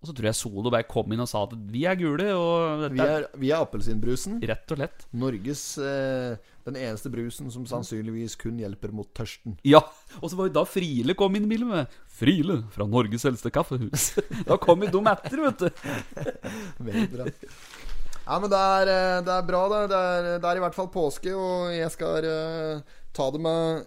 Og 0.00 0.08
så 0.08 0.14
tror 0.16 0.26
jeg 0.28 0.36
Solo 0.36 0.72
bare 0.72 0.84
kom 0.88 1.12
inn 1.14 1.22
og 1.22 1.28
sa 1.30 1.44
at 1.46 1.52
vi 1.72 1.84
er 1.88 1.96
gule, 1.96 2.26
og 2.36 2.82
dette 2.82 2.96
Vi 2.96 3.04
er, 3.04 3.28
vi 3.40 3.52
er 3.54 3.62
appelsinbrusen. 3.64 4.40
rett 4.48 4.74
og 4.74 4.80
lett. 4.82 5.06
Norges 5.16 5.62
eh, 5.80 6.34
Den 6.64 6.76
eneste 6.80 7.10
brusen 7.12 7.50
som 7.52 7.66
sannsynligvis 7.68 8.36
kun 8.40 8.56
hjelper 8.58 8.92
mot 8.96 9.10
tørsten. 9.16 9.58
Ja, 9.68 9.82
og 10.22 10.30
så 10.30 10.38
var 10.38 10.48
jo 10.48 10.54
da 10.56 10.62
Friele 10.64 11.12
kom 11.18 11.34
inn 11.36 11.44
i 11.44 11.50
bilen 11.50 11.68
med 11.68 11.92
Friele 12.08 12.62
fra 12.72 12.86
Norges 12.88 13.26
eldste 13.28 13.52
kaffehus. 13.52 14.14
Da 14.48 14.56
kom 14.60 14.80
jo 14.86 14.88
de 14.94 15.02
etter, 15.12 15.42
vet 15.44 15.64
du. 15.66 15.82
Veldig 16.86 17.10
bra. 17.12 17.26
Ja, 18.24 18.38
men 18.40 18.48
det 18.48 18.62
er, 18.78 18.92
eh, 18.94 19.18
det 19.26 19.34
er 19.34 19.44
bra, 19.50 19.60
det. 19.74 19.82
Det 19.92 19.98
er, 20.00 20.28
det 20.40 20.48
er 20.48 20.56
i 20.56 20.64
hvert 20.64 20.76
fall 20.78 20.88
påske, 20.94 21.34
og 21.36 21.74
jeg 21.76 21.90
skal 21.92 22.24
uh, 22.24 22.96
ta 23.12 23.26
det 23.34 23.42
med 23.44 23.84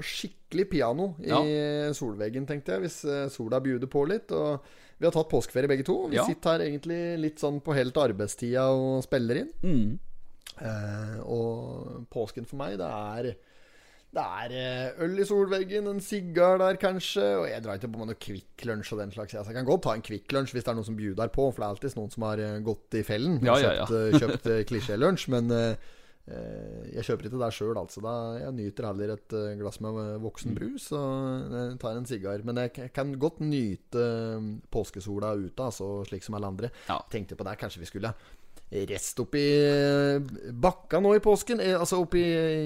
skikkelig 0.00 0.64
piano 0.72 1.10
i 1.22 1.92
solveggen, 1.94 2.46
tenkte 2.48 2.74
jeg, 2.74 2.84
hvis 2.86 2.96
eh, 3.04 3.26
sola 3.32 3.60
bjuder 3.62 3.90
på 3.90 4.06
litt. 4.08 4.32
Og 4.34 4.64
vi 4.98 5.06
har 5.06 5.14
tatt 5.14 5.30
påskeferie 5.30 5.70
begge 5.70 5.84
to. 5.86 5.98
Vi 6.08 6.16
Ja. 6.16 6.24
sitter 6.26 6.56
her 6.56 6.64
egentlig 6.66 6.98
litt 7.20 7.38
sånn 7.42 7.60
på 7.60 7.74
helt 7.76 7.94
arbeidstida 8.00 8.64
og 8.72 9.02
spiller 9.04 9.42
inn. 9.44 9.52
Mm. 9.62 9.98
Eh, 10.62 11.18
og 11.26 12.04
påsken 12.14 12.46
for 12.46 12.60
meg, 12.60 12.78
det 12.78 12.86
er 12.86 13.34
det 14.14 14.22
er 14.22 14.52
eh, 14.54 15.00
øl 15.02 15.18
i 15.18 15.24
solveggen, 15.26 15.88
en 15.90 16.02
sigar 16.02 16.60
der 16.62 16.78
kanskje. 16.78 17.24
Og 17.40 17.48
jeg 17.50 17.64
drar 17.64 17.80
ikke 17.80 17.90
på 17.90 17.98
meg 17.98 18.12
noe 18.12 18.20
Kvikk 18.22 18.62
Lunsj 18.68 18.92
og 18.94 19.02
den 19.02 19.14
slags. 19.14 19.34
Altså, 19.34 19.50
jeg 19.50 19.58
kan 19.58 19.66
godt 19.66 19.82
ta 19.88 19.96
en 19.96 20.04
Kvikk 20.06 20.36
Lunsj 20.36 20.54
hvis 20.54 20.66
det 20.66 20.70
er 20.70 20.78
noen 20.78 20.86
som 20.86 20.98
bjuder 21.00 21.32
på, 21.34 21.48
for 21.50 21.58
det 21.58 21.66
er 21.66 21.74
alltid 21.74 21.98
noen 21.98 22.14
som 22.14 22.26
har 22.28 22.42
eh, 22.44 22.60
gått 22.62 22.98
i 23.00 23.02
fellen 23.06 23.40
og 23.40 23.50
Ja, 23.50 23.58
ja, 23.58 23.72
ja. 23.80 23.88
kjøpt, 23.90 24.22
kjøpt 24.22 24.70
klisjélunsj. 24.70 25.26
Men 25.34 25.50
eh, 25.56 25.90
jeg 26.94 27.08
kjøper 27.08 27.26
ikke 27.28 27.40
det 27.42 27.50
sjøl, 27.58 27.74
altså. 27.82 28.04
Da, 28.06 28.14
jeg 28.44 28.54
nyter 28.60 28.88
heller 28.92 29.16
et 29.16 29.34
glass 29.58 29.80
med 29.84 29.98
voksen 30.22 30.54
brus 30.56 30.86
og 30.96 31.58
tar 31.82 31.98
en 31.98 32.06
sigar. 32.08 32.46
Men 32.46 32.62
jeg 32.62 32.92
kan 32.94 33.10
godt 33.20 33.42
nyte 33.42 34.06
påskesola 34.72 35.34
ute, 35.42 35.58
altså, 35.58 35.90
slik 36.06 36.22
som 36.24 36.38
alle 36.38 36.54
andre. 36.54 36.70
Tenkte 37.12 37.36
på 37.36 37.50
det, 37.50 37.58
kanskje 37.60 37.82
vi 37.82 37.90
skulle 37.90 38.14
rest 38.90 39.20
oppi 39.22 39.42
eh, 39.64 40.18
bakka 40.66 41.00
nå 41.04 41.14
i 41.16 41.22
påsken. 41.24 41.60
eh, 41.62 41.76
Altså 41.78 42.00
oppi 42.02 42.22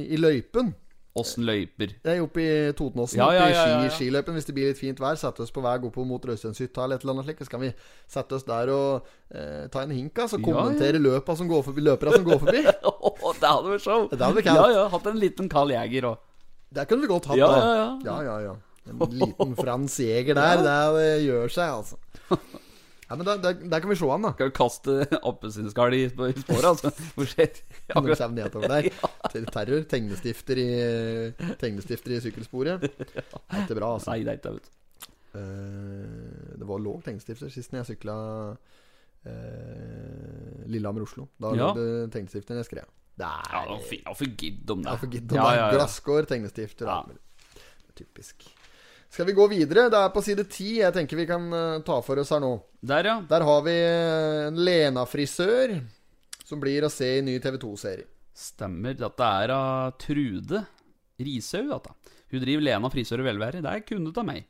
i 0.09 0.17
løypen. 0.21 0.73
Åssen 1.19 1.43
løyper. 1.49 1.91
Det 2.05 2.13
er 2.13 2.21
oppe 2.23 2.43
i 2.45 2.73
Totenåsen, 2.79 3.19
Ja, 3.19 3.27
ja, 3.35 3.47
ja, 3.51 3.63
ja, 3.83 3.89
skiløypen. 3.91 4.37
Hvis 4.39 4.47
det 4.47 4.55
blir 4.55 4.69
litt 4.71 4.79
fint 4.79 5.01
vær, 5.03 5.17
sette 5.19 5.43
oss 5.43 5.51
på 5.51 5.63
vei 5.65 5.73
opp 5.83 5.97
mot 6.07 6.23
Røysteinshytta 6.31 6.85
eller 6.85 7.01
et 7.01 7.03
eller 7.03 7.17
annet 7.17 7.27
slikt. 7.27 7.43
Så 7.49 7.51
kan 7.57 7.65
vi 7.65 7.71
sette 8.07 8.37
oss 8.39 8.47
der 8.47 8.71
og 8.71 9.09
eh, 9.35 9.65
ta 9.73 9.83
en 9.83 9.91
hink, 9.97 10.15
altså. 10.23 10.39
Kommentere 10.45 11.01
løpa 11.03 11.35
som 11.41 11.51
går 11.51 11.65
forbi, 11.67 11.83
løpera 11.89 12.15
som 12.15 12.25
går 12.29 12.39
forbi. 12.45 12.63
Åh, 12.93 13.35
det 13.41 13.51
hadde 13.51 13.73
vært 13.75 13.83
show! 13.89 14.07
Det 14.13 14.21
hadde 14.23 14.39
vi. 14.39 14.47
Ja, 14.47 14.69
ja. 14.77 14.87
Hatt 14.95 15.11
en 15.11 15.19
liten 15.19 15.51
Carl 15.51 15.75
Jæger 15.75 16.07
òg. 16.13 16.23
Det 16.71 16.87
kunne 16.87 17.03
vi 17.03 17.11
godt 17.11 17.27
hatt, 17.33 17.41
Ja, 17.41 17.51
da. 17.51 17.59
ja, 17.59 17.75
ja. 17.75 17.91
ja, 18.05 18.17
ja, 18.29 18.39
ja. 18.53 18.57
En 18.89 19.19
liten 19.19 19.57
Frans 19.59 19.99
Jæger 20.01 20.39
der. 20.39 20.63
Det, 20.69 20.79
det 21.01 21.11
gjør 21.27 21.51
seg, 21.59 21.75
altså. 21.83 21.97
Ja, 23.09 23.17
men 23.17 23.25
der, 23.25 23.39
der, 23.41 23.53
der 23.73 23.81
kan 23.81 23.89
vi 23.89 23.97
se 23.97 24.05
han, 24.11 24.23
da. 24.27 24.31
Skal 24.37 24.51
du 24.51 24.55
kaste 24.59 24.97
appelsinskall 25.25 25.95
i 25.97 26.03
i 26.05 26.11
sporet, 26.43 26.67
altså? 26.69 26.91
Hvor 27.17 27.25
skjer 27.31 27.47
Når 27.95 28.09
det 28.11 28.19
kommer 28.19 28.37
nedover 28.37 28.69
der. 28.69 28.89
Til 29.33 29.47
terror. 29.55 29.87
Tegnestifter 29.89 30.61
i, 30.61 30.67
tegnestifter 31.63 32.13
i 32.17 32.21
sykkelsporet. 32.27 32.85
Det 32.85 32.93
er 33.25 33.63
ikke 33.65 33.79
bra, 33.81 33.95
altså. 33.97 34.13
Nei, 34.13 34.27
det 34.27 34.35
er 34.35 34.41
ikke 34.43 34.53
det. 34.59 34.75
Eh, 35.39 36.59
det 36.61 36.69
var 36.69 36.85
låg 36.85 37.01
tegnestifter 37.07 37.49
sist 37.53 37.73
jeg 37.81 37.89
sykla 37.95 38.19
eh, 39.25 40.69
Lillehammer-Oslo. 40.69 41.29
Da 41.41 41.55
Ja. 41.57 41.73
lå 41.73 41.75
det 41.81 42.13
tegnestifter 42.13 42.57
jeg 42.61 42.69
skrev. 42.69 42.89
Nei, 43.19 43.27
Ja, 44.05 44.13
for 44.15 44.25
gidd 44.39 44.71
om 44.71 44.83
det. 44.85 44.91
Ja, 44.93 44.97
for 45.01 45.07
om 45.33 45.37
Ja, 45.37 45.49
ja. 45.57 45.71
Glasskår, 45.75 46.27
tegnestifter 46.31 46.87
Ja. 46.87 47.03
Typisk. 47.99 48.45
Skal 49.09 49.27
vi 49.27 49.33
gå 49.37 49.47
videre? 49.49 49.87
Det 49.91 49.99
er 49.99 50.11
på 50.13 50.23
side 50.25 50.45
ti. 50.53 50.79
Jeg 50.83 50.93
tenker 50.95 51.17
vi 51.19 51.27
kan 51.29 51.47
eh, 51.55 51.79
ta 51.87 52.01
for 52.05 52.21
oss 52.21 52.33
her 52.35 52.43
nå. 52.45 52.53
Der, 52.85 53.09
ja. 53.09 53.17
Der 53.29 53.45
har 53.49 53.63
vi 53.65 53.75
eh, 53.75 54.47
en 54.51 54.61
Lena-frisør 54.69 55.79
som 56.49 56.61
blir 56.61 56.85
å 56.87 56.93
se 56.93 57.09
i 57.19 57.25
ny 57.25 57.39
TV2-serie. 57.43 58.07
Stemmer. 58.39 58.95
Dette 58.99 59.31
er 59.43 59.53
av 59.57 59.97
Trude 60.01 60.63
Rishaug. 61.19 61.73
dette. 61.73 61.95
Hun 62.29 62.45
driver 62.45 62.67
Lena 62.69 62.91
frisør 62.93 63.25
og 63.25 63.31
velvære. 63.31 63.63
Det 63.65 63.73
er 63.73 63.87
kunde 63.89 64.13
av 64.13 64.29
meg. 64.29 64.45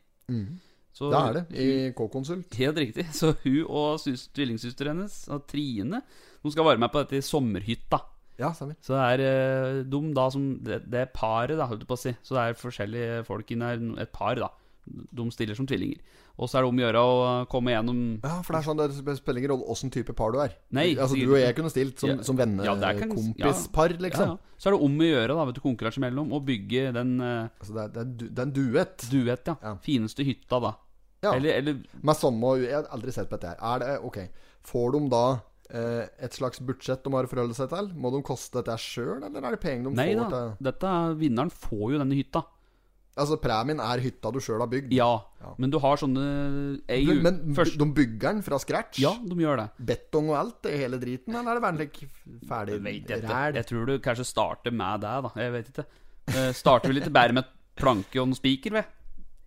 Så, 0.99 1.09
Det 1.12 1.18
er 1.18 1.37
det, 1.37 1.44
i 1.55 1.66
K-konsult. 1.94 2.55
Helt 2.59 2.79
riktig. 2.83 3.07
Så 3.14 3.33
hun 3.44 3.61
og 3.71 4.03
tvillingsøsteren 4.35 4.99
hennes, 4.99 5.21
Trine, 5.47 6.03
hun 6.42 6.53
skal 6.53 6.66
være 6.66 6.83
med 6.83 6.90
på 6.92 7.05
dette 7.05 7.21
i 7.21 7.25
sommerhytta. 7.25 8.01
Ja, 8.38 8.53
stemmer. 8.55 8.77
Så 8.81 8.94
det 8.94 9.03
er 9.03 9.24
eh, 9.27 9.83
de 9.90 10.01
da 10.14 10.29
som 10.31 10.44
Det, 10.62 10.83
det 10.90 11.01
er 11.05 11.11
paret, 11.14 11.57
da, 11.59 11.66
holdt 11.66 11.83
jeg 11.83 11.88
på 11.90 11.96
å 11.98 12.03
si. 12.05 12.12
Så 12.22 12.37
det 12.37 12.44
er 12.44 12.59
forskjellige 12.61 13.24
folk 13.27 13.51
inne 13.51 13.72
her. 13.72 13.83
Et 14.05 14.12
par, 14.14 14.38
da. 14.38 14.48
De 14.88 15.24
stiller 15.35 15.55
som 15.59 15.66
tvillinger. 15.68 15.98
Og 16.38 16.46
så 16.48 16.61
er 16.61 16.62
det 16.62 16.68
om 16.70 16.79
å 16.79 16.83
gjøre 16.85 17.01
å 17.03 17.16
komme 17.51 17.72
gjennom 17.74 17.98
Ja, 18.22 18.37
for 18.46 18.55
det 18.55 18.61
er 18.61 18.66
sånn 18.68 18.79
det 19.05 19.16
spiller 19.18 19.40
ingen 19.42 19.51
rolle 19.57 19.66
åssen 19.74 19.90
type 19.92 20.14
par 20.16 20.31
du 20.33 20.38
er. 20.40 20.55
Nei, 20.70 20.92
altså 20.94 21.18
Du 21.18 21.33
og 21.35 21.40
jeg 21.42 21.57
kunne 21.59 21.68
stilt 21.72 21.98
som, 21.98 22.12
Ja. 22.14 22.22
som 22.22 22.38
vennekompispar, 22.38 23.90
ja. 23.96 24.03
liksom. 24.07 24.29
Ja. 24.38 24.55
Så 24.59 24.68
er 24.70 24.77
det 24.77 24.81
om 24.87 24.98
å 25.03 25.09
gjøre, 25.09 25.35
da, 25.35 25.44
vet 25.48 25.59
du, 25.59 25.61
konkurranse 25.64 26.01
mellom, 26.03 26.31
å 26.33 26.40
bygge 26.44 26.92
den 26.94 27.20
eh, 27.20 27.48
Altså 27.61 27.74
det, 27.74 27.83
er, 27.83 27.88
det, 27.88 28.01
er, 28.01 28.12
du- 28.22 28.29
det 28.29 28.38
er 28.38 28.46
en 28.46 28.55
duett. 28.55 29.07
duett, 29.12 29.51
ja. 29.51 29.74
Fineste 29.85 30.24
hytta, 30.27 30.61
da. 30.62 30.72
Ja. 31.27 31.33
Eller, 31.35 31.59
eller 31.59 31.79
Med 32.07 32.14
samme 32.14 32.53
Jeg 32.62 32.74
har 32.77 32.87
aldri 32.94 33.11
sett 33.12 33.27
på 33.29 33.35
dette 33.35 33.48
her. 33.51 33.59
Er 33.74 33.79
det 33.83 33.98
Ok. 34.07 34.18
Får 34.68 34.92
de 34.94 35.09
da 35.11 35.24
et 35.70 36.33
slags 36.33 36.61
budsjett 36.64 37.02
de 37.04 37.12
har 37.12 37.26
å 37.26 37.31
forholde 37.31 37.54
seg 37.57 37.68
til? 37.72 37.90
Må 38.00 38.11
de 38.14 38.22
koste 38.24 38.62
dette 38.62 38.76
sjøl, 38.81 39.18
eller 39.22 39.42
er 39.44 39.57
det 39.57 39.61
penger 39.61 39.90
de 39.90 39.96
Nei 39.98 40.14
får 40.14 40.22
da. 40.22 40.28
til 40.31 40.70
Dette, 40.70 40.92
vinneren 41.20 41.50
får 41.52 41.92
jo 41.92 41.98
denne 42.00 42.16
hytta. 42.16 42.44
Altså 43.18 43.35
premien 43.42 43.81
er 43.83 43.98
hytta 43.98 44.31
du 44.31 44.38
sjøl 44.38 44.61
har 44.62 44.68
bygd? 44.70 44.92
Ja, 44.94 45.09
Ja. 45.42 45.52
men 45.59 45.70
du 45.74 45.78
har 45.83 45.96
sånne 45.98 46.22
ei, 46.88 47.00
Men, 47.04 47.22
men 47.42 47.54
først, 47.57 47.76
de 47.81 47.87
bygger 47.96 48.28
den 48.37 48.42
fra 48.46 48.59
scratch? 48.62 49.00
Ja, 49.02 49.11
de 49.18 49.35
gjør 49.42 49.57
det. 49.59 49.68
Betong 49.90 50.28
og 50.31 50.37
alt? 50.38 50.61
Det 50.62 50.76
hele 50.78 51.00
driten? 51.02 51.35
Eller 51.35 51.50
er 51.50 51.59
det 51.59 51.62
bare 51.66 51.88
ferdig 52.46 52.76
Jeg 52.78 52.83
vet 53.22 53.24
ræl? 53.28 53.54
Jeg 53.59 53.66
tror 53.66 53.87
du 53.90 53.98
kanskje 53.98 54.24
starter 54.28 54.70
med 54.70 55.00
det, 55.02 55.16
da. 55.26 55.33
Jeg 55.42 55.52
vet 55.57 55.72
ikke. 55.72 55.87
Uh, 56.28 56.52
starter 56.54 56.92
vel 56.92 57.00
litt 57.00 57.12
bare 57.12 57.33
med 57.35 57.44
planke 57.78 58.20
og 58.22 58.28
noen 58.31 58.38
spiker, 58.38 58.70
ved. 58.78 58.85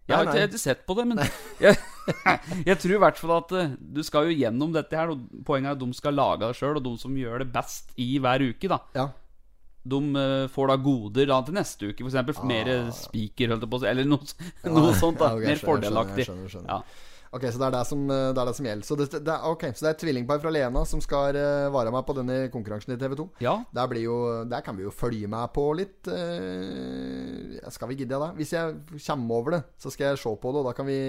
Jeg 0.10 0.18
har 0.18 0.28
ikke, 0.28 0.44
jeg 0.44 0.60
sett 0.60 0.84
på 0.88 0.96
det, 0.98 1.06
men 1.08 1.22
jeg, 1.66 1.78
jeg 2.66 2.78
tror 2.82 2.94
i 2.96 3.02
hvert 3.06 3.20
fall 3.22 3.34
at 3.38 3.54
eh, 3.60 3.74
du 3.80 4.02
skal 4.04 4.28
jo 4.30 4.38
gjennom 4.38 4.74
dette 4.76 4.98
her. 4.98 5.14
Og 5.14 5.44
poenget 5.48 5.72
er 5.72 5.78
at 5.78 5.84
de 5.84 5.98
skal 5.98 6.18
lage 6.18 6.42
det 6.44 6.58
sjøl, 6.60 6.80
og 6.80 6.86
de 6.88 6.94
som 7.02 7.18
gjør 7.18 7.44
det 7.44 7.52
best 7.54 7.94
i 8.02 8.16
hver 8.22 8.44
uke, 8.50 8.72
da. 8.72 8.82
Ja. 8.98 9.08
De 9.92 10.02
eh, 10.24 10.48
får 10.54 10.74
da 10.74 10.80
goder 10.82 11.30
da 11.32 11.40
til 11.46 11.58
neste 11.58 11.92
uke, 11.94 12.06
f.eks. 12.06 12.20
Ah. 12.34 12.44
mer 12.50 12.74
spiker, 12.98 13.56
jeg. 13.56 13.86
Eller 13.94 14.10
noe, 14.10 14.36
noe 14.80 14.92
sånt, 15.00 15.22
da. 15.22 15.32
Mer 15.46 15.62
fordelaktig. 15.62 16.28
jeg 16.28 16.54
skjønner. 16.56 16.76
Ja. 16.82 17.08
Ok, 17.32 17.46
så 17.48 17.62
det 17.62 17.68
er 17.70 17.76
det 17.78 17.82
som, 17.88 18.02
det 18.10 18.42
er 18.42 18.48
det 18.50 18.54
som 18.58 18.66
gjelder. 18.68 18.88
Så 18.88 18.96
det, 19.00 19.06
det, 19.24 19.36
er, 19.36 19.72
så 19.72 19.86
det 19.86 19.90
er 19.90 19.94
et 19.96 20.02
tvillingpar 20.04 20.42
fra 20.44 20.52
Lena 20.52 20.82
som 20.88 21.00
skal 21.04 21.38
uh, 21.40 21.70
vare 21.72 21.94
meg 21.96 22.04
på 22.04 22.16
denne 22.18 22.40
konkurransen 22.52 22.92
i 22.92 23.00
TV 23.00 23.16
2. 23.22 23.28
ja. 23.46 23.54
Der, 23.72 23.88
blir 23.88 24.04
jo, 24.04 24.18
der 24.52 24.66
kan 24.66 24.76
vi 24.76 24.84
jo 24.84 24.92
følge 24.92 25.30
med 25.32 25.54
på 25.56 25.64
litt. 25.80 26.12
Uh, 26.12 27.56
skal 27.72 27.88
vi 27.92 28.02
gidde 28.02 28.20
det? 28.20 28.34
Hvis 28.42 28.52
jeg 28.58 28.82
kommer 29.06 29.40
over 29.40 29.56
det, 29.56 29.62
så 29.80 29.94
skal 29.94 30.12
jeg 30.12 30.20
se 30.26 30.36
på 30.44 30.52
det, 30.52 30.64
og 30.64 30.68
da 30.68 30.76
kan 30.76 30.90
vi 30.92 31.00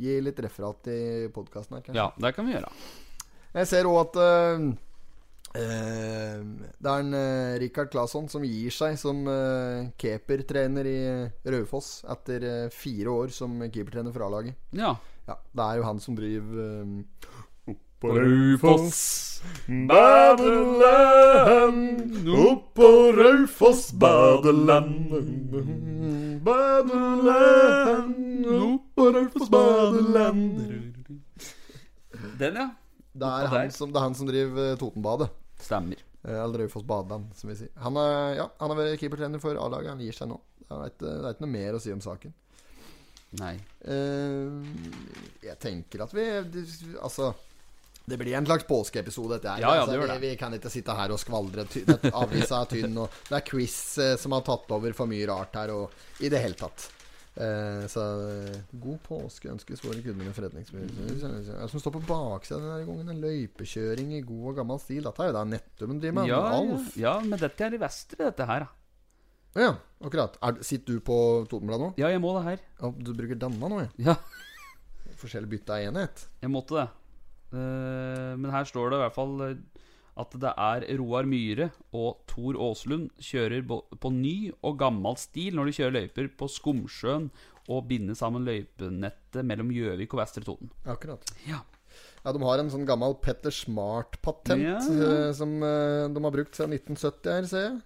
gi 0.00 0.16
litt 0.24 0.40
referat 0.48 0.88
i 0.88 1.00
podkasten 1.34 1.76
her. 1.76 1.84
kanskje. 1.84 2.00
ja, 2.00 2.08
det 2.24 2.32
kan 2.38 2.48
vi 2.48 2.56
gjøre. 2.56 2.72
Jeg 3.56 3.68
ser 3.70 3.88
òg 3.88 4.00
at 4.02 4.18
uh, 4.20 4.64
eh, 5.56 6.40
det 6.76 6.92
er 6.92 7.02
en 7.02 7.16
uh, 7.16 7.56
Rikard 7.62 7.90
Claesson 7.92 8.28
som 8.28 8.44
gir 8.44 8.74
seg 8.74 8.98
som 9.00 9.22
uh, 9.28 9.88
keepertrener 10.00 10.88
i 10.90 10.98
Raufoss 11.48 12.02
etter 12.12 12.44
eh, 12.44 12.74
fire 12.74 13.14
år 13.22 13.32
som 13.34 13.58
keepertrener 13.64 14.14
for 14.14 14.26
A-laget. 14.26 14.58
Ja. 14.76 14.94
Ja, 15.26 15.34
det 15.58 15.64
er 15.64 15.74
jo 15.80 15.84
han 15.88 15.98
som 16.02 16.14
driver 16.18 16.56
um, 16.82 16.92
Oppå 17.66 18.08
Raufoss. 18.14 19.00
Badeland, 19.88 21.88
Oppå 22.28 22.76
på 22.76 22.88
Raufoss 23.16 23.92
badeland. 23.92 25.10
Badeland, 26.46 28.46
oppå 28.46 28.94
på 28.94 29.04
Raufoss 29.16 29.50
badeland. 29.50 30.60
Den, 32.38 32.54
ja. 32.54 32.68
Det 33.16 33.26
er, 33.26 33.46
han 33.48 33.70
som, 33.72 33.92
det 33.92 33.98
er 33.98 34.04
han 34.04 34.14
som 34.18 34.26
driver 34.28 34.72
eh, 34.72 34.76
Totenbadet. 34.78 35.28
Stemmer. 35.58 35.96
Eh, 36.22 36.36
Eller 36.36 36.58
Raufoss 36.64 36.84
badeland, 36.86 37.24
som 37.34 37.50
vi 37.50 37.56
sier. 37.58 37.70
Han, 37.82 37.96
er, 37.96 38.34
ja, 38.42 38.46
han 38.60 38.70
har 38.72 38.78
vært 38.78 39.00
keepertrener 39.00 39.40
for 39.42 39.56
A-laget. 39.58 39.90
Han 39.94 40.02
gir 40.04 40.14
seg 40.16 40.28
nå. 40.30 40.38
Det 40.66 40.74
er, 40.74 40.86
ikke, 40.92 41.06
det 41.06 41.24
er 41.24 41.30
ikke 41.34 41.44
noe 41.46 41.54
mer 41.54 41.72
å 41.78 41.80
si 41.82 41.90
om 41.94 42.02
saken. 42.04 42.32
Nei. 43.40 43.54
Eh, 43.86 44.70
jeg 45.46 45.58
tenker 45.62 46.02
at 46.06 46.14
vi 46.16 46.24
Altså 47.00 47.34
det 48.06 48.20
blir 48.20 48.36
en 48.38 48.46
slags 48.46 48.62
påskeepisode, 48.68 49.34
dette 49.40 49.50
her. 49.50 49.62
Ja, 49.64 49.70
ja, 49.74 49.80
altså, 49.82 49.96
det 49.96 50.02
vi, 50.04 50.06
det. 50.12 50.18
vi 50.22 50.36
kan 50.38 50.52
ikke 50.54 50.70
sitte 50.70 50.94
her 50.94 51.10
og 51.10 51.18
skvaldre. 51.18 51.64
Ty- 51.66 51.82
Avisa 52.14 52.60
er 52.62 52.68
tynn, 52.70 52.92
og 53.02 53.10
det 53.26 53.34
er 53.40 53.42
quiz 53.48 53.74
eh, 53.98 54.12
som 54.22 54.36
har 54.36 54.44
tatt 54.46 54.70
over 54.76 54.94
for 54.94 55.10
mye 55.10 55.26
rart 55.26 55.58
her, 55.58 55.72
og 55.74 56.22
i 56.22 56.30
det 56.30 56.38
hele 56.44 56.54
tatt. 56.60 56.84
Eh, 57.34 57.82
så 57.90 58.04
eh, 58.30 58.60
god 58.78 59.00
påske 59.08 59.50
ønskes 59.50 59.82
våre 59.82 59.98
kunder 60.06 60.22
med 60.30 60.36
forretningsmiljø. 60.38 61.66
Som 61.68 61.82
står 61.82 61.96
på 61.98 62.04
baksida 62.06 62.60
denne 62.62 62.86
gangen? 62.86 63.10
En 63.16 63.20
løypekjøring 63.26 64.14
i 64.14 64.22
god 64.30 64.52
og 64.52 64.60
gammel 64.62 64.78
stil. 64.86 65.02
Dette 65.10 65.26
er 65.26 65.32
jo 65.32 65.38
da 65.40 65.44
Nettum 65.50 65.98
driver 65.98 66.20
med. 66.20 66.30
Ja, 66.30 66.40
Alf. 66.62 66.94
ja, 67.02 67.16
men 67.26 67.42
dette 67.42 67.66
er 67.66 67.74
i 67.74 67.82
Vestre, 67.82 68.22
dette 68.30 68.46
her. 68.52 68.68
da. 68.68 68.70
Ja, 69.56 69.70
akkurat. 70.04 70.36
Er, 70.44 70.58
sitter 70.66 70.98
du 70.98 71.04
på 71.04 71.16
Totenbladet 71.50 71.82
nå? 71.86 71.88
Ja, 72.00 72.10
jeg 72.12 72.20
må 72.22 72.34
det 72.36 72.44
her. 72.46 72.62
Ja, 72.82 72.90
du 72.92 73.10
bruker 73.16 73.38
denne 73.40 73.70
nå, 73.72 73.80
ja. 73.86 73.90
Ja, 74.12 74.16
Forskjellig 75.20 75.48
bytte 75.54 75.72
av 75.72 75.86
enhet. 75.88 76.26
jeg 76.42 76.52
måtte 76.52 76.76
det. 76.76 76.86
Uh, 77.54 78.34
men 78.36 78.50
her 78.52 78.66
står 78.68 78.90
det 78.92 78.98
i 78.98 79.02
hvert 79.04 79.14
fall 79.16 79.34
eh, 79.46 79.82
at 80.20 80.32
det 80.42 80.50
er 80.50 80.84
Roar 80.98 81.28
Myhre 81.28 81.68
og 81.94 82.18
Tor 82.28 82.56
Aaslund 82.66 83.10
kjører 83.22 83.62
på 83.68 84.10
ny 84.12 84.50
og 84.66 84.76
gammel 84.80 85.16
stil 85.20 85.56
når 85.56 85.70
de 85.70 85.74
kjører 85.78 85.94
løyper 85.98 86.28
på 86.40 86.48
Skomsjøen 86.52 87.30
og 87.70 87.86
binder 87.88 88.16
sammen 88.18 88.44
løypenettet 88.48 89.44
mellom 89.46 89.70
Gjøvik 89.74 90.12
og 90.16 90.20
Vestre 90.22 90.44
Toten. 90.46 90.72
Akkurat. 90.88 91.22
Ja. 91.46 91.62
Ja, 92.24 92.32
de 92.34 92.42
har 92.42 92.60
en 92.60 92.72
sånn 92.72 92.86
gammel 92.88 93.14
Petter 93.22 93.54
Smart-patent 93.54 94.60
Ja, 94.66 94.76
ja. 94.82 95.10
eh, 95.28 95.32
som 95.38 95.54
de 95.62 96.24
har 96.26 96.34
brukt 96.34 96.58
siden 96.58 96.74
1970 96.76 97.30
her, 97.38 97.48
ser 97.52 97.68
jeg. 97.70 97.76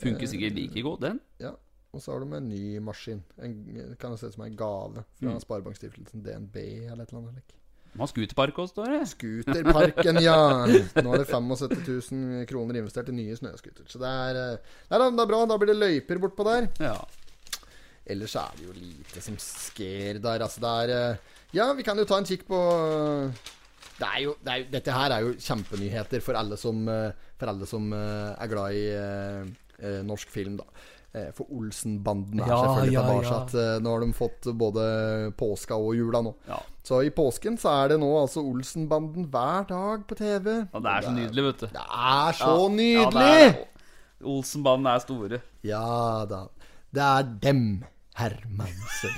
Funker 0.00 0.26
sikkert 0.30 0.56
like 0.56 0.82
godt, 0.82 1.02
den. 1.04 1.20
Ja. 1.42 1.52
Og 1.92 2.00
så 2.00 2.14
har 2.14 2.22
de 2.24 2.36
en 2.38 2.46
ny 2.48 2.78
maskin. 2.80 3.18
En, 3.36 3.56
kan 4.00 4.14
det 4.14 4.20
se 4.22 4.30
ut 4.30 4.34
som 4.38 4.44
en 4.46 4.56
gave 4.56 5.02
fra 5.20 5.34
Mm. 5.34 5.40
Sparebankstiftelsen 5.44 6.22
DNB 6.24 6.56
eller 6.56 7.02
et 7.04 7.10
eller 7.12 7.20
annet. 7.20 7.34
slik. 7.36 7.58
De 7.92 7.98
har 8.00 8.08
scooterpark 8.08 8.58
også, 8.62 8.72
står 8.72 8.86
det. 8.88 9.00
Scooterparken, 9.10 10.16
ja! 10.24 10.36
Nå 11.04 11.12
er 11.12 11.18
det 11.20 11.26
75 11.28 12.12
000 12.12 12.46
kroner 12.48 12.78
investert 12.80 13.10
i 13.12 13.12
nye 13.12 13.36
snøscooter. 13.36 13.84
Så 13.92 14.00
det 14.00 14.08
er, 14.08 14.32
det 14.88 14.96
er, 14.96 15.04
det 15.12 15.20
er 15.20 15.28
bra. 15.28 15.42
Da 15.44 15.58
blir 15.60 15.74
det 15.74 15.76
løyper 15.82 16.22
bortpå 16.22 16.46
der. 16.48 16.70
Ja. 16.80 16.96
Ellers 18.08 18.34
er 18.40 18.56
det 18.56 18.64
jo 18.64 18.72
lite 18.78 19.20
som 19.20 19.36
sker 19.38 20.22
der. 20.24 20.40
Altså, 20.48 20.64
det 20.64 20.72
er 20.86 20.94
eh, 21.12 21.16
Ja, 21.52 21.68
vi 21.76 21.84
kan 21.84 21.98
jo 22.00 22.08
ta 22.08 22.16
en 22.16 22.24
kikk 22.24 22.46
på 22.48 22.62
det 24.00 24.08
er 24.08 24.22
jo, 24.24 24.32
det 24.42 24.52
er 24.54 24.64
Dette 24.72 24.94
her 24.96 25.12
er 25.14 25.26
jo 25.26 25.34
kjempenyheter 25.36 26.22
for 26.24 26.34
alle 26.38 26.56
som, 26.58 26.80
eh, 26.88 27.12
for 27.38 27.52
alle 27.52 27.68
som 27.68 27.92
eh, 27.92 28.32
er 28.40 28.48
glad 28.50 28.78
i 28.78 28.86
eh, 28.96 29.42
eh, 29.44 29.50
norsk 30.06 30.28
film, 30.30 30.56
da. 30.60 30.64
Eh, 31.12 31.28
For 31.36 31.44
Olsenbanden 31.52 32.40
er 32.40 32.46
Ja, 32.48 32.56
selvfølgelig 32.64 32.94
ja, 32.94 33.02
tilbake. 33.04 33.60
Eh, 33.60 33.80
Nå 33.84 33.90
har 33.92 34.00
de 34.00 34.12
fått 34.16 34.42
både 34.56 34.84
påska 35.36 35.76
og 35.76 35.92
jula 35.98 36.22
nå. 36.24 36.32
Ja. 36.48 36.56
Så 36.82 37.02
i 37.04 37.10
påsken 37.12 37.58
så 37.60 37.68
er 37.82 37.88
det 37.92 37.98
nå 38.00 38.08
altså 38.22 38.40
Olsenbanden 38.40 39.26
hver 39.30 39.66
dag 39.68 40.06
på 40.08 40.14
TV. 40.18 40.48
Og 40.72 40.80
det 40.82 40.90
er 40.94 41.00
så 41.04 41.10
nydelig, 41.12 41.44
vet 41.50 41.60
du. 41.60 41.66
Det 41.74 41.84
er 41.84 42.32
så 42.40 42.54
Ja, 42.56 42.68
nydelig! 42.72 43.44
Ja, 43.44 43.52
Olsenbanden 44.32 44.86
er 44.86 44.98
store. 45.04 45.38
Ja 45.66 46.24
da. 46.30 46.44
Det 46.92 47.02
er 47.02 47.22
dem, 47.44 47.84
Hermansen. 48.16 49.10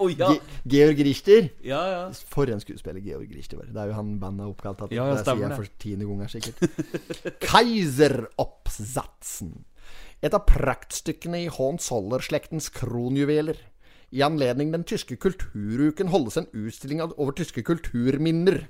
oh, 0.00 0.10
ja. 0.20 0.28
Ge 0.32 0.40
Georg 0.68 0.98
Richter. 1.04 1.48
ja, 1.64 1.80
ja. 1.94 2.10
For 2.32 2.44
en 2.52 2.60
skuespiller 2.60 3.00
Georg 3.04 3.30
Richter 3.36 3.56
var. 3.60 3.66
Det 3.72 3.80
er 3.82 3.86
jo 3.92 3.96
han 3.98 4.18
bandet 4.20 4.44
er 4.44 4.48
oppkalt 4.52 4.80
etter. 4.84 4.96
Ja, 4.96 5.04
ja, 5.08 5.12
det 5.16 5.24
sier 5.24 5.48
jeg 5.48 5.56
for 5.56 5.66
tiende 5.80 6.04
gang 6.08 6.28
sikkert. 6.28 6.58
Kaiseroppsatsen. 7.48 9.50
Et 10.18 10.34
av 10.34 10.42
praktstykkene 10.48 11.44
i 11.44 11.50
Hohenzoller-slektens 11.52 12.72
kronjuveler. 12.74 13.60
I 14.08 14.22
anledning 14.24 14.70
den 14.72 14.86
tyske 14.88 15.18
kulturuken 15.20 16.08
holdes 16.08 16.38
en 16.40 16.46
utstilling 16.56 17.02
over 17.04 17.34
tyske 17.36 17.60
kulturminner. 17.62 18.62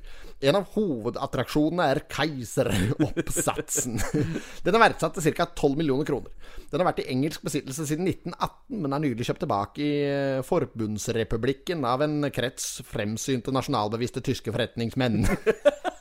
En 0.43 0.59
av 0.59 0.67
hovedattraksjonene 0.75 1.87
er 1.93 2.01
Keiseroppsatsen. 2.11 4.01
Den 4.67 4.75
er 4.75 4.83
verdsatt 4.83 5.15
til 5.15 5.37
ca. 5.39 5.47
12 5.47 5.79
millioner 5.79 6.09
kroner. 6.11 6.35
Den 6.73 6.83
har 6.83 6.91
vært 6.91 7.05
i 7.05 7.09
engelsk 7.15 7.47
besittelse 7.47 7.87
siden 7.87 8.11
1918, 8.11 8.83
men 8.83 8.97
er 8.97 9.05
nylig 9.07 9.29
kjøpt 9.31 9.45
tilbake 9.47 9.85
i 9.87 9.93
eh, 10.11 10.43
Forbundsrepublikken 10.47 11.87
av 11.87 12.03
en 12.07 12.33
krets 12.35 12.83
fremsynte 12.91 13.55
nasjonalbevisste 13.55 14.25
tyske 14.27 14.55
forretningsmenn. 14.55 15.23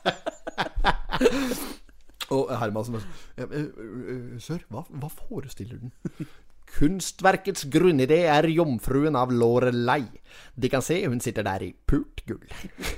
Og 2.34 2.50
Hermansen 2.60 2.98
som 2.98 3.08
«Ja, 3.38 3.46
eh, 3.46 3.70
eh, 3.72 4.36
Sør, 4.42 4.64
hva, 4.72 4.84
hva 4.88 5.08
forestiller 5.12 5.80
den? 5.80 5.94
Kunstverkets 6.68 7.64
grunnidé 7.72 8.18
er 8.28 8.44
jomfruen 8.52 9.16
av 9.16 9.30
Lorelei. 9.32 10.02
De 10.52 10.68
kan 10.68 10.84
se 10.84 10.98
hun 11.06 11.22
sitter 11.24 11.46
der 11.46 11.64
i 11.64 11.70
pult 11.72 12.20
gull. 12.28 12.44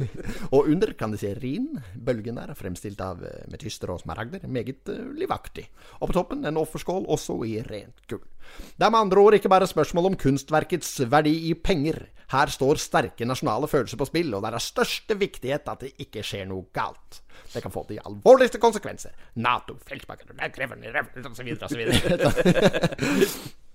og 0.54 0.72
under 0.72 0.90
kan 0.98 1.14
de 1.14 1.20
se 1.20 1.30
Rin. 1.38 1.68
Bølgen 1.94 2.40
der 2.40 2.50
er 2.50 2.58
fremstilt 2.58 2.98
av 3.04 3.22
metyster 3.52 3.92
og 3.94 4.02
smaragder. 4.02 4.42
Meget 4.50 4.90
livaktig. 5.14 5.68
Og 6.00 6.10
på 6.10 6.18
toppen 6.18 6.42
en 6.50 6.58
offerskål 6.58 7.06
også 7.14 7.38
i 7.46 7.60
rent 7.62 8.02
gull. 8.10 8.26
Det 8.74 8.82
er 8.82 8.90
med 8.90 9.04
andre 9.04 9.22
ord 9.22 9.38
ikke 9.38 9.52
bare 9.52 9.70
spørsmål 9.70 10.10
om 10.10 10.18
kunstverkets 10.18 10.96
verdi 11.06 11.36
i 11.52 11.54
penger. 11.54 12.08
Her 12.30 12.52
står 12.52 12.78
sterke 12.78 13.26
nasjonale 13.26 13.66
følelser 13.70 13.98
på 13.98 14.06
spill, 14.06 14.30
og 14.34 14.44
det 14.44 14.50
er 14.52 14.58
av 14.60 14.62
største 14.62 15.16
viktighet 15.18 15.66
at 15.72 15.82
det 15.82 15.90
ikke 16.04 16.22
skjer 16.26 16.46
noe 16.50 16.68
galt. 16.74 17.22
Det 17.50 17.62
kan 17.64 17.74
få 17.74 17.82
de 17.88 17.98
alvorligste 18.06 18.60
konsekvenser. 18.62 19.16
Nato, 19.42 19.74
feltbakker, 19.88 20.30
osv., 20.30 21.50
osv. 21.66 21.80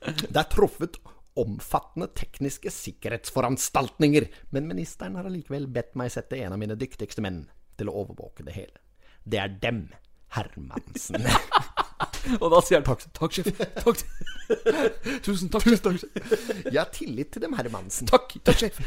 Det 0.06 0.40
er 0.40 0.50
truffet 0.54 1.02
omfattende 1.36 2.08
tekniske 2.16 2.72
sikkerhetsforanstaltninger, 2.72 4.30
men 4.56 4.70
ministeren 4.72 5.18
har 5.20 5.28
allikevel 5.28 5.68
bedt 5.68 5.98
meg 6.00 6.14
sette 6.14 6.40
en 6.40 6.56
av 6.56 6.62
mine 6.62 6.80
dyktigste 6.80 7.24
menn 7.26 7.44
til 7.76 7.92
å 7.92 7.98
overvåke 8.06 8.46
det 8.48 8.56
hele. 8.56 8.80
Det 9.26 9.42
er 9.42 9.58
dem, 9.60 9.90
Hermansen. 10.38 11.28
Og 12.40 12.48
da 12.52 12.62
sier 12.66 12.82
han 12.82 12.88
takk, 12.88 13.06
takk, 13.16 13.36
sjef. 13.36 13.48
Takk. 13.82 14.04
Tusen 15.26 15.50
takk. 15.54 15.66
Tusen 15.66 15.84
takk. 15.86 16.04
Jeg 16.70 16.80
har 16.80 16.92
tillit 16.94 17.32
til 17.34 17.46
dem, 17.46 17.56
Hermansen. 17.58 18.10
Takk, 18.10 18.36
takk, 18.46 18.62
sjef. 18.62 18.80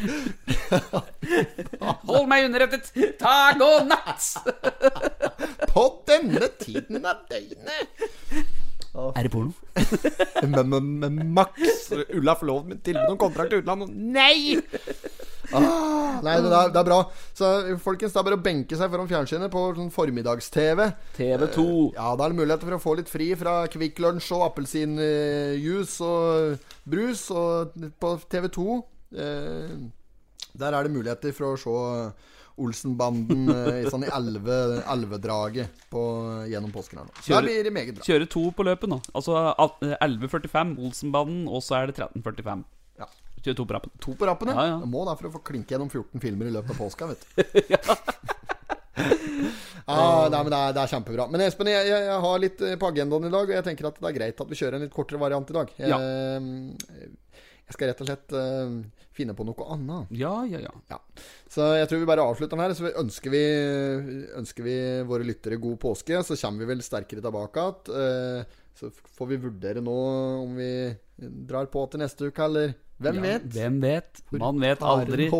Hold 2.08 2.28
meg 2.30 2.48
underrettet. 2.48 2.92
Takk 3.20 3.62
og 3.64 3.88
natt. 3.90 4.30
På 5.72 5.88
denne 6.08 6.50
tiden 6.62 7.04
av 7.06 7.26
døgnet! 7.30 8.66
Er 8.94 9.26
det 9.26 9.30
porno? 9.32 9.52
Men, 10.48 10.68
men, 10.70 10.86
men 11.02 11.16
Max 11.34 11.90
Ulla 12.14 12.34
får 12.38 12.46
lov 12.46 12.68
til 12.70 12.78
tilbud 12.88 13.12
om 13.12 13.18
kontrakt 13.20 13.50
til 13.52 13.62
utlandet. 13.62 13.90
Nei! 13.90 14.58
Ah, 15.48 16.18
nei, 16.20 16.34
det 16.44 16.50
er, 16.52 16.70
det 16.74 16.80
er 16.80 16.86
bra. 16.86 16.98
Så 17.36 17.48
folkens, 17.82 18.12
det 18.12 18.20
er 18.20 18.26
bare 18.26 18.36
å 18.38 18.42
benke 18.44 18.76
seg 18.76 18.90
foran 18.92 19.08
fjernsynet 19.08 19.52
på 19.52 19.62
sånn 19.76 19.90
formiddags-TV. 19.94 20.84
TV2. 21.16 21.64
Ja, 21.96 22.10
da 22.18 22.26
er 22.26 22.34
det 22.34 22.40
muligheter 22.40 22.68
for 22.68 22.76
å 22.76 22.82
få 22.82 22.96
litt 23.00 23.12
fri 23.12 23.30
fra 23.40 23.62
Kvikk 23.72 24.02
Lunsj 24.04 24.30
og 24.36 24.44
appelsinjuice 24.50 26.08
og 26.08 26.66
brus. 26.88 27.24
Og 27.32 27.78
på 28.02 28.14
TV2 28.28 28.66
eh, 29.24 29.78
Der 30.58 30.74
er 30.74 30.84
det 30.84 30.94
muligheter 30.94 31.34
for 31.36 31.54
å 31.54 31.60
se 31.62 31.78
Olsenbanden 32.58 33.48
I 33.50 33.84
sånn 33.90 34.04
i 34.06 34.10
elve- 34.12 34.82
elvedraget 34.94 35.84
på- 35.92 36.44
gjennom 36.50 36.72
påsken 36.74 36.98
her 37.00 37.06
nå. 37.08 37.14
Så 37.22 37.40
blir 37.44 37.62
det 37.64 37.72
meget 37.74 37.94
bra. 37.98 38.04
Kjøre 38.08 38.28
to 38.34 38.44
på 38.58 38.66
løpet 38.66 38.90
nå. 38.92 38.98
Altså 39.14 39.38
eh, 39.54 39.94
11.45 40.04 40.74
Olsenbanden, 40.88 41.46
og 41.48 41.62
så 41.62 41.78
er 41.82 41.92
det 41.92 41.96
13.45. 42.00 42.64
Ja. 42.98 43.06
Kjøre 43.44 43.56
to 43.60 43.64
på 43.70 43.76
rappen. 43.78 43.92
To 44.02 44.14
på 44.18 44.26
rappen, 44.28 44.48
Ja, 44.54 44.64
ja. 44.72 44.78
Jeg 44.82 44.90
må 44.90 45.04
da 45.06 45.14
for 45.18 45.30
å 45.30 45.34
få 45.38 45.42
klinke 45.46 45.76
gjennom 45.76 45.90
14 45.92 46.20
filmer 46.20 46.50
i 46.50 46.54
løpet 46.58 46.74
av 46.74 46.80
påska, 46.82 47.06
vet 47.12 47.22
du. 47.22 47.32
ah, 49.86 50.26
nei, 50.28 50.40
men 50.42 50.50
det 50.50 50.58
er, 50.58 50.72
det 50.74 50.82
er 50.82 50.90
kjempebra. 50.90 51.28
Men 51.30 51.44
Espen, 51.46 51.70
jeg, 51.70 51.86
jeg, 51.86 52.02
jeg 52.10 52.20
har 52.24 52.40
litt 52.42 52.60
eh, 52.66 52.74
på 52.80 52.88
agendaen 52.90 53.28
i 53.28 53.32
dag, 53.32 53.46
og 53.46 53.54
jeg 53.54 53.64
tenker 53.68 53.86
at 53.92 54.00
det 54.02 54.08
er 54.10 54.16
greit 54.18 54.42
at 54.42 54.50
vi 54.50 54.58
kjører 54.58 54.78
en 54.78 54.84
litt 54.88 54.94
kortere 54.96 55.20
variant 55.22 55.52
i 55.52 55.56
dag. 55.56 55.70
Ja. 55.78 55.86
Ja. 55.94 56.00
Jeg 57.68 57.76
skal 57.76 57.90
rett 57.90 58.00
og 58.00 58.08
slett 58.08 58.32
uh, 58.32 59.02
finne 59.12 59.34
på 59.36 59.44
noe 59.44 59.66
annet. 59.74 60.12
Ja, 60.16 60.32
ja, 60.48 60.62
ja. 60.64 60.72
Ja. 60.88 60.98
Så 61.52 61.66
jeg 61.76 61.90
tror 61.90 62.00
vi 62.00 62.08
bare 62.08 62.24
avslutter 62.24 62.56
den 62.56 62.64
her. 62.64 62.74
Så 62.76 62.86
vi 62.86 62.94
ønsker, 62.96 63.34
vi, 63.34 63.42
ønsker 64.40 64.64
vi 64.64 64.78
våre 65.08 65.26
lyttere 65.28 65.60
god 65.60 65.76
påske. 65.82 66.22
Så 66.24 66.38
kommer 66.40 66.64
vi 66.64 66.70
vel 66.72 66.84
sterkere 66.86 67.24
tilbake 67.24 67.66
igjen. 67.66 67.92
Uh, 67.92 68.64
så 68.78 68.92
får 69.18 69.26
vi 69.32 69.40
vurdere 69.42 69.80
nå 69.82 69.94
om 70.44 70.52
vi 70.54 70.70
drar 71.18 71.66
på 71.66 71.82
til 71.90 71.98
neste 71.98 72.28
uke, 72.30 72.44
eller 72.46 72.76
hvem 73.02 73.18
ja. 73.18 73.22
vet? 73.24 73.46
Hvem 73.54 73.80
vet? 73.82 74.20
Man 74.38 74.60
vet 74.62 74.82
aldri. 74.86 75.28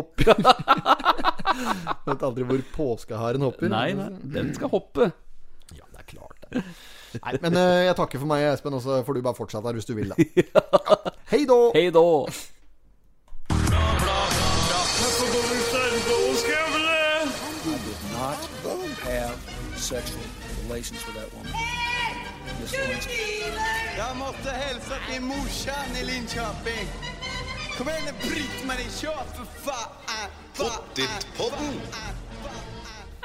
Vet 2.05 2.21
aldri 2.23 2.45
hvor 2.47 2.61
påskeharen 2.71 3.43
hopper. 3.43 3.67
Nei, 3.71 3.89
nei, 3.97 4.11
den 4.35 4.53
skal 4.55 4.71
hoppe. 4.71 5.09
Ja, 5.75 5.83
det 5.91 6.03
er 6.03 6.07
klart 6.07 6.45
det. 6.45 6.63
Nei, 7.17 7.35
men 7.41 7.57
eh, 7.57 7.85
jeg 7.89 7.95
takker 7.97 8.21
for 8.21 8.29
meg, 8.29 8.45
Espen, 8.53 8.73
og 8.77 8.81
så 8.85 9.01
får 9.05 9.17
du 9.17 9.21
bare 9.25 9.37
fortsette 9.37 9.67
her 9.67 9.77
hvis 9.79 9.89
du 9.89 9.95
vil, 9.97 10.13
da. 10.13 10.15
Ja. 10.39 10.63
Hei 11.29 11.45
da! 11.45 11.59
Hei 11.75 11.89
da. 11.93 12.07
Jeg 24.45 24.55
hälsa 24.55 24.95
till 25.11 25.21
morsan 25.21 25.95
i 26.01 26.05
Linköping. 26.05 26.87
Kom 27.77 27.89
igen 27.89 28.15
Britt-Marie, 28.21 28.89
kör 28.89 29.23
för 29.35 29.45
fan! 29.45 30.29
Pottitpodden! 30.57 31.81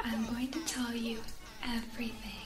I'm 0.03 0.33
going 0.33 0.51
to 0.51 0.59
tell 0.67 0.95
you 0.95 1.17
everything. 1.63 2.44